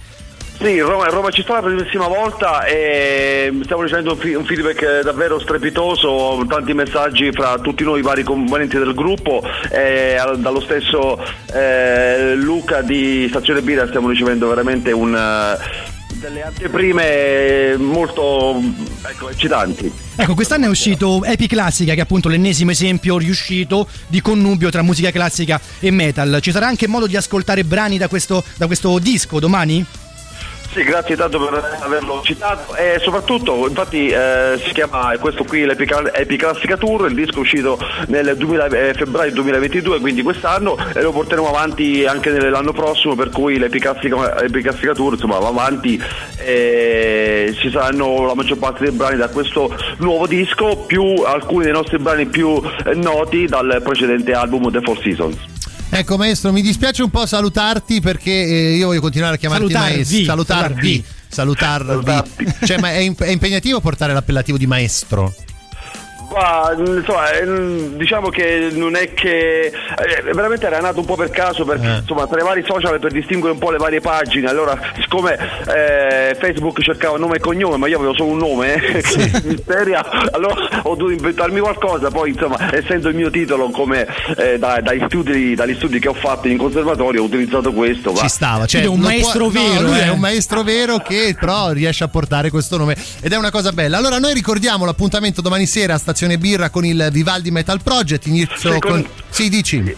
Sì, 0.62 0.78
Roma, 0.78 1.06
Roma 1.06 1.30
ci 1.30 1.40
sta 1.40 1.54
la 1.54 1.62
primissima 1.62 2.06
volta 2.06 2.66
e 2.66 3.50
stiamo 3.62 3.80
ricevendo 3.80 4.12
un, 4.12 4.44
feedback 4.44 4.82
eh, 4.82 5.02
davvero 5.02 5.40
strepitoso, 5.40 6.44
tanti 6.46 6.74
messaggi 6.74 7.32
fra 7.32 7.58
tutti 7.58 7.82
noi 7.82 8.02
vari 8.02 8.22
componenti 8.22 8.76
del 8.76 8.92
gruppo 8.92 9.42
e 9.70 10.16
al- 10.16 10.38
dallo 10.38 10.60
stesso 10.60 11.18
eh, 11.54 12.34
Luca 12.34 12.82
di 12.82 13.26
Stazione 13.30 13.62
Birra 13.62 13.86
stiamo 13.88 14.10
ricevendo 14.10 14.48
veramente 14.48 14.92
un, 14.92 15.16
eh, 15.16 15.98
delle 16.20 16.42
anteprime 16.42 17.76
molto 17.78 18.60
ecco, 19.08 19.30
eccitanti. 19.30 19.90
Ecco, 20.14 20.34
quest'anno 20.34 20.66
è 20.66 20.68
uscito 20.68 21.24
Epi 21.24 21.46
Classica, 21.46 21.94
che 21.94 22.00
è 22.00 22.02
appunto 22.02 22.28
l'ennesimo 22.28 22.70
esempio 22.70 23.16
riuscito 23.16 23.88
di 24.08 24.20
connubio 24.20 24.68
tra 24.68 24.82
musica 24.82 25.10
classica 25.10 25.58
e 25.78 25.90
metal. 25.90 26.38
Ci 26.42 26.50
sarà 26.50 26.66
anche 26.66 26.86
modo 26.86 27.06
di 27.06 27.16
ascoltare 27.16 27.64
brani 27.64 27.96
da 27.96 28.08
questo, 28.08 28.44
da 28.56 28.66
questo 28.66 28.98
disco 28.98 29.40
domani? 29.40 30.08
Sì, 30.72 30.84
grazie 30.84 31.16
tanto 31.16 31.44
per 31.44 31.78
averlo 31.80 32.20
citato 32.22 32.76
e 32.76 33.00
soprattutto, 33.00 33.66
infatti 33.66 34.08
eh, 34.08 34.54
si 34.64 34.72
chiama 34.72 35.16
questo 35.18 35.42
qui 35.42 35.64
l'Epica- 35.64 36.14
Epiclassica 36.14 36.76
Tour, 36.76 37.08
il 37.08 37.14
disco 37.16 37.38
è 37.38 37.40
uscito 37.40 37.76
nel 38.06 38.36
2000 38.36 38.66
eh, 38.66 38.94
febbraio 38.94 39.32
2022, 39.32 39.98
quindi 39.98 40.22
quest'anno 40.22 40.76
e 40.94 41.02
lo 41.02 41.10
porteremo 41.10 41.48
avanti 41.48 42.06
anche 42.06 42.30
nell'anno 42.30 42.72
prossimo, 42.72 43.16
per 43.16 43.30
cui 43.30 43.58
l'Epiclassica, 43.58 44.40
Epiclassica 44.44 44.94
Tour 44.94 45.14
insomma 45.14 45.40
va 45.40 45.48
avanti 45.48 46.00
e 46.36 47.52
ci 47.58 47.68
saranno 47.68 48.26
la 48.26 48.34
maggior 48.34 48.58
parte 48.58 48.84
dei 48.84 48.92
brani 48.92 49.16
da 49.16 49.28
questo 49.28 49.76
nuovo 49.98 50.28
disco, 50.28 50.84
più 50.86 51.02
alcuni 51.26 51.64
dei 51.64 51.72
nostri 51.72 51.98
brani 51.98 52.26
più 52.26 52.62
eh, 52.84 52.94
noti 52.94 53.46
dal 53.46 53.80
precedente 53.82 54.32
album 54.34 54.70
The 54.70 54.80
Four 54.82 55.00
Seasons. 55.00 55.49
Ecco, 56.00 56.16
maestro, 56.16 56.50
mi 56.50 56.62
dispiace 56.62 57.02
un 57.02 57.10
po' 57.10 57.26
salutarti 57.26 58.00
perché 58.00 58.30
eh, 58.30 58.76
io 58.76 58.86
voglio 58.86 59.02
continuare 59.02 59.34
a 59.34 59.38
chiamarti 59.38 59.70
Salutarvi, 59.70 59.94
maestro. 59.96 60.24
Salutarvi. 60.24 61.04
Salutarvi. 61.28 62.22
Cioè, 62.64 62.78
ma 62.78 62.90
è, 62.92 62.96
imp- 63.00 63.22
è 63.22 63.28
impegnativo 63.28 63.80
portare 63.80 64.14
l'appellativo 64.14 64.56
di 64.56 64.66
maestro? 64.66 65.34
Ma, 66.32 66.72
insomma, 66.76 67.30
eh, 67.32 67.96
diciamo 67.96 68.28
che 68.28 68.68
non 68.72 68.94
è 68.94 69.12
che 69.14 69.66
eh, 69.66 70.32
veramente 70.32 70.64
era 70.66 70.78
nato 70.80 71.00
un 71.00 71.04
po' 71.04 71.16
per 71.16 71.30
caso 71.30 71.64
perché 71.64 71.86
Eh. 71.86 71.96
insomma 71.98 72.26
tra 72.28 72.40
i 72.40 72.44
vari 72.44 72.64
social 72.64 73.00
per 73.00 73.10
distinguere 73.10 73.52
un 73.54 73.58
po' 73.58 73.70
le 73.72 73.78
varie 73.78 74.00
pagine 74.00 74.48
allora 74.48 74.78
siccome 75.00 75.36
eh, 75.66 76.36
Facebook 76.38 76.80
cercava 76.82 77.18
nome 77.18 77.36
e 77.36 77.40
cognome 77.40 77.76
ma 77.78 77.88
io 77.88 77.96
avevo 77.98 78.14
solo 78.14 78.30
un 78.30 78.38
nome 78.38 78.74
eh, 78.74 79.02
Misteria 79.44 80.04
allora 80.30 80.54
ho 80.84 80.94
dovuto 80.94 81.10
inventarmi 81.10 81.58
qualcosa 81.58 82.10
poi 82.10 82.30
insomma 82.30 82.72
essendo 82.74 83.08
il 83.08 83.16
mio 83.16 83.30
titolo 83.30 83.68
come 83.70 84.06
eh, 84.36 84.56
da- 84.58 84.80
dai 84.80 85.02
studi, 85.08 85.54
dagli 85.56 85.74
studi 85.74 85.98
che 85.98 86.08
ho 86.08 86.14
fatto 86.14 86.46
in 86.46 86.58
conservatorio 86.58 87.22
ho 87.22 87.24
utilizzato 87.24 87.72
questo 87.72 88.14
Ci 88.14 88.20
va. 88.22 88.28
stava, 88.28 88.66
cioè, 88.66 88.82
non 88.84 89.00
può- 89.00 89.08
no, 89.34 89.80
lui 89.80 89.98
È 89.98 90.08
un 90.10 90.20
maestro 90.20 90.62
vero 90.62 90.98
che 90.98 91.34
però 91.38 91.70
riesce 91.72 92.04
a 92.04 92.08
portare 92.08 92.50
questo 92.50 92.76
nome 92.76 92.96
ed 93.20 93.32
è 93.32 93.36
una 93.36 93.50
cosa 93.50 93.72
bella. 93.72 93.96
Allora, 93.96 94.18
noi 94.18 94.32
ricordiamo 94.34 94.84
l'appuntamento 94.84 95.40
domani 95.40 95.66
sera 95.66 95.94
a 95.94 95.98
Stazione 95.98 96.18
Birra 96.38 96.70
con 96.70 96.84
il 96.84 97.08
Vivaldi 97.12 97.50
Metal 97.50 97.80
Project. 97.82 98.26
Inizio 98.26 98.72
Sì, 98.74 98.78
con- 98.78 98.90
con... 98.90 99.06
Sì, 99.30 99.48
dici. 99.48 99.96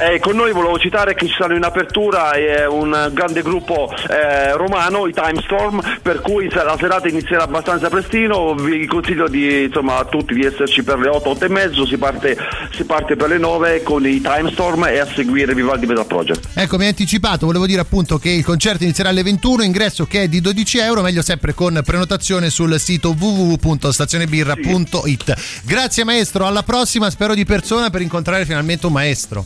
Eh, 0.00 0.18
con 0.18 0.34
noi 0.34 0.50
volevo 0.52 0.78
citare 0.78 1.14
che 1.14 1.26
ci 1.26 1.34
saranno 1.36 1.56
in 1.56 1.62
apertura 1.62 2.32
eh, 2.32 2.64
un 2.64 3.10
grande 3.12 3.42
gruppo 3.42 3.92
eh, 4.08 4.54
romano, 4.54 5.06
i 5.06 5.12
Timestorm, 5.12 5.78
per 6.00 6.22
cui 6.22 6.48
la 6.50 6.74
serata 6.78 7.06
inizierà 7.06 7.42
abbastanza 7.42 7.90
prestino, 7.90 8.54
vi 8.54 8.86
consiglio 8.86 9.28
di, 9.28 9.64
insomma, 9.64 9.98
a 9.98 10.06
tutti 10.06 10.32
di 10.32 10.42
esserci 10.42 10.82
per 10.82 11.00
le 11.00 11.10
8, 11.10 11.28
8 11.28 11.44
e 11.44 11.48
mezzo, 11.50 11.84
si 11.84 11.98
parte, 11.98 12.34
si 12.72 12.84
parte 12.84 13.14
per 13.14 13.28
le 13.28 13.36
9 13.36 13.82
con 13.82 14.06
i 14.06 14.22
Timestorm 14.22 14.84
e 14.84 15.00
a 15.00 15.06
seguire 15.06 15.54
Vivaldi 15.54 15.84
Metal 15.84 16.06
Project. 16.06 16.48
Ecco, 16.54 16.78
mi 16.78 16.84
hai 16.84 16.90
anticipato, 16.90 17.44
volevo 17.44 17.66
dire 17.66 17.82
appunto 17.82 18.16
che 18.16 18.30
il 18.30 18.42
concerto 18.42 18.84
inizierà 18.84 19.10
alle 19.10 19.22
21, 19.22 19.64
ingresso 19.64 20.06
che 20.06 20.22
è 20.22 20.28
di 20.28 20.40
12 20.40 20.78
euro, 20.78 21.02
meglio 21.02 21.20
sempre 21.20 21.52
con 21.52 21.78
prenotazione 21.84 22.48
sul 22.48 22.80
sito 22.80 23.14
www.stazionebirra.it. 23.18 25.34
Grazie 25.64 26.04
maestro, 26.04 26.46
alla 26.46 26.62
prossima, 26.62 27.10
spero 27.10 27.34
di 27.34 27.44
persona 27.44 27.90
per 27.90 28.00
incontrare 28.00 28.46
finalmente 28.46 28.86
un 28.86 28.94
maestro. 28.94 29.44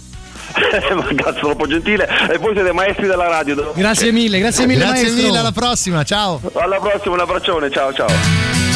Ma 0.95 1.07
Grazie, 1.13 1.41
troppo 1.41 1.67
gentile. 1.67 2.09
E 2.31 2.39
voi 2.39 2.55
siete 2.55 2.73
maestri 2.73 3.07
della 3.07 3.29
radio. 3.29 3.73
Grazie 3.75 4.13
mille, 4.13 4.39
grazie 4.39 4.67
mille 4.67 4.81
Grazie 4.85 5.03
maestro. 5.05 5.25
mille, 5.27 5.39
alla 5.39 5.53
prossima, 5.53 6.03
ciao. 6.05 6.41
Alla 6.55 6.79
prossima, 6.79 7.15
un 7.15 7.21
abbraccione, 7.21 7.71
ciao 7.71 7.93
ciao. 7.93 8.74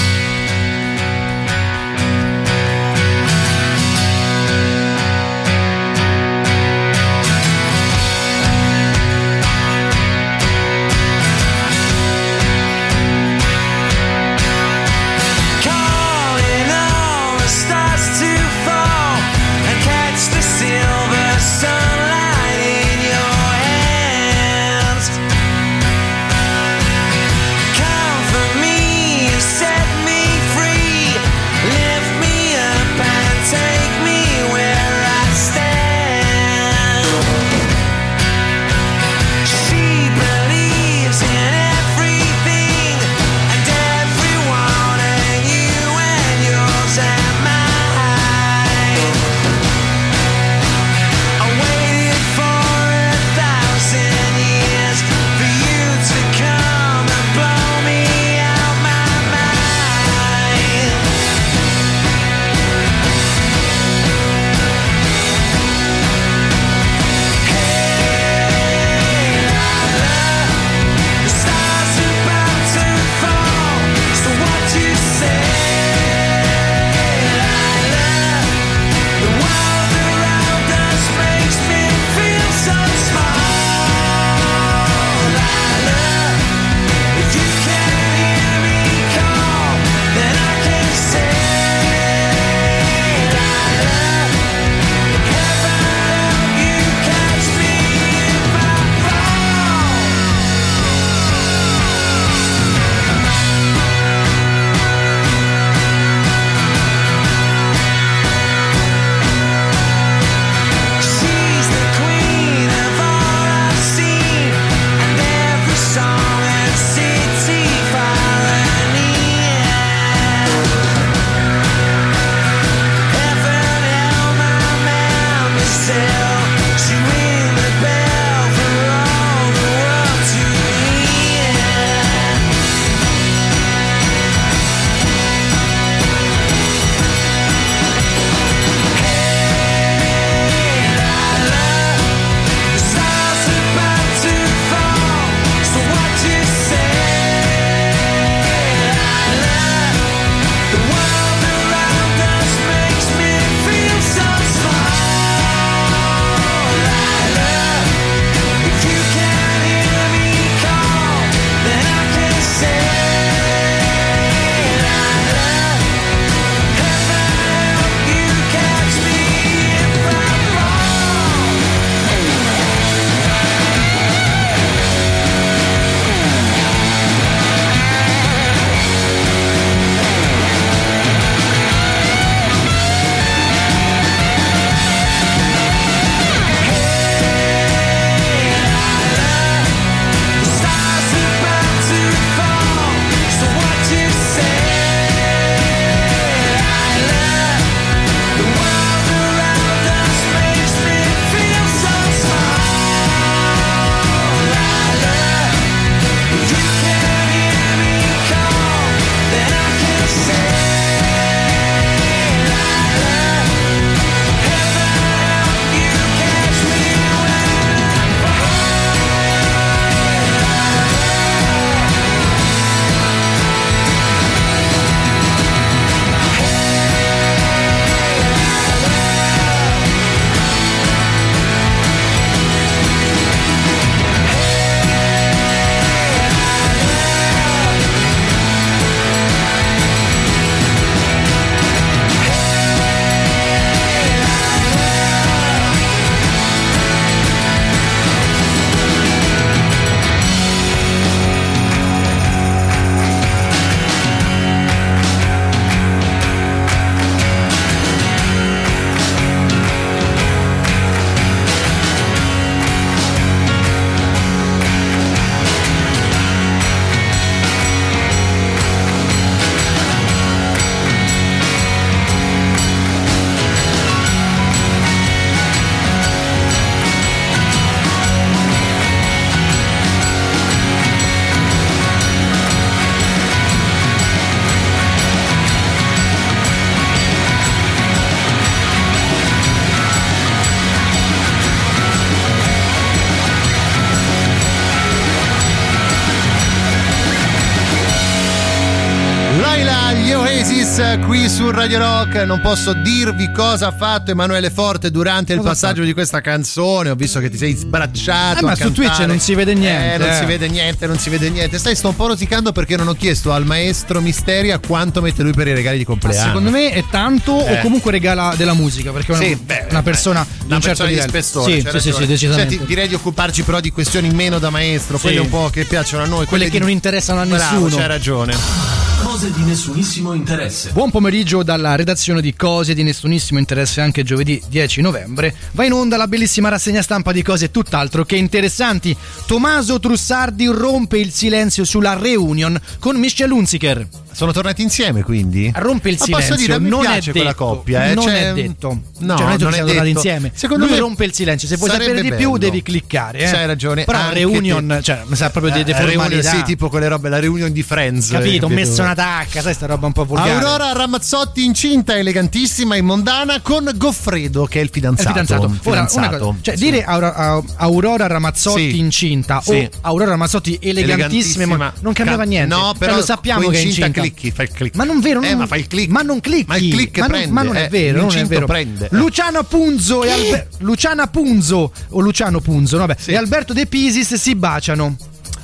Radio 301.68 301.78
Rock. 301.80 302.14
Non 302.24 302.40
posso 302.40 302.72
dirvi 302.72 303.30
cosa 303.30 303.66
ha 303.66 303.72
fatto 303.72 304.10
Emanuele 304.10 304.48
Forte 304.48 304.90
durante 304.90 305.32
il 305.34 305.38
Cosa 305.40 305.50
ha 305.50 305.52
passaggio 305.52 305.82
di 305.82 305.92
questa 305.92 306.22
canzone. 306.22 306.88
Ho 306.88 306.94
visto 306.94 307.20
che 307.20 307.28
ti 307.28 307.36
sei 307.36 307.52
sbracciato. 307.54 308.38
Eh, 308.40 308.42
ma 308.42 308.54
su. 308.54 308.72
Twitch 308.72 309.00
non 309.00 309.18
si 309.20 309.34
vede 309.34 309.52
niente, 309.52 309.94
Eh, 309.94 309.98
non 309.98 310.08
eh. 310.08 310.14
si 310.18 310.24
vede 310.24 310.48
niente, 310.48 310.86
non 310.86 310.98
si 310.98 311.10
vede 311.10 311.28
niente. 311.28 311.58
Stai, 311.58 311.76
sto 311.76 311.88
un 311.88 311.96
po' 311.96 312.06
rosicando 312.06 312.52
perché 312.52 312.76
non 312.76 312.88
ho 312.88 312.94
chiesto 312.94 313.32
al 313.32 313.44
maestro 313.44 314.00
Misteria 314.00 314.58
quanto 314.60 315.02
mette 315.02 315.22
lui 315.22 315.32
per 315.34 315.46
i 315.48 315.52
regali 315.52 315.76
di 315.76 315.84
compleanno. 315.84 316.26
Secondo 316.28 316.48
me 316.50 316.70
è 316.70 316.82
tanto 316.90 317.44
Eh. 317.44 317.58
o 317.58 317.60
comunque 317.60 317.90
regala 317.90 318.32
della 318.34 318.54
musica 318.54 318.90
perché 318.90 319.12
è 319.12 319.16
una, 319.16 319.24
Sì, 319.26 319.34
beh, 319.36 319.66
una 319.68 319.82
persona 319.82 320.26
di 320.46 320.52
un 320.54 320.60
certo 320.62 320.86
di 320.86 320.98
spessore. 320.98 321.52
Sì, 321.56 321.62
c'è 321.62 321.70
sì, 321.72 321.80
sì, 321.80 321.92
sì, 321.92 322.06
decisamente. 322.06 322.50
Senti, 322.50 322.66
direi 322.66 322.88
di 322.88 322.94
occuparci 322.94 323.42
però 323.42 323.60
di 323.60 323.70
questioni 323.72 324.08
meno 324.08 324.38
da 324.38 324.48
maestro, 324.48 324.96
quelle 324.98 325.16
Sì. 325.16 325.22
un 325.22 325.28
po' 325.28 325.50
che 325.52 325.64
piacciono 325.64 326.02
a 326.04 326.06
noi. 326.06 326.24
Quelle 326.24 326.44
che 326.46 326.52
di- 326.52 326.58
non 326.60 326.70
interessano 326.70 327.20
a 327.20 327.26
Bravo, 327.26 327.42
nessuno. 327.66 327.76
C'hai 327.76 327.88
ragione. 327.88 328.67
Cose 329.02 329.30
di 329.32 329.42
nessunissimo 329.44 330.12
interesse. 330.12 330.72
Buon 330.72 330.90
pomeriggio 330.90 331.42
dalla 331.42 331.76
redazione 331.76 332.20
di 332.20 332.34
Cose 332.34 332.74
di 332.74 332.82
nessunissimo 332.82 333.38
interesse 333.38 333.80
anche 333.80 334.02
giovedì 334.02 334.42
10 334.48 334.80
novembre. 334.80 335.34
Va 335.52 335.64
in 335.64 335.72
onda 335.72 335.96
la 335.96 336.08
bellissima 336.08 336.48
rassegna 336.48 336.82
stampa 336.82 337.12
di 337.12 337.22
cose 337.22 337.50
tutt'altro 337.50 338.04
che 338.04 338.16
interessanti. 338.16 338.96
Tommaso 339.26 339.78
Trussardi 339.78 340.46
rompe 340.46 340.98
il 340.98 341.12
silenzio 341.12 341.64
sulla 341.64 341.94
reunion 341.94 342.60
con 342.78 342.96
Michelle 342.96 343.32
Hunziker. 343.32 343.86
Sono 344.18 344.32
tornati 344.32 344.62
insieme 344.62 345.02
quindi? 345.04 345.52
Rompe 345.54 345.90
il 345.90 345.96
Ma 345.98 346.04
silenzio. 346.06 346.34
posso 346.34 346.46
dire, 346.46 346.58
non 346.58 346.80
piace 346.80 347.10
è 347.10 347.12
quella 347.12 347.28
detto, 347.30 347.44
coppia, 347.44 347.84
eh, 347.86 347.94
Non 347.94 348.02
cioè- 348.02 348.30
è 348.30 348.32
detto. 348.34 348.80
No, 348.98 349.16
cioè, 349.16 349.26
non 349.26 349.28
è 349.28 349.36
detto 349.36 349.44
non 349.44 349.52
che 349.52 349.60
è 349.60 349.64
detto. 349.74 349.86
insieme. 349.86 350.32
Secondo 350.34 350.64
Lui 350.64 350.74
me 350.74 350.80
rompe 350.80 351.04
il 351.04 351.14
silenzio. 351.14 351.46
Se 351.46 351.56
vuoi 351.56 351.70
sapere 351.70 352.02
di 352.02 352.08
più, 352.08 352.16
bello. 352.32 352.36
devi 352.38 352.62
cliccare. 352.62 353.18
Eh. 353.20 353.30
C'hai 353.30 353.46
ragione. 353.46 353.84
Però 353.84 353.96
anche 353.98 354.14
reunion, 354.14 354.66
te- 354.66 354.82
cioè, 354.82 355.02
mi 355.06 355.14
sa 355.14 355.30
proprio 355.30 355.52
di, 355.52 355.62
di 355.62 355.70
Eh, 355.70 355.84
reunion, 355.84 356.20
sì, 356.22 356.42
tipo 356.42 356.68
quelle 356.68 356.88
robe, 356.88 357.08
la 357.08 357.20
reunion 357.20 357.52
di 357.52 357.62
Friends. 357.62 358.08
Capito? 358.10 358.46
Ho 358.46 358.50
eh, 358.50 358.54
messo 358.54 358.82
una 358.82 358.94
tacca, 358.96 359.40
sai, 359.40 359.54
sta 359.54 359.66
roba 359.66 359.86
un 359.86 359.92
po' 359.92 360.04
volgare. 360.04 360.30
Aurora 360.32 360.72
Ramazzotti 360.72 361.44
incinta, 361.44 361.96
elegantissima 361.96 362.74
in 362.74 362.86
mondana 362.86 363.40
con 363.40 363.70
Goffredo 363.76 364.46
che 364.46 364.58
è 364.58 364.62
il 364.62 364.68
È 364.68 364.72
fidanzato. 364.72 365.08
il 365.10 365.14
fidanzato. 365.14 365.42
Ora, 365.44 365.86
Fidanzato. 365.86 366.18
cosa, 366.18 366.38
cioè, 366.42 366.56
dire 366.56 366.82
Aura- 366.82 367.14
a- 367.14 367.42
Aurora 367.58 368.06
Ramazzotti 368.08 368.70
Sì. 368.72 368.78
incinta 368.78 369.40
Sì. 369.44 369.50
o 369.52 369.68
Aurora 369.82 370.10
Ramazzotti 370.10 370.58
elegantissima, 370.60 371.56
ma 371.56 371.72
non 371.80 371.92
cambiava 371.92 372.24
Ca- 372.24 372.28
niente. 372.28 372.52
No, 372.54 372.62
Cioè, 372.70 372.78
però 372.78 372.96
lo 372.96 373.02
sappiamo 373.04 373.48
che 373.48 373.58
è 373.58 373.60
incinta. 373.60 374.06
Clicchi, 374.12 374.30
fai 374.30 374.46
il 374.46 374.52
click. 374.52 374.76
Ma 374.76 374.84
non 374.84 375.00
vero, 375.00 375.20
Eh, 375.22 375.28
non- 375.30 375.38
ma 375.38 375.46
fai 375.46 375.60
il 375.60 375.66
click. 375.66 375.90
Ma 375.90 376.02
non 376.02 376.20
clicchi. 376.20 376.44
Ma 376.48 376.56
il 376.56 376.70
click 376.72 376.98
ma 376.98 377.06
non, 377.06 377.10
prende, 377.16 377.32
ma 377.32 377.42
non 377.42 377.56
è 377.56 377.64
eh, 377.64 377.68
vero, 377.68 378.00
non 378.00 378.16
è 378.16 378.24
vero. 378.24 378.46
prende. 378.46 378.88
Luciano 378.92 379.42
Punzo 379.44 380.04
e 380.04 380.10
Albe- 380.10 380.48
Luciana 380.58 381.06
Punzo 381.06 381.72
o 381.90 382.00
Luciano 382.00 382.40
Punzo, 382.40 382.78
vabbè, 382.78 382.96
e 383.06 383.16
Alberto 383.16 383.52
De 383.52 383.66
Pisis 383.66 384.14
si 384.14 384.34
baciano. 384.34 384.96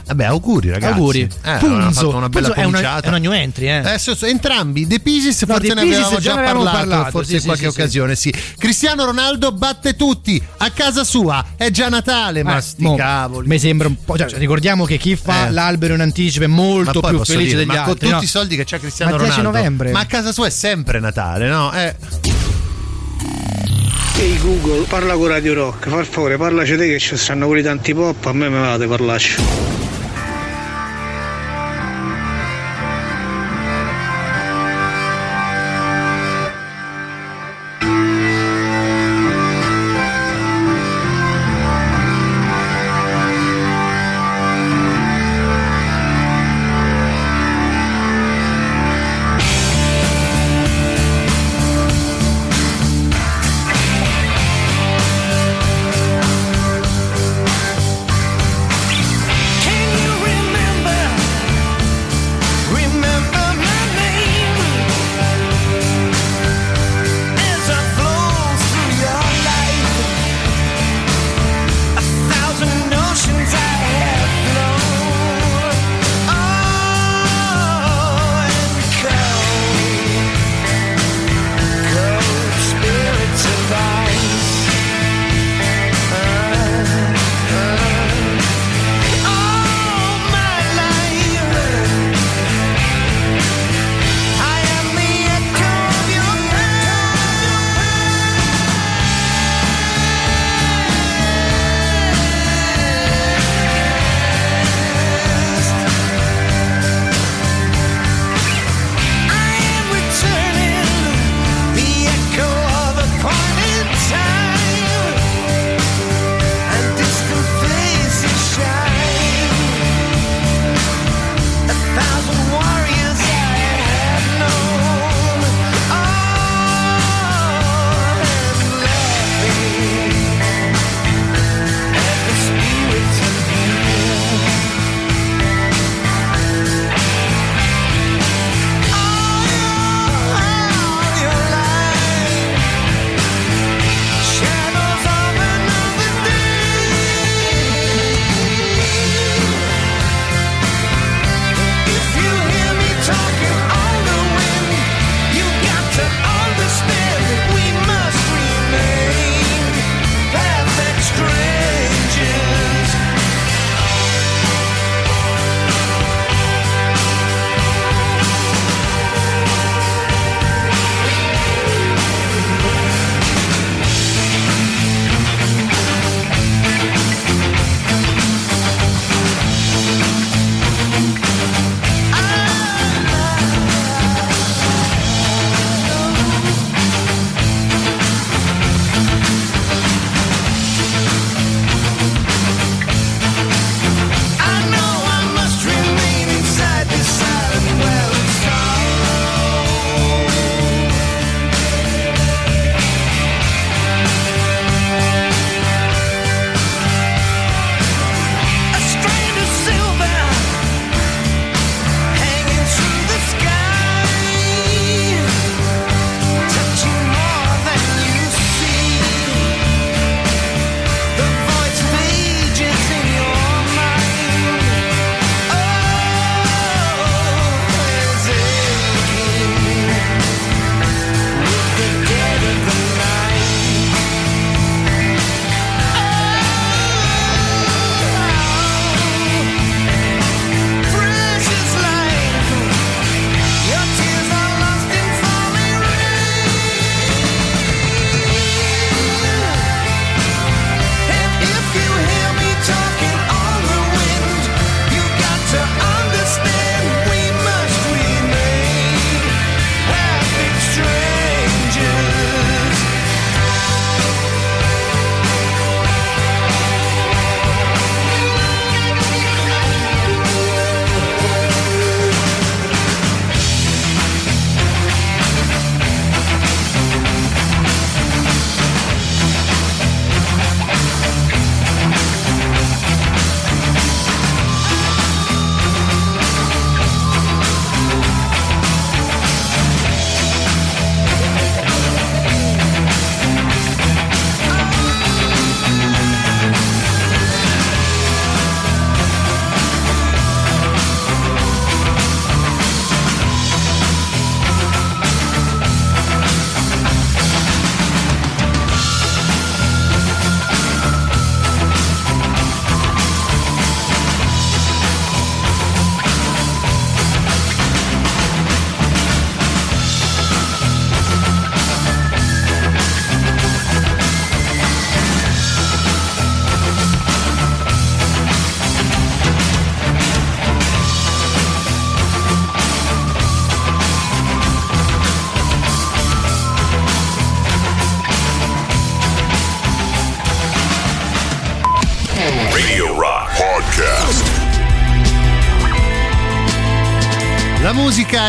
Vabbè, 0.07 0.25
auguri 0.25 0.71
ragazzi. 0.71 0.93
Auguri. 0.93 1.21
Eh, 1.43 1.57
Punzo. 1.59 1.93
fatto 1.93 2.17
una 2.17 2.29
bella 2.29 2.49
Punzo 2.49 2.61
è 2.61 2.65
una, 2.65 3.01
è 3.01 3.09
una 3.09 3.19
new 3.19 3.33
entry, 3.33 3.69
eh. 3.69 3.95
Eh, 3.95 3.99
so- 3.99 4.15
so- 4.15 4.27
entrambi, 4.27 4.87
De 4.87 5.01
Pisis 5.01 5.43
No, 5.43 5.55
forse 5.55 5.69
De 5.69 5.75
ne 5.75 5.81
Pisis 5.83 5.97
avevamo 5.97 6.19
già 6.21 6.35
ne 6.35 6.39
avevamo 6.41 6.63
parlato, 6.65 6.89
parlato, 6.89 7.11
forse 7.11 7.29
sì, 7.29 7.35
in 7.35 7.41
sì, 7.41 7.47
qualche 7.47 7.65
sì, 7.67 7.71
sì. 7.73 7.81
occasione, 7.81 8.15
sì. 8.17 8.35
Cristiano 8.59 9.05
Ronaldo 9.07 9.53
batte 9.53 9.97
tutti 9.97 10.43
a 10.59 10.71
casa 10.71 11.05
sua, 11.05 11.45
è 11.57 11.71
già 11.71 11.89
Natale, 11.89 12.43
ma 12.43 12.57
Eh, 12.59 12.61
sti 12.61 12.83
mo, 12.83 12.95
cavoli. 12.97 13.49
Mi 13.49 13.59
sembra 13.59 13.89
un 13.89 13.97
po'. 14.05 14.17
Cioè, 14.19 14.31
ricordiamo 14.39 14.85
che 14.85 14.99
chi 14.99 15.17
fa 15.17 15.47
Eh. 15.47 15.51
l'albero 15.51 15.95
in 15.95 16.01
anticipo 16.01 16.45
è 16.45 16.49
molto 16.49 17.01
Ma 17.01 17.09
più 17.09 17.25
felice 17.25 17.45
dire, 17.47 17.57
degli 17.59 17.67
ma 17.67 17.73
altri. 17.75 17.91
con 17.91 17.99
tutti 17.99 18.13
no? 18.13 18.21
i 18.21 18.27
soldi 18.27 18.57
che 18.57 18.65
c'ha 18.65 18.79
Cristiano 18.79 19.13
Ma 19.13 19.17
10 19.19 19.37
Ronaldo, 19.37 19.59
novembre. 19.59 19.91
ma 19.93 20.01
a 20.01 20.07
casa 20.07 20.33
sua 20.33 20.47
è 20.47 20.51
sempre 20.51 21.01
Natale, 21.01 21.49
no? 21.49 21.73
Eh. 21.73 21.95
Ehi 24.17 24.39
Google, 24.39 24.85
parla 24.87 25.15
con 25.15 25.27
Radio 25.29 25.55
Rock, 25.55 25.89
per 25.89 26.07
favore 26.07 26.37
parlaci 26.37 26.77
te 26.77 26.87
che 26.89 26.99
ci 27.01 27.17
stanno 27.17 27.47
quelli 27.47 27.63
tanti 27.63 27.93
pop, 27.95 28.25
a 28.27 28.33
me 28.33 28.49
me 28.49 28.61
vate 28.61 28.87
parlarci. 28.87 29.37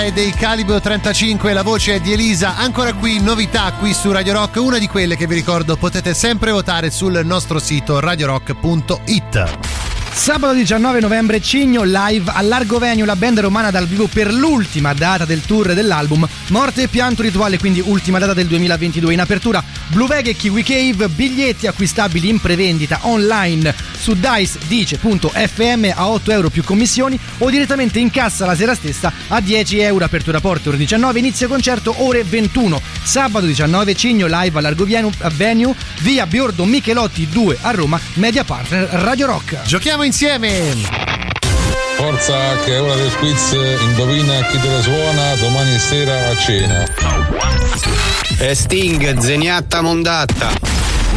È 0.05 0.11
dei 0.11 0.31
Calibro 0.31 0.79
35, 0.79 1.51
la 1.51 1.63
voce 1.63 1.95
è 1.95 1.99
di 1.99 2.13
Elisa. 2.13 2.57
Ancora 2.57 2.93
qui, 2.93 3.19
novità 3.19 3.73
qui 3.73 3.91
su 3.91 4.11
Radio 4.11 4.33
Rock, 4.33 4.57
una 4.57 4.77
di 4.77 4.87
quelle 4.87 5.15
che 5.15 5.25
vi 5.25 5.33
ricordo 5.33 5.77
potete 5.77 6.13
sempre 6.13 6.51
votare 6.51 6.91
sul 6.91 7.21
nostro 7.23 7.57
sito 7.57 7.99
radiorock.it. 7.99 9.84
Sabato 10.15 10.53
19 10.53 11.01
novembre 11.01 11.41
Cigno 11.41 11.83
live 11.83 12.31
a 12.33 12.41
Largo 12.41 12.79
Venue, 12.79 13.05
la 13.05 13.17
band 13.17 13.41
romana 13.41 13.69
dal 13.69 13.85
vivo 13.85 14.07
per 14.07 14.33
l'ultima 14.33 14.93
data 14.93 15.25
del 15.25 15.41
tour 15.41 15.73
dell'album 15.73 16.27
Morte 16.47 16.83
e 16.83 16.87
pianto 16.87 17.21
rituale, 17.21 17.59
quindi 17.59 17.81
ultima 17.85 18.17
data 18.17 18.33
del 18.33 18.47
2022. 18.47 19.13
In 19.13 19.19
apertura 19.19 19.63
Blue 19.89 20.07
Vega 20.07 20.29
e 20.29 20.35
Kiwi 20.35 20.63
Cave, 20.63 21.09
biglietti 21.09 21.67
acquistabili 21.67 22.29
in 22.29 22.39
prevendita 22.39 22.99
online 23.01 23.75
su 23.99 24.15
dice.fm 24.67 25.91
a 25.93 26.07
8 26.07 26.31
euro 26.31 26.49
più 26.49 26.63
commissioni 26.63 27.19
o 27.39 27.49
direttamente 27.49 27.99
in 27.99 28.09
cassa 28.09 28.45
la 28.45 28.55
sera 28.55 28.73
stessa 28.73 29.11
a 29.27 29.41
10 29.41 29.79
euro. 29.79 30.05
Apertura 30.05 30.39
porte 30.39 30.69
ore 30.69 30.77
19, 30.77 31.19
inizio 31.19 31.47
concerto 31.47 31.93
ore 31.97 32.23
21. 32.23 32.81
Sabato 33.03 33.45
19 33.45 33.93
Cigno 33.95 34.27
live 34.27 34.57
a 34.57 34.61
Largo 34.61 34.85
Venue, 34.85 35.75
via 35.99 36.25
Biordo 36.25 36.65
Michelotti 36.65 37.27
2 37.27 37.57
a 37.61 37.71
Roma, 37.71 37.99
media 38.13 38.43
partner 38.43 38.87
Radio 38.89 39.27
Rock. 39.27 39.61
Giochiamo 39.63 40.03
insieme! 40.05 40.73
Forza 41.97 42.57
che 42.63 42.75
è 42.75 42.81
ora 42.81 42.95
del 42.95 43.15
quiz, 43.17 43.51
indovina 43.81 44.45
chi 44.47 44.59
te 44.59 44.67
la 44.67 44.81
suona 44.81 45.35
domani 45.35 45.77
sera 45.79 46.29
a 46.29 46.37
cena. 46.37 46.85
E 48.37 48.53
Sting, 48.53 49.17
zeniatta 49.17 49.81
mondatta. 49.81 50.74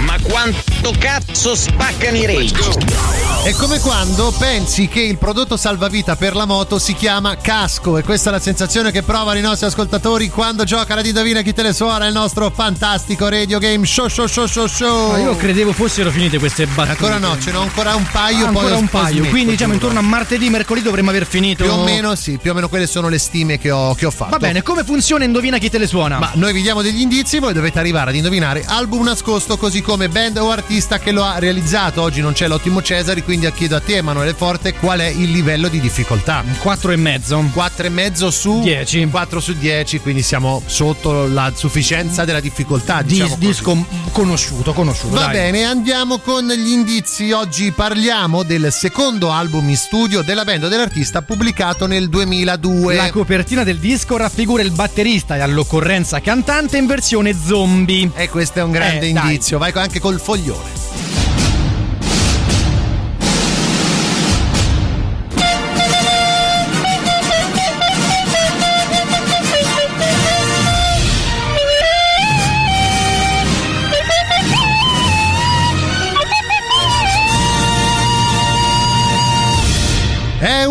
Ma 0.09 0.17
quanto 0.23 0.95
cazzo 0.99 1.55
spaccano 1.55 2.17
i 2.17 2.25
rage? 2.25 3.27
È 3.45 3.53
come 3.53 3.79
quando 3.79 4.33
pensi 4.39 4.89
che 4.89 5.03
il 5.03 5.19
prodotto 5.19 5.59
salvavita 5.59 6.17
per 6.17 6.35
la 6.35 6.47
moto 6.47 6.79
si 6.79 6.95
chiama 6.95 7.37
casco 7.37 7.99
e 7.99 8.03
questa 8.03 8.31
è 8.31 8.33
la 8.33 8.41
sensazione 8.41 8.91
che 8.91 9.03
provano 9.03 9.39
i 9.39 9.43
nostri 9.43 9.67
ascoltatori 9.67 10.31
quando 10.31 10.65
gioca 10.65 10.95
la 10.95 11.03
Indovina 11.05 11.43
chi 11.43 11.53
te 11.53 11.63
le 11.63 11.75
suona 11.75 12.07
il 12.07 12.15
nostro 12.15 12.51
fantastico 12.51 13.29
radio 13.29 13.59
game 13.59 13.85
show 13.85 14.09
show 14.09 14.27
show 14.27 14.47
show 14.47 14.67
show. 14.67 15.11
Ma 15.13 15.19
io 15.19 15.37
credevo 15.37 15.75
fossero 15.75 16.11
finite 16.11 16.39
queste 16.39 16.65
battute. 16.65 16.91
Ancora 16.91 17.19
no, 17.19 17.39
ce 17.39 17.51
n'ho 17.51 17.61
ancora 17.61 17.95
un 17.95 18.07
paio. 18.11 18.47
Ah, 18.47 18.51
poi 18.51 18.63
ancora 18.63 18.77
un 18.77 18.89
paio, 18.89 19.17
smetto, 19.17 19.29
quindi 19.29 19.51
diciamo 19.51 19.75
giuro. 19.75 19.89
intorno 19.89 20.07
a 20.07 20.11
martedì, 20.11 20.49
mercoledì 20.49 20.87
dovremmo 20.87 21.11
aver 21.11 21.27
finito. 21.27 21.65
Più 21.65 21.73
o 21.73 21.85
meno 21.85 22.15
sì, 22.15 22.39
più 22.41 22.53
o 22.53 22.55
meno 22.55 22.71
quelle 22.71 22.87
sono 22.87 23.11
le 23.11 23.19
stime 23.19 23.59
che 23.59 23.71
ho, 23.71 23.95
che 23.95 24.07
ho 24.07 24.11
fatto. 24.11 24.31
Va 24.31 24.39
bene, 24.39 24.63
come 24.63 24.85
funziona 24.85 25.25
Indovina 25.25 25.59
chi 25.59 25.69
te 25.69 25.77
le 25.77 25.87
suona? 25.87 26.19
Ma 26.19 26.31
noi 26.35 26.55
vi 26.55 26.63
diamo 26.63 26.81
degli 26.81 27.01
indizi, 27.01 27.39
voi 27.39 27.53
dovete 27.53 27.79
arrivare 27.79 28.09
ad 28.09 28.17
indovinare 28.17 28.65
album 28.67 29.05
nascosto 29.05 29.59
così 29.59 29.83
come 29.83 29.98
band 30.07 30.37
o 30.37 30.51
artista 30.53 31.01
che 31.01 31.11
lo 31.11 31.25
ha 31.25 31.39
realizzato. 31.41 32.03
Oggi 32.03 32.21
non 32.21 32.33
c'è 32.35 32.47
l'ottimo 32.47 32.81
Cesari, 32.81 33.25
quindi 33.25 33.51
chiedo 33.53 33.75
a 33.75 33.81
te 33.81 33.97
Emanuele 33.97 34.35
Forte 34.35 34.75
qual 34.75 35.01
è 35.01 35.07
il 35.07 35.33
livello 35.33 35.67
di 35.67 35.81
difficoltà. 35.81 36.45
4 36.61 36.93
e 36.93 36.97
mezzo. 36.97 37.43
4 37.53 37.87
e 37.87 37.89
mezzo 37.89 38.31
su 38.31 38.61
10. 38.61 39.09
4 39.11 39.41
su 39.41 39.55
10, 39.55 39.99
quindi 39.99 40.23
siamo 40.23 40.63
sotto 40.67 41.27
la 41.27 41.51
sufficienza 41.57 42.25
della 42.25 42.39
difficoltà. 42.41 43.03
Diciamo 43.03 43.35
Dis- 43.39 43.49
disco 43.49 43.85
conosciuto, 44.13 44.73
conosciuto. 44.73 45.15
Va 45.17 45.23
dai. 45.27 45.33
bene, 45.33 45.65
andiamo 45.65 46.19
con 46.19 46.47
gli 46.47 46.69
indizi. 46.71 47.33
Oggi 47.33 47.73
parliamo 47.73 48.43
del 48.45 48.69
secondo 48.71 49.33
album 49.33 49.69
in 49.71 49.77
studio 49.77 50.23
della 50.23 50.45
band 50.45 50.65
o 50.65 50.69
dell'artista 50.69 51.23
pubblicato 51.23 51.87
nel 51.87 52.09
2002. 52.09 52.95
La 52.95 53.11
copertina 53.11 53.65
del 53.65 53.79
disco 53.79 54.17
raffigura 54.19 54.63
il 54.63 54.71
batterista 54.73 55.37
e 55.37 55.41
all'occorrenza 55.41 56.21
cantante 56.21 56.77
in 56.77 56.87
versione 56.87 57.35
zombie. 57.35 58.11
E 58.15 58.29
questo 58.29 58.59
è 58.59 58.63
un 58.63 58.71
grande 58.73 59.09
Eh, 59.09 59.13
dai. 59.13 59.25
indizio. 59.31 59.59
Vai 59.59 59.73
anche 59.89 60.01
col 60.01 60.21
foglione. 60.21 60.98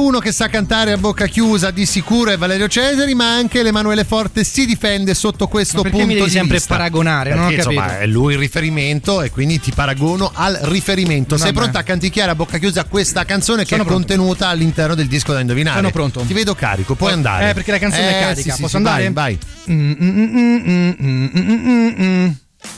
Uno 0.07 0.19
che 0.19 0.31
sa 0.31 0.47
cantare 0.47 0.93
a 0.93 0.97
bocca 0.97 1.27
chiusa, 1.27 1.69
di 1.69 1.85
sicuro 1.85 2.31
è 2.31 2.37
Valerio 2.37 2.67
Cesari, 2.69 3.13
ma 3.13 3.33
anche 3.33 3.61
l'Emanuele 3.61 4.05
Forte 4.05 4.43
si 4.45 4.65
difende 4.65 5.13
sotto 5.13 5.47
questo 5.47 5.81
perché 5.81 5.97
punto 5.97 6.13
mi 6.13 6.19
devi 6.19 6.29
sempre 6.29 6.55
vista. 6.57 6.75
paragonare? 6.77 7.31
Non 7.31 7.39
ho 7.39 7.47
Perché, 7.47 7.55
insomma, 7.57 7.81
capito. 7.87 8.01
è 8.03 8.07
lui 8.07 8.33
il 8.33 8.39
riferimento 8.39 9.21
e 9.21 9.29
quindi 9.31 9.59
ti 9.59 9.71
paragono 9.71 10.31
al 10.33 10.57
riferimento. 10.63 11.35
Sei 11.37 11.51
pronta 11.51 11.79
a 11.79 11.83
canticchiare 11.83 12.31
a 12.31 12.35
bocca 12.35 12.57
chiusa 12.57 12.85
questa 12.85 13.25
canzone 13.25 13.63
che 13.63 13.69
Sono 13.69 13.81
è 13.83 13.85
pronto. 13.85 14.07
contenuta 14.07 14.47
all'interno 14.47 14.95
del 14.95 15.07
disco 15.07 15.33
da 15.33 15.41
indovinare? 15.41 15.75
Sono 15.75 15.91
pronto. 15.91 16.21
Ti 16.21 16.33
vedo 16.33 16.55
carico, 16.55 16.95
puoi 16.95 17.11
andare. 17.11 17.49
Eh, 17.49 17.53
perché 17.53 17.71
la 17.71 17.79
canzone 17.79 18.03
è 18.03 18.17
Eh, 18.17 18.19
carica. 18.21 18.41
sì, 18.41 18.49
sì, 18.51 18.61
Posso 18.61 18.67
sì, 18.67 18.75
andare? 18.77 19.11
Vai, 19.11 19.37
vai. 19.65 19.75
Mm, 19.75 19.93
mm, 20.01 20.93
mm, 21.03 22.29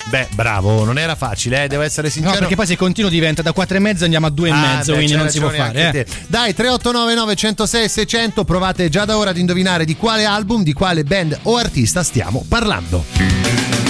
Beh, 0.06 0.28
bravo, 0.34 0.84
non 0.86 0.98
era 0.98 1.16
facile, 1.16 1.64
eh, 1.66 1.68
devo 1.68 1.84
essere 1.84 2.08
No, 2.08 2.14
sincero. 2.14 2.38
perché 2.40 2.56
poi 2.56 2.66
se 2.66 2.76
continuo 2.76 3.10
diventa 3.12 3.42
da 3.42 3.52
4 3.52 3.78
e 3.78 3.80
mezzo 3.80 4.04
andiamo 4.06 4.26
a 4.26 4.30
2 4.32 4.48
e 4.48 4.52
Ah, 4.52 4.56
mezzo, 4.76 4.92
beh, 4.92 4.98
quindi 4.98 5.16
non 5.16 5.30
si 5.30 5.40
può 5.40 5.50
fare. 5.50 5.92
eh. 5.92 6.06
Dai, 6.28 6.54
3899 6.54 7.36
106 7.36 7.90
600, 7.90 8.44
provate 8.44 8.90
già 8.90 9.06
da 9.06 9.18
ora 9.18 9.30
ad 9.30 9.38
indovinare 9.38 9.86
di 9.86 9.96
quale 9.96 10.26
album, 10.26 10.64
di 10.64 10.74
quale 10.74 11.04
band 11.04 11.38
o 11.44 11.58
artista 11.58 12.02
stiamo 12.04 12.44
parlando. 12.48 13.89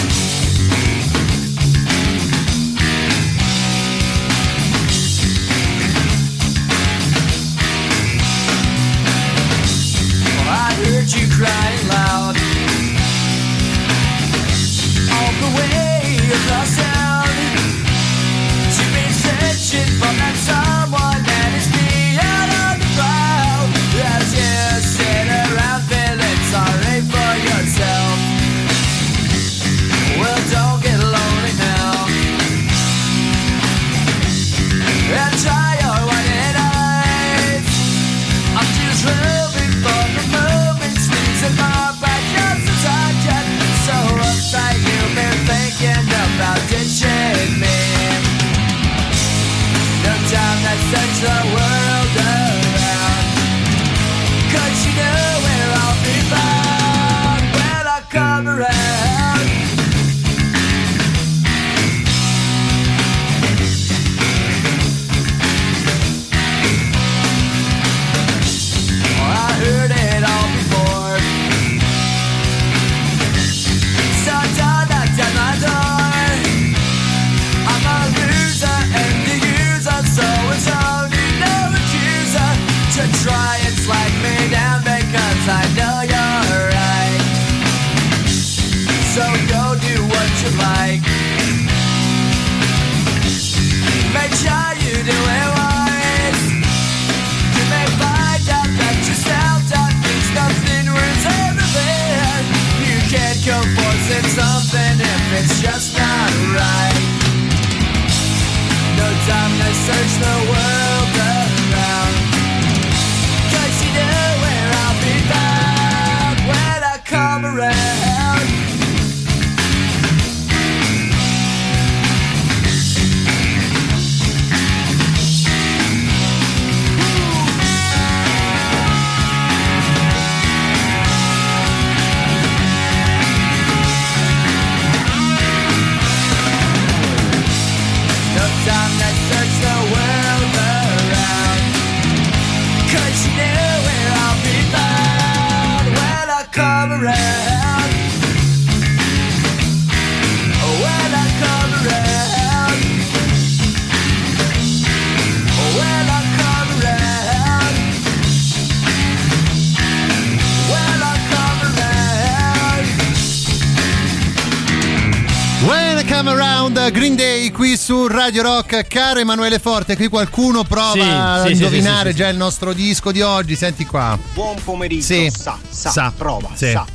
Su 167.90 168.06
Radio 168.06 168.44
Rock. 168.44 168.86
Caro 168.88 169.20
Emanuele 169.20 169.58
Forte, 169.58 169.96
qui 169.96 170.10
qualcuno 170.10 170.64
prova 170.64 170.92
Sì, 170.92 171.00
a 171.02 171.42
sì, 171.42 171.48
sì, 171.48 171.52
indovinare 171.54 172.10
sì, 172.12 172.16
sì, 172.18 172.22
già 172.22 172.28
il 172.28 172.38
nostro 172.38 172.72
disco 172.74 173.12
di 173.12 173.24
oggi. 173.24 173.56
Senti 173.56 173.84
qua. 173.84 174.16
Buon 174.36 174.58
pomeriggio, 174.64 175.02
Sì. 175.06 175.32
sa, 175.36 175.58
sa, 175.68 175.90
Sa. 175.90 176.14
prova, 176.16 176.50
Sì. 176.54 176.70
sa. 176.72 176.86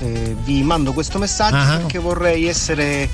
Eh, 0.00 0.34
vi 0.42 0.60
mando 0.64 0.92
questo 0.92 1.20
messaggio 1.20 1.54
Ah. 1.54 1.76
perché 1.76 2.00
vorrei 2.00 2.48
essere 2.48 3.08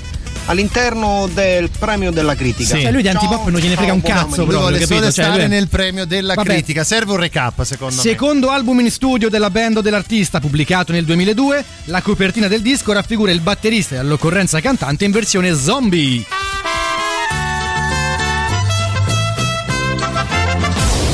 all'interno 0.47 1.29
del 1.31 1.69
premio 1.69 2.09
della 2.09 2.33
critica. 2.33 2.75
Sì. 2.75 2.81
Cioè, 2.81 2.91
lui 2.91 3.03
di 3.03 3.09
antipop 3.09 3.47
non 3.49 3.61
gliene 3.61 3.75
frega 3.75 3.93
un 3.93 4.01
cazzo. 4.01 4.43
Lui 4.43 4.55
vuole 4.55 4.83
solo 4.83 5.01
Cioè, 5.01 5.11
stare 5.11 5.39
lui- 5.41 5.47
nel 5.49 5.67
premio 5.67 6.05
della 6.07 6.33
Vabbè. 6.33 6.49
critica. 6.49 6.83
Serve 6.83 7.11
un 7.11 7.17
recap, 7.17 7.61
secondo 7.61 7.93
me. 7.93 8.01
Secondo 8.01 8.49
album 8.49 8.79
in 8.79 8.89
studio 8.89 9.29
della 9.29 9.51
band 9.51 9.77
o 9.77 9.81
dell'artista 9.81 10.39
pubblicato 10.39 10.91
nel 10.91 11.05
2002, 11.05 11.63
la 11.85 12.01
copertina 12.01 12.47
del 12.47 12.63
disco 12.63 12.91
raffigura 12.93 13.31
il 13.31 13.41
batterista 13.41 13.93
e 13.93 13.97
all'occorrenza 13.99 14.59
cantante 14.59 15.05
in 15.05 15.11
versione 15.11 15.53
zombie. 15.55 16.25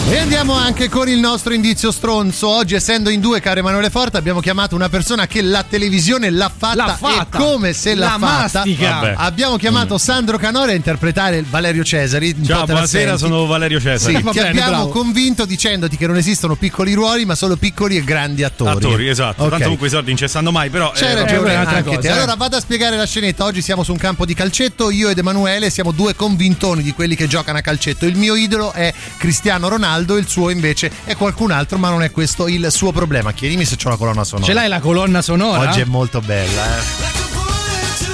E 0.10 0.18
andiamo 0.20 0.54
anche 0.54 0.88
con 0.88 1.10
il 1.10 1.20
nostro 1.20 1.54
indizio 1.54 1.92
stronzo. 1.92 2.48
Oggi, 2.48 2.76
essendo 2.76 3.10
in 3.10 3.20
due, 3.20 3.42
caro 3.42 3.60
Emanuele 3.60 3.90
Forte, 3.90 4.16
abbiamo 4.16 4.40
chiamato 4.40 4.74
una 4.74 4.88
persona 4.88 5.28
che 5.28 5.42
la 5.42 5.64
televisione 5.68 6.30
l'ha 6.30 6.50
fatta, 6.56 6.76
L'ha 6.86 6.96
fatta. 6.96 7.38
e 7.38 7.42
come 7.42 7.74
se 7.74 7.94
l'ha 7.94 8.06
La 8.06 8.18
fatta. 8.18 8.60
mastica. 8.64 9.16
Abbiamo 9.18 9.58
chiamato 9.58 9.96
Mm. 9.96 9.98
Sandro 9.98 10.38
Canore 10.38 10.72
a 10.72 10.76
interpretare 10.76 11.44
Valerio 11.50 11.84
Cesari. 11.84 12.34
Ciao, 12.46 12.64
buonasera, 12.64 13.18
sono 13.18 13.46
Valerio 13.48 13.82
Cesari. 13.82 14.16
Sì, 14.16 14.22
Va 14.22 14.32
ti 14.32 14.38
bene, 14.38 14.50
abbiamo 14.50 14.70
bravo. 14.70 14.88
convinto 14.90 15.44
dicendoti 15.46 15.98
che 15.98 16.08
non 16.08 16.16
esistono 16.16 16.56
piccoli 16.56 16.94
ruoli, 16.94 17.26
ma 17.26 17.36
solo 17.36 17.58
piccoli 17.58 17.98
e 17.98 18.04
grandi 18.06 18.44
attori. 18.46 18.78
Attori, 18.78 19.10
esatto. 19.10 19.44
Ok. 19.44 19.50
Tanto 19.50 19.64
comunque 19.66 19.88
i 19.88 19.92
soldi 19.92 20.08
non 20.12 20.18
cessando 20.18 20.52
mai, 20.54 20.70
però. 20.70 20.92
C'è 20.92 21.10
eh, 21.12 21.14
ragione 21.16 21.54
anche 21.54 21.84
cosa, 21.84 22.00
te. 22.00 22.08
eh. 22.08 22.12
Allora 22.12 22.36
vado 22.36 22.56
a 22.56 22.62
spiegare 22.62 22.96
la 22.96 23.06
scenetta. 23.06 23.44
Oggi 23.44 23.62
siamo 23.62 23.84
su 23.84 23.92
un 23.92 23.98
campo 23.98 24.26
di 24.26 24.34
calcetto. 24.34 24.90
Io 24.90 25.10
ed 25.10 25.18
Emanuele 25.18 25.70
siamo 25.70 25.92
due 25.92 26.16
convintoni 26.16 26.82
di 26.82 26.94
quelli 26.94 27.16
che 27.18 27.28
giocano 27.28 27.58
a 27.58 27.62
calcetto. 27.62 28.06
Il 28.06 28.16
mio 28.16 28.36
idolo 28.36 28.72
è 28.72 28.94
Cristiano 29.18 29.68
Ronaldo, 29.68 29.96
il 30.00 30.28
suo 30.28 30.50
invece 30.50 30.92
è 31.04 31.16
qualcun 31.16 31.52
altro, 31.52 31.78
ma 31.78 31.90
non 31.90 32.04
è 32.04 32.12
questo 32.12 32.48
il 32.48 32.68
suo 32.72 32.92
problema. 32.92 33.32
Chiedimi 33.34 33.66
se 33.66 33.76
c'ho 33.76 33.90
la 33.90 33.98
colonna 33.98 34.24
sonora. 34.24 34.48
Ce 34.48 34.54
l'hai 34.54 34.68
la 34.68 34.80
colonna 34.80 35.22
sonora? 35.22 35.70
Oggi 35.70 35.82
è 35.82 35.86
molto 35.86 36.22
bella, 36.22 36.78
eh. 36.78 37.27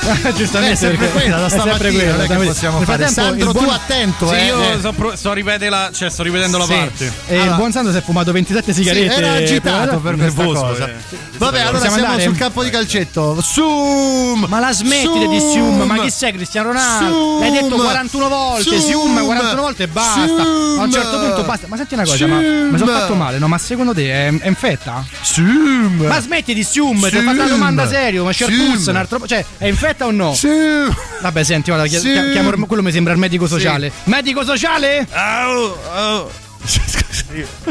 Giustamente. 0.35 0.73
È 0.73 0.75
sempre 0.75 1.09
quella 1.09 1.37
da 1.37 1.45
è 1.45 1.49
stamattina, 1.49 1.77
quella, 1.91 2.11
non 2.11 2.21
è 2.21 2.27
che 2.27 2.35
possiamo 2.45 2.79
fare. 2.81 3.07
Sandro, 3.07 3.51
buon- 3.51 3.65
tu 3.65 3.71
attento, 3.71 4.27
Sì, 4.27 4.33
eh. 4.35 4.45
io 4.45 4.61
Eh. 4.61 4.75
sto, 4.79 4.91
pro- 4.93 5.15
sto 5.15 5.33
la- 5.33 5.91
cioè, 5.93 6.09
sto 6.09 6.23
rivedendo 6.23 6.57
la 6.57 6.65
Sì. 6.65 6.73
parte. 6.73 7.13
E 7.27 7.37
il 7.43 7.53
buon 7.55 7.71
Sandro 7.71 7.91
si 7.91 7.97
è 7.99 8.01
fumato 8.01 8.31
27 8.31 8.73
Sì, 8.73 8.81
sigarette. 8.83 9.13
era 9.15 9.31
agitato 9.33 9.99
per 9.99 10.15
questa 10.15 10.41
nervoso, 10.41 10.61
cosa. 10.61 10.87
eh. 10.87 10.93
Vabbè, 11.37 11.59
allora 11.59 11.71
Possiamo 11.77 11.95
siamo 11.95 12.07
andare? 12.09 12.23
sul 12.29 12.37
campo 12.37 12.63
di 12.63 12.69
calcetto. 12.69 13.41
Zoom! 13.41 14.45
Ma 14.47 14.59
la 14.59 14.71
smettite 14.71 15.27
di 15.27 15.39
Sium, 15.39 15.81
ma 15.83 15.99
chi 15.99 16.09
sei 16.09 16.31
Cristiano 16.33 16.69
Ronaldo? 16.71 17.05
Sium! 17.05 17.39
L'hai 17.39 17.51
detto 17.51 17.75
41 17.75 18.27
volte, 18.29 18.63
Sium, 18.63 18.81
Sium! 18.81 19.25
41 19.25 19.61
volte 19.61 19.83
e 19.83 19.87
basta. 19.87 20.21
A 20.41 20.83
un 20.83 20.91
certo 20.91 21.19
punto 21.19 21.43
basta. 21.43 21.67
Ma 21.67 21.75
senti 21.77 21.93
una 21.95 22.03
cosa, 22.03 22.27
ma 22.27 22.37
mi 22.39 22.77
sono 22.77 22.91
fatto 22.91 23.15
male, 23.15 23.37
no? 23.39 23.47
Ma 23.47 23.57
secondo 23.57 23.93
te 23.93 24.11
è, 24.11 24.37
è 24.39 24.47
infetta? 24.47 25.03
Zoom! 25.21 26.05
Ma 26.07 26.19
smetti 26.21 26.53
di 26.53 26.63
Sium, 26.63 26.99
ti 27.09 27.17
ho 27.17 27.21
fatto 27.21 27.31
una 27.41 27.47
domanda 27.47 27.87
seria, 27.87 28.23
ma 28.23 28.31
c'è 28.31 28.45
Sium! 28.45 28.65
pulso, 28.71 28.89
un 28.91 28.95
altro. 28.95 29.21
Cioè, 29.27 29.43
è 29.57 29.67
infetta 29.67 29.92
o 30.01 30.11
no? 30.11 30.33
Zoom! 30.33 30.93
Vabbè, 31.21 31.43
senti, 31.43 31.71
guarda, 31.71 31.87
Sium! 31.87 32.31
chiamo, 32.31 32.65
quello 32.65 32.81
mi 32.83 32.91
sembra 32.91 33.13
il 33.13 33.19
medico 33.19 33.47
sociale. 33.47 33.91
Medico 34.05 34.43
sociale? 34.43 35.07
Au, 35.11 35.77
au. 35.93 36.29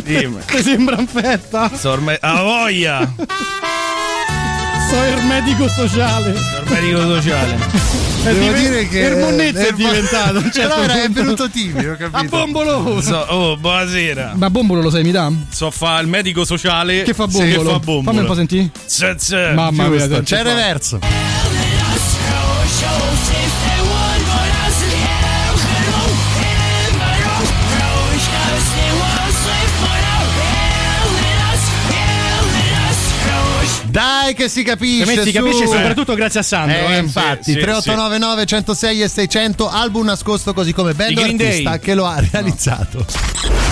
Dimmi. 0.03 0.39
Ti 0.47 0.63
sembra 0.63 0.97
infetta? 0.99 1.71
Sto 1.75 1.91
ormai. 1.91 2.17
A 2.21 2.43
voglia! 2.43 3.15
So 4.91 5.03
il 5.05 5.25
medico 5.25 5.69
sociale. 5.69 6.35
Sto 6.37 6.63
medico 6.75 7.01
sociale. 7.01 7.57
È 8.23 8.33
Devo 8.33 8.39
diven- 8.39 8.63
dire 8.63 8.89
che 8.89 9.01
Ermonnezza 9.01 9.61
è 9.61 9.65
Ermo- 9.67 9.77
diventato. 9.77 10.37
un 10.39 10.51
certo 10.53 10.69
Però 10.75 10.83
era- 10.83 11.03
è 11.03 11.09
venuto 11.09 11.49
timido, 11.51 11.91
ho 11.91 11.93
A 11.93 11.97
capito. 11.97 12.29
bombolo! 12.37 13.01
So- 13.01 13.17
oh, 13.29 13.57
buonasera. 13.57 14.33
Ma 14.37 14.51
bombolo 14.51 14.81
lo 14.83 14.91
sai, 14.91 15.03
mi 15.03 15.11
dà? 15.11 15.31
So 15.51 15.71
fa 15.71 15.99
il 16.01 16.07
medico 16.09 16.45
sociale. 16.45 17.03
Che 17.03 17.15
fa 17.15 17.27
Sì, 17.29 17.39
bombolo? 17.39 17.63
Che 17.63 17.73
fa 17.73 17.79
bombolo. 17.79 18.03
Fammi 18.03 18.19
un 18.19 18.27
po' 18.27 18.35
sentire. 18.35 18.71
Mamma 19.55 19.89
mia, 19.89 20.23
c'è 20.23 20.39
il 20.39 20.45
reverso. 20.45 20.99
Dai 34.23 34.35
che 34.35 34.49
si 34.49 34.63
capisce. 34.63 35.05
Secondo 35.05 35.21
me 35.21 35.27
si 35.27 35.37
su. 35.37 35.43
capisce 35.43 35.67
soprattutto 35.67 36.15
grazie 36.15 36.41
a 36.41 36.43
Sandro. 36.43 36.77
Eh, 36.77 36.95
eh. 36.95 36.99
infatti, 36.99 37.43
Sì, 37.45 37.53
sì, 37.53 37.59
3899 37.59 38.47
106 38.47 39.03
e 39.03 39.09
600 39.09 39.69
album 39.69 40.05
nascosto 40.07 40.55
così 40.55 40.73
come 40.73 40.95
Green 40.95 41.19
artista 41.19 41.71
Day. 41.71 41.79
che 41.81 41.95
lo 41.95 42.07
ha 42.07 42.23
realizzato. 42.31 43.05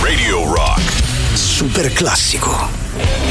Radio 0.01 0.53
Rock. 0.53 0.81
Super 1.33 1.93
classico. 1.93 3.30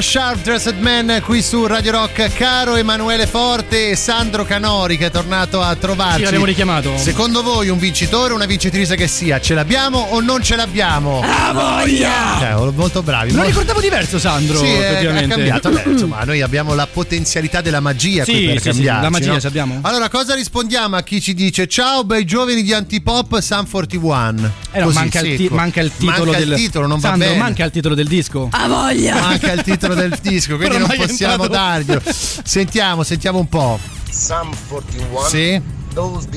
Sharp 0.00 0.42
Dressed 0.42 0.78
Man 0.80 1.20
qui 1.24 1.42
su 1.42 1.66
Radio 1.66 1.92
Rock. 1.92 2.32
Caro 2.32 2.76
Emanuele 2.76 3.26
Forte 3.26 3.90
e 3.90 3.96
Sandro 3.96 4.44
Canori 4.44 4.96
che 4.96 5.06
è 5.06 5.10
tornato 5.10 5.60
a 5.60 5.74
trovarci. 5.76 6.18
Sì, 6.18 6.24
l'avevo 6.24 6.44
richiamato. 6.44 6.96
Secondo 6.96 7.42
voi 7.42 7.68
un 7.68 7.78
vincitore 7.78 8.32
o 8.32 8.36
una 8.36 8.46
vincitrice 8.46 8.96
che 8.96 9.06
sia? 9.08 9.40
Ce 9.40 9.54
l'abbiamo 9.54 9.98
o 9.98 10.20
non 10.20 10.42
ce 10.42 10.56
l'abbiamo? 10.56 11.20
Ah, 11.24 11.52
voglia! 11.52 12.36
Cioè, 12.38 12.70
molto 12.74 13.02
bravi. 13.02 13.30
Lo 13.30 13.36
molto- 13.36 13.50
ricordavo 13.50 13.80
diverso, 13.80 14.18
Sandro. 14.18 14.58
Sì, 14.58 14.66
è, 14.66 15.26
cambiato. 15.26 15.70
Beh, 15.70 15.82
insomma, 15.90 16.22
noi 16.24 16.40
abbiamo 16.42 16.74
la 16.74 16.86
potenzialità 16.86 17.60
della 17.60 17.80
magia 17.80 18.24
Sì, 18.24 18.32
qui 18.32 18.44
per 18.46 18.54
sì, 18.54 18.62
sì, 18.62 18.68
cambiarci, 18.70 19.02
la 19.02 19.10
magia 19.10 19.32
no? 19.32 19.40
ce 19.40 19.46
l'abbiamo. 19.46 19.78
Allora, 19.82 20.08
cosa 20.08 20.34
rispondiamo 20.34 20.96
a 20.96 21.02
chi 21.02 21.20
ci 21.20 21.34
dice 21.34 21.66
ciao, 21.66 22.04
bei 22.04 22.24
giovani 22.24 22.62
di 22.62 22.72
Antipop 22.72 23.38
Sun 23.40 23.66
41? 23.68 24.52
Eh 24.72 24.78
no, 24.80 24.84
Così, 24.86 24.98
manca, 24.98 25.20
il 25.20 25.36
ti- 25.36 25.48
manca 25.50 25.80
il 25.80 25.90
titolo 25.96 26.24
Manca 26.24 26.38
del 26.38 26.48
il 26.52 26.54
titolo, 26.56 26.86
non 26.86 26.98
va 27.00 27.08
Sandro, 27.08 27.28
bene. 27.28 27.40
manca 27.40 27.64
il 27.64 27.70
titolo 27.70 27.94
del 27.94 28.06
disco. 28.06 28.48
Ha 28.50 28.68
voglia! 28.68 29.20
Manca 29.20 29.52
il 29.52 29.62
titolo 29.62 29.87
del 29.94 30.18
disco, 30.20 30.56
quindi 30.56 30.78
non 30.78 30.88
possiamo 30.96 31.46
darglielo. 31.46 32.02
Sentiamo, 32.04 33.02
sentiamo 33.02 33.38
un 33.38 33.48
po'. 33.48 33.78
Sam 34.10 34.50
41. 34.68 35.20
Sì. 35.28 35.77
Those 35.94 36.28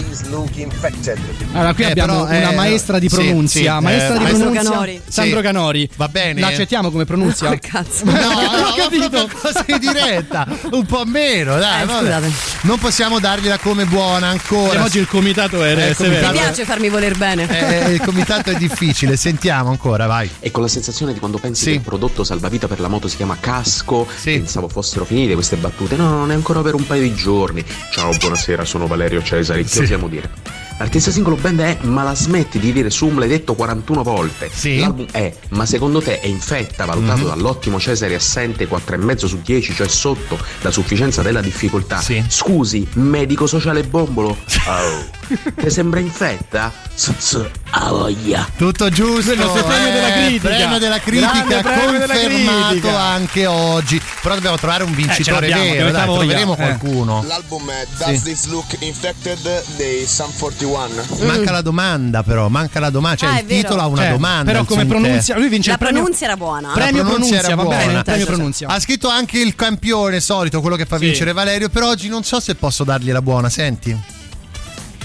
infected. 0.55 1.19
Allora, 1.53 1.73
qui 1.73 1.83
Eh, 1.83 1.91
abbiamo 1.91 2.25
però, 2.25 2.37
una 2.39 2.51
eh, 2.51 2.55
maestra 2.55 2.97
di 2.99 3.09
sì, 3.09 3.15
pronunzia. 3.15 3.77
sì, 3.77 3.83
maestra 3.83 4.15
eh, 4.15 4.17
di 4.17 4.23
maestra 4.23 4.43
pronunzia. 4.45 4.69
Canori. 4.71 5.01
Sandro 5.07 5.37
Sì. 5.37 5.43
Canori. 5.43 5.89
Va 5.97 6.07
bene? 6.07 6.39
L'accettiamo 6.39 6.89
come 6.91 7.05
pronunzia? 7.05 7.47
Come 7.47 7.59
cazzo? 7.61 8.05
No, 8.05 8.11
Non 8.17 8.21
no, 8.21 8.67
ho 8.67 8.75
capito. 8.75 9.09
proprio 9.09 9.39
così 9.39 9.79
diretta, 9.79 10.47
un 10.71 10.85
po' 10.85 11.03
meno, 11.05 11.57
dai, 11.59 11.83
Eh, 11.83 11.87
scusate. 11.87 12.31
Non 12.61 12.79
possiamo 12.79 13.19
dargliela 13.19 13.57
come 13.59 13.85
buona 13.85 14.27
ancora. 14.27 14.83
Oggi 14.83 14.97
il 14.99 15.07
comitato 15.07 15.63
è, 15.63 15.71
Eh, 15.71 15.93
severo. 15.93 16.03
Mi 16.03 16.15
comitato- 16.15 16.31
piace 16.33 16.65
farmi 16.65 16.89
voler 16.89 17.17
bene. 17.17 17.85
Eh, 17.87 17.91
il 17.93 18.01
comitato 18.01 18.49
è 18.49 18.55
difficile, 18.55 19.15
sentiamo 19.17 19.69
ancora, 19.69 20.07
vai. 20.07 20.29
E 20.39 20.49
con 20.51 20.63
la 20.63 20.69
sensazione 20.69 21.13
di 21.13 21.19
quando 21.19 21.37
pensi 21.37 21.63
Sì. 21.63 21.69
che 21.69 21.75
il 21.75 21.81
prodotto 21.81 22.23
salvavita 22.23 22.67
per 22.67 22.79
la 22.79 22.87
moto 22.87 23.07
si 23.07 23.15
chiama 23.17 23.37
casco, 23.39 24.07
Sì. 24.15 24.31
pensavo 24.31 24.67
fossero 24.67 25.05
finite 25.05 25.33
queste 25.33 25.55
battute. 25.57 25.95
No, 25.95 26.09
non 26.09 26.31
è 26.31 26.33
ancora 26.33 26.61
per 26.61 26.73
un 26.73 26.85
paio 26.87 27.01
di 27.03 27.13
giorni. 27.13 27.63
Ciao, 27.91 28.11
buonasera, 28.17 28.65
sono 28.65 28.87
Valerio 28.87 29.21
Cesari. 29.43 29.63
Che 29.63 29.69
Sì. 29.69 29.79
osiamo 29.81 30.07
dire? 30.07 30.29
L'artista 30.77 31.11
singolo 31.11 31.35
band 31.35 31.59
è 31.59 31.77
Ma 31.81 32.01
la 32.01 32.15
smetti 32.15 32.57
di 32.57 32.71
dire 32.71 32.89
Sum 32.89 33.19
l'hai 33.19 33.27
detto 33.27 33.53
41 33.53 34.01
volte. 34.01 34.49
Sì. 34.51 34.79
L'album 34.79 35.05
è 35.11 35.31
Ma 35.49 35.65
secondo 35.67 36.01
te 36.01 36.19
è 36.19 36.25
infetta, 36.27 36.85
valutato 36.85 37.21
Mhm. 37.21 37.27
dall'ottimo 37.27 37.79
Cesari 37.79 38.15
assente 38.15 38.67
4,5 38.67 39.27
su 39.27 39.41
10, 39.43 39.75
cioè 39.75 39.87
sotto 39.87 40.39
la 40.61 40.71
sufficienza 40.71 41.21
della 41.21 41.41
difficoltà. 41.41 41.99
Sì. 42.01 42.23
Scusi, 42.27 42.87
medico 42.93 43.45
sociale 43.47 43.83
bombolo. 43.83 44.35
Oh. 44.67 45.19
Ti 45.55 45.69
sembra 45.69 45.99
infetta? 45.99 46.71
S- 46.93 47.11
s- 47.17 47.49
a 47.71 47.89
voglia. 47.89 48.47
Tutto 48.57 48.89
giusto. 48.89 49.31
Il 49.31 49.39
nostro 49.39 49.63
premio 49.63 49.91
della 49.91 50.11
critica. 50.11 50.47
Premio 50.49 50.77
della 50.79 50.99
critica 50.99 51.43
della 51.47 51.61
confermato 51.61 52.69
critica. 52.69 52.99
anche 52.99 53.45
oggi. 53.45 54.01
Però 54.21 54.35
dobbiamo 54.35 54.57
trovare 54.57 54.83
un 54.83 54.93
vincitore 54.93 55.47
l'abbiamo, 55.49 55.71
vero, 55.71 55.85
che 55.85 55.91
dai, 55.91 56.05
troveremo 56.05 56.53
Eh. 56.53 56.55
qualcuno. 56.55 57.23
L'album 57.27 57.69
è 57.71 57.85
Sì. 57.97 58.03
Does 58.03 58.23
This 58.23 58.45
Look 58.47 58.75
Infected 58.79 59.63
dei 59.77 60.05
Sam 60.05 60.31
41. 60.37 61.03
Manca 61.25 61.51
la 61.51 61.61
domanda 61.61 62.23
però, 62.23 62.47
manca 62.49 62.79
la 62.79 62.89
domanda, 62.89 63.17
cioè 63.17 63.29
Ah, 63.29 63.39
il 63.39 63.45
vero. 63.45 63.61
titolo 63.61 63.81
ha 63.81 63.87
una 63.87 64.01
Cioè, 64.01 64.11
domanda. 64.11 64.51
Però 64.51 64.63
come 64.65 64.81
suo 64.81 64.89
pronunzia, 64.89 65.37
lui 65.37 65.47
vince 65.49 65.67
La 65.69 65.73
il 65.73 65.79
premio. 65.79 65.99
pronunzia 66.01 66.27
era 66.27 66.37
buona. 66.37 66.67
La 66.67 66.73
Premio 66.73 67.03
pronunzia, 67.05 67.37
era 67.39 67.55
va 67.55 67.63
bene, 67.63 67.83
buona. 67.85 68.03
premio 68.03 68.25
pronunzia. 68.25 68.67
Ha 68.67 68.79
scritto 68.79 69.07
anche 69.09 69.39
il 69.39 69.55
campione 69.55 70.19
solito, 70.19 70.59
quello 70.61 70.75
che 70.75 70.85
fa 70.85 70.97
Sì. 70.97 71.05
vincere 71.05 71.31
Valerio, 71.33 71.69
però 71.69 71.87
oggi 71.89 72.09
non 72.09 72.23
so 72.23 72.39
se 72.39 72.55
posso 72.55 72.83
dargli 72.83 73.11
la 73.11 73.21
buona, 73.21 73.49
senti. 73.49 74.19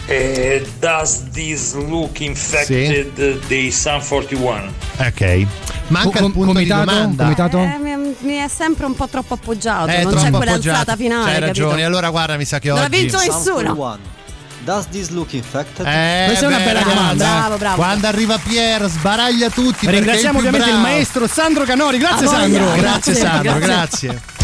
Eh, 0.09 0.65
does 0.79 1.25
this 1.33 1.75
look 1.75 2.21
infected 2.21 3.45
dei 3.49 3.73
Sun 3.73 4.01
41? 4.07 4.73
Ok. 4.99 5.47
Manca 5.89 6.19
Com- 6.21 6.27
il 6.29 6.33
punto 6.33 6.53
comitato? 6.53 6.81
di 6.85 6.87
domanda. 6.87 7.23
Comitato? 7.25 7.59
Eh, 7.59 8.15
mi, 8.21 8.37
è 8.37 8.49
sempre 8.49 8.87
un 8.87 8.95
po' 8.95 9.09
troppo 9.09 9.35
appoggiato. 9.35 9.87
È 9.89 10.05
non 10.05 10.13
c'è 10.15 10.21
troppo 10.21 10.37
quella 10.37 10.53
appoggiato. 10.53 10.79
alzata 10.79 10.97
finale. 10.97 11.31
C'hai 11.31 11.41
ragione, 11.41 11.69
capito? 11.71 11.87
allora 11.89 12.11
guarda, 12.11 12.37
mi 12.37 12.45
sa 12.45 12.59
che 12.61 12.69
Non 12.69 12.79
ha 12.79 12.85
oggi 12.85 13.01
vinto 13.01 13.19
nessuno. 13.19 13.99
Does 14.63 14.89
this 14.91 15.11
look 15.11 15.33
infected? 15.33 15.87
Eh, 15.87 16.25
Questa 16.27 16.45
è 16.45 16.49
una 16.49 16.59
bella 16.59 16.81
domanda, 16.83 17.13
eh. 17.25 17.39
Bravo, 17.39 17.57
bravo. 17.57 17.77
Quando 17.77 18.07
arriva 18.07 18.39
Pier 18.39 18.89
sbaraglia 18.89 19.51
tutti. 19.51 19.89
Ringraziamo 19.89 20.39
il 20.41 20.47
ovviamente 20.47 20.69
il 20.71 20.77
bravo. 20.81 20.89
maestro 20.89 21.27
Sandro 21.29 21.65
Canori. 21.65 21.99
Grazie. 21.99 22.27
Sandro. 22.27 22.65
Grazie, 22.65 22.81
Grazie, 22.81 23.15
Sandro, 23.15 23.59
grazie. 23.59 24.09
grazie. 24.09 24.35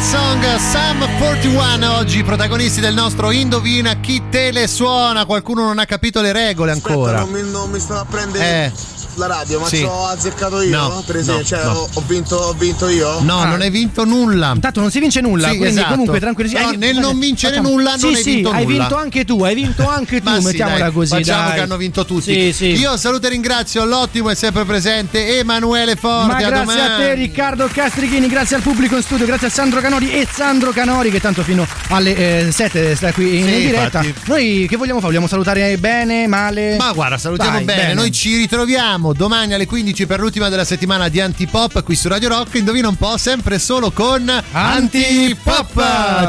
Song 0.00 0.56
Sam 0.58 1.18
41 1.18 1.96
oggi 1.96 2.22
protagonisti 2.22 2.80
del 2.80 2.94
nostro 2.94 3.30
Indovina 3.30 3.94
chi 3.94 4.22
te 4.30 4.50
le 4.50 4.66
suona? 4.66 5.24
Qualcuno 5.24 5.64
non 5.64 5.78
ha 5.78 5.84
capito 5.84 6.20
le 6.20 6.32
regole 6.32 6.72
ancora. 6.72 7.20
Aspetta, 7.20 7.38
non 7.38 7.44
mi, 7.44 7.50
non 7.50 7.70
mi 7.70 7.80
sto 7.80 7.94
a 7.94 8.04
prendere. 8.04 8.44
Eh. 8.44 8.95
La 9.16 9.26
radio, 9.26 9.60
ma 9.60 9.66
Sì. 9.68 9.76
ci 9.78 9.82
ho 9.84 10.06
azzeccato 10.06 10.60
io? 10.62 10.76
No, 10.78 11.02
per 11.06 11.16
esempio, 11.16 11.56
no, 11.56 11.62
cioè, 11.62 11.64
no. 11.72 11.88
Ho, 11.92 12.02
vinto, 12.06 12.36
ho 12.36 12.52
vinto 12.52 12.88
io? 12.88 13.20
No, 13.22 13.44
non 13.44 13.60
hai 13.60 13.70
vinto 13.70 14.04
nulla. 14.04 14.52
Intanto 14.54 14.80
non 14.80 14.90
si 14.90 15.00
vince 15.00 15.20
nulla, 15.20 15.48
Sì, 15.50 15.56
quindi 15.56 15.76
esatto. 15.78 15.90
comunque 15.92 16.20
tranquilli. 16.20 16.52
No, 16.52 16.58
Hai- 16.68 16.76
nel 16.76 16.96
non 16.98 17.18
vincere 17.18 17.56
Facciamo- 17.56 17.74
nulla 17.74 17.90
non 17.90 17.98
sì, 17.98 18.06
hai 18.06 18.14
sì, 18.16 18.34
vinto 18.34 18.50
hai 18.50 18.64
nulla. 18.64 18.78
vinto 18.78 18.96
anche 18.96 19.24
tu, 19.24 19.42
hai 19.44 19.54
vinto 19.54 19.88
anche 19.88 20.22
tu, 20.22 20.40
mettiamola 20.40 20.78
dai, 20.78 20.92
così. 20.92 21.10
Facciamo 21.14 21.46
dai. 21.48 21.54
che 21.54 21.60
hanno 21.60 21.76
vinto 21.76 22.04
tutti. 22.04 22.32
Sì, 22.32 22.52
sì. 22.52 22.66
Io 22.80 22.96
saluto 22.96 23.26
e 23.26 23.30
ringrazio 23.30 23.84
l'ottimo 23.84 24.30
e 24.30 24.34
sempre 24.34 24.64
presente 24.64 25.38
Emanuele 25.38 25.96
Forti. 25.96 26.26
Ma 26.32 26.38
grazie 26.38 26.74
domani. 26.74 26.80
a 26.80 26.96
te 26.96 27.14
Riccardo 27.14 27.68
Castrichini, 27.72 28.28
grazie 28.28 28.56
al 28.56 28.62
pubblico 28.62 28.96
in 28.96 29.02
studio, 29.02 29.26
grazie 29.26 29.46
a 29.48 29.50
Sandro 29.50 29.80
Canori 29.80 30.10
e 30.12 30.26
Sandro 30.30 30.70
Canori 30.72 31.10
che 31.10 31.20
tanto 31.20 31.42
fino 31.42 31.66
alle 31.88 32.48
7 32.50 32.94
sta 32.96 33.12
qui 33.12 33.38
in 33.38 33.46
diretta. 33.46 34.02
infatti. 34.02 34.14
Noi 34.30 34.66
che 34.68 34.76
vogliamo 34.76 34.98
fare? 35.00 35.04
Vogliamo 35.06 35.28
salutare 35.28 35.76
bene, 35.78 36.26
male? 36.26 36.76
Ma 36.78 36.92
guarda, 36.92 37.16
salutiamo 37.16 37.60
bene. 37.62 37.94
Noi 37.94 38.10
ci 38.10 38.36
ritroviamo 38.36 39.05
domani 39.12 39.54
alle 39.54 39.66
15 39.66 40.06
per 40.06 40.20
l'ultima 40.20 40.48
della 40.48 40.64
settimana 40.64 41.08
di 41.08 41.20
Antipop 41.20 41.82
qui 41.82 41.94
su 41.94 42.08
Radio 42.08 42.28
Rock. 42.28 42.54
Indovina 42.54 42.88
un 42.88 42.96
po', 42.96 43.16
sempre 43.16 43.58
solo 43.58 43.90
con 43.90 44.30
Antipop. 44.52 45.74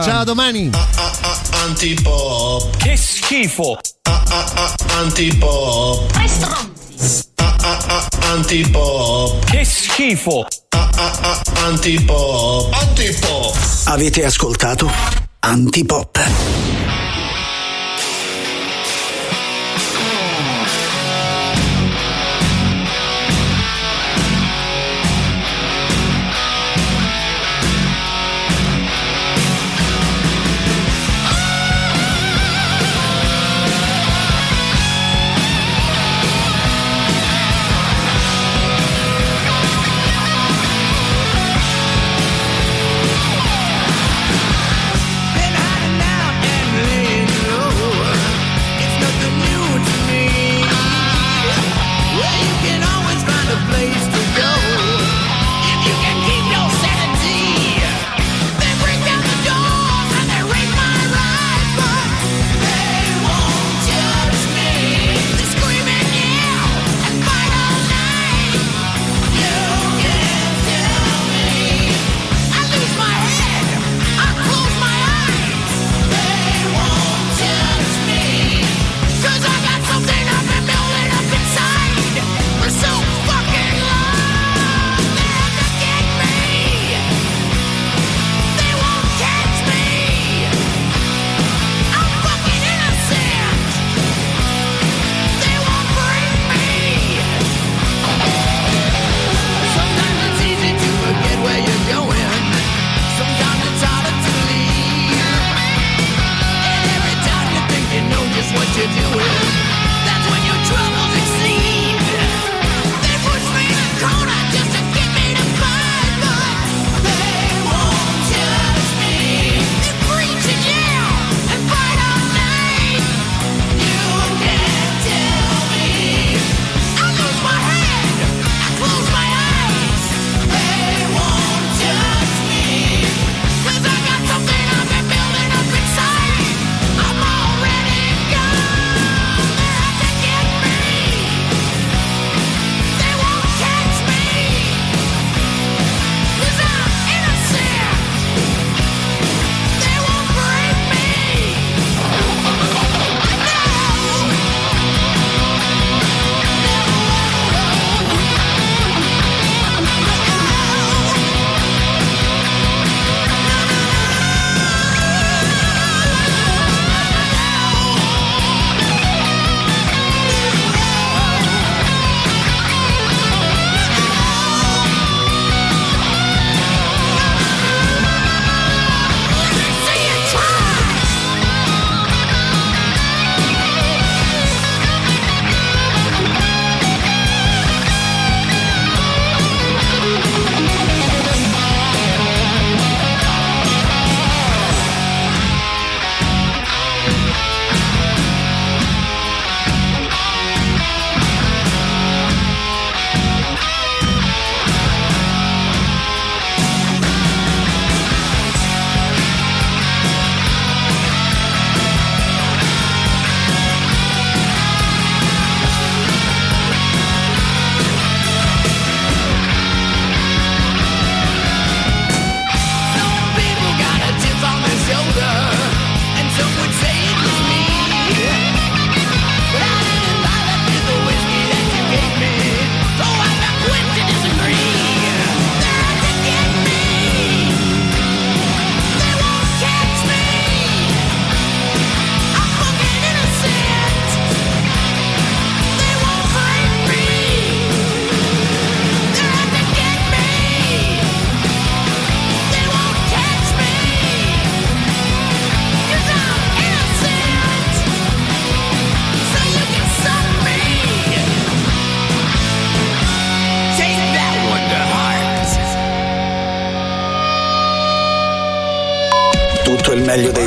Ciao 0.04 0.24
domani. 0.24 0.70
Antipop. 1.66 2.78
Che 2.78 2.98
schifo! 2.98 3.78
Antipop. 4.98 6.12
Antipop. 8.22 9.45
Che 9.45 9.64
schifo! 9.64 10.45
Antipop. 11.64 12.74
Antipop. 12.74 13.58
Avete 13.86 14.26
ascoltato 14.26 14.90
Antipop. 15.40 17.07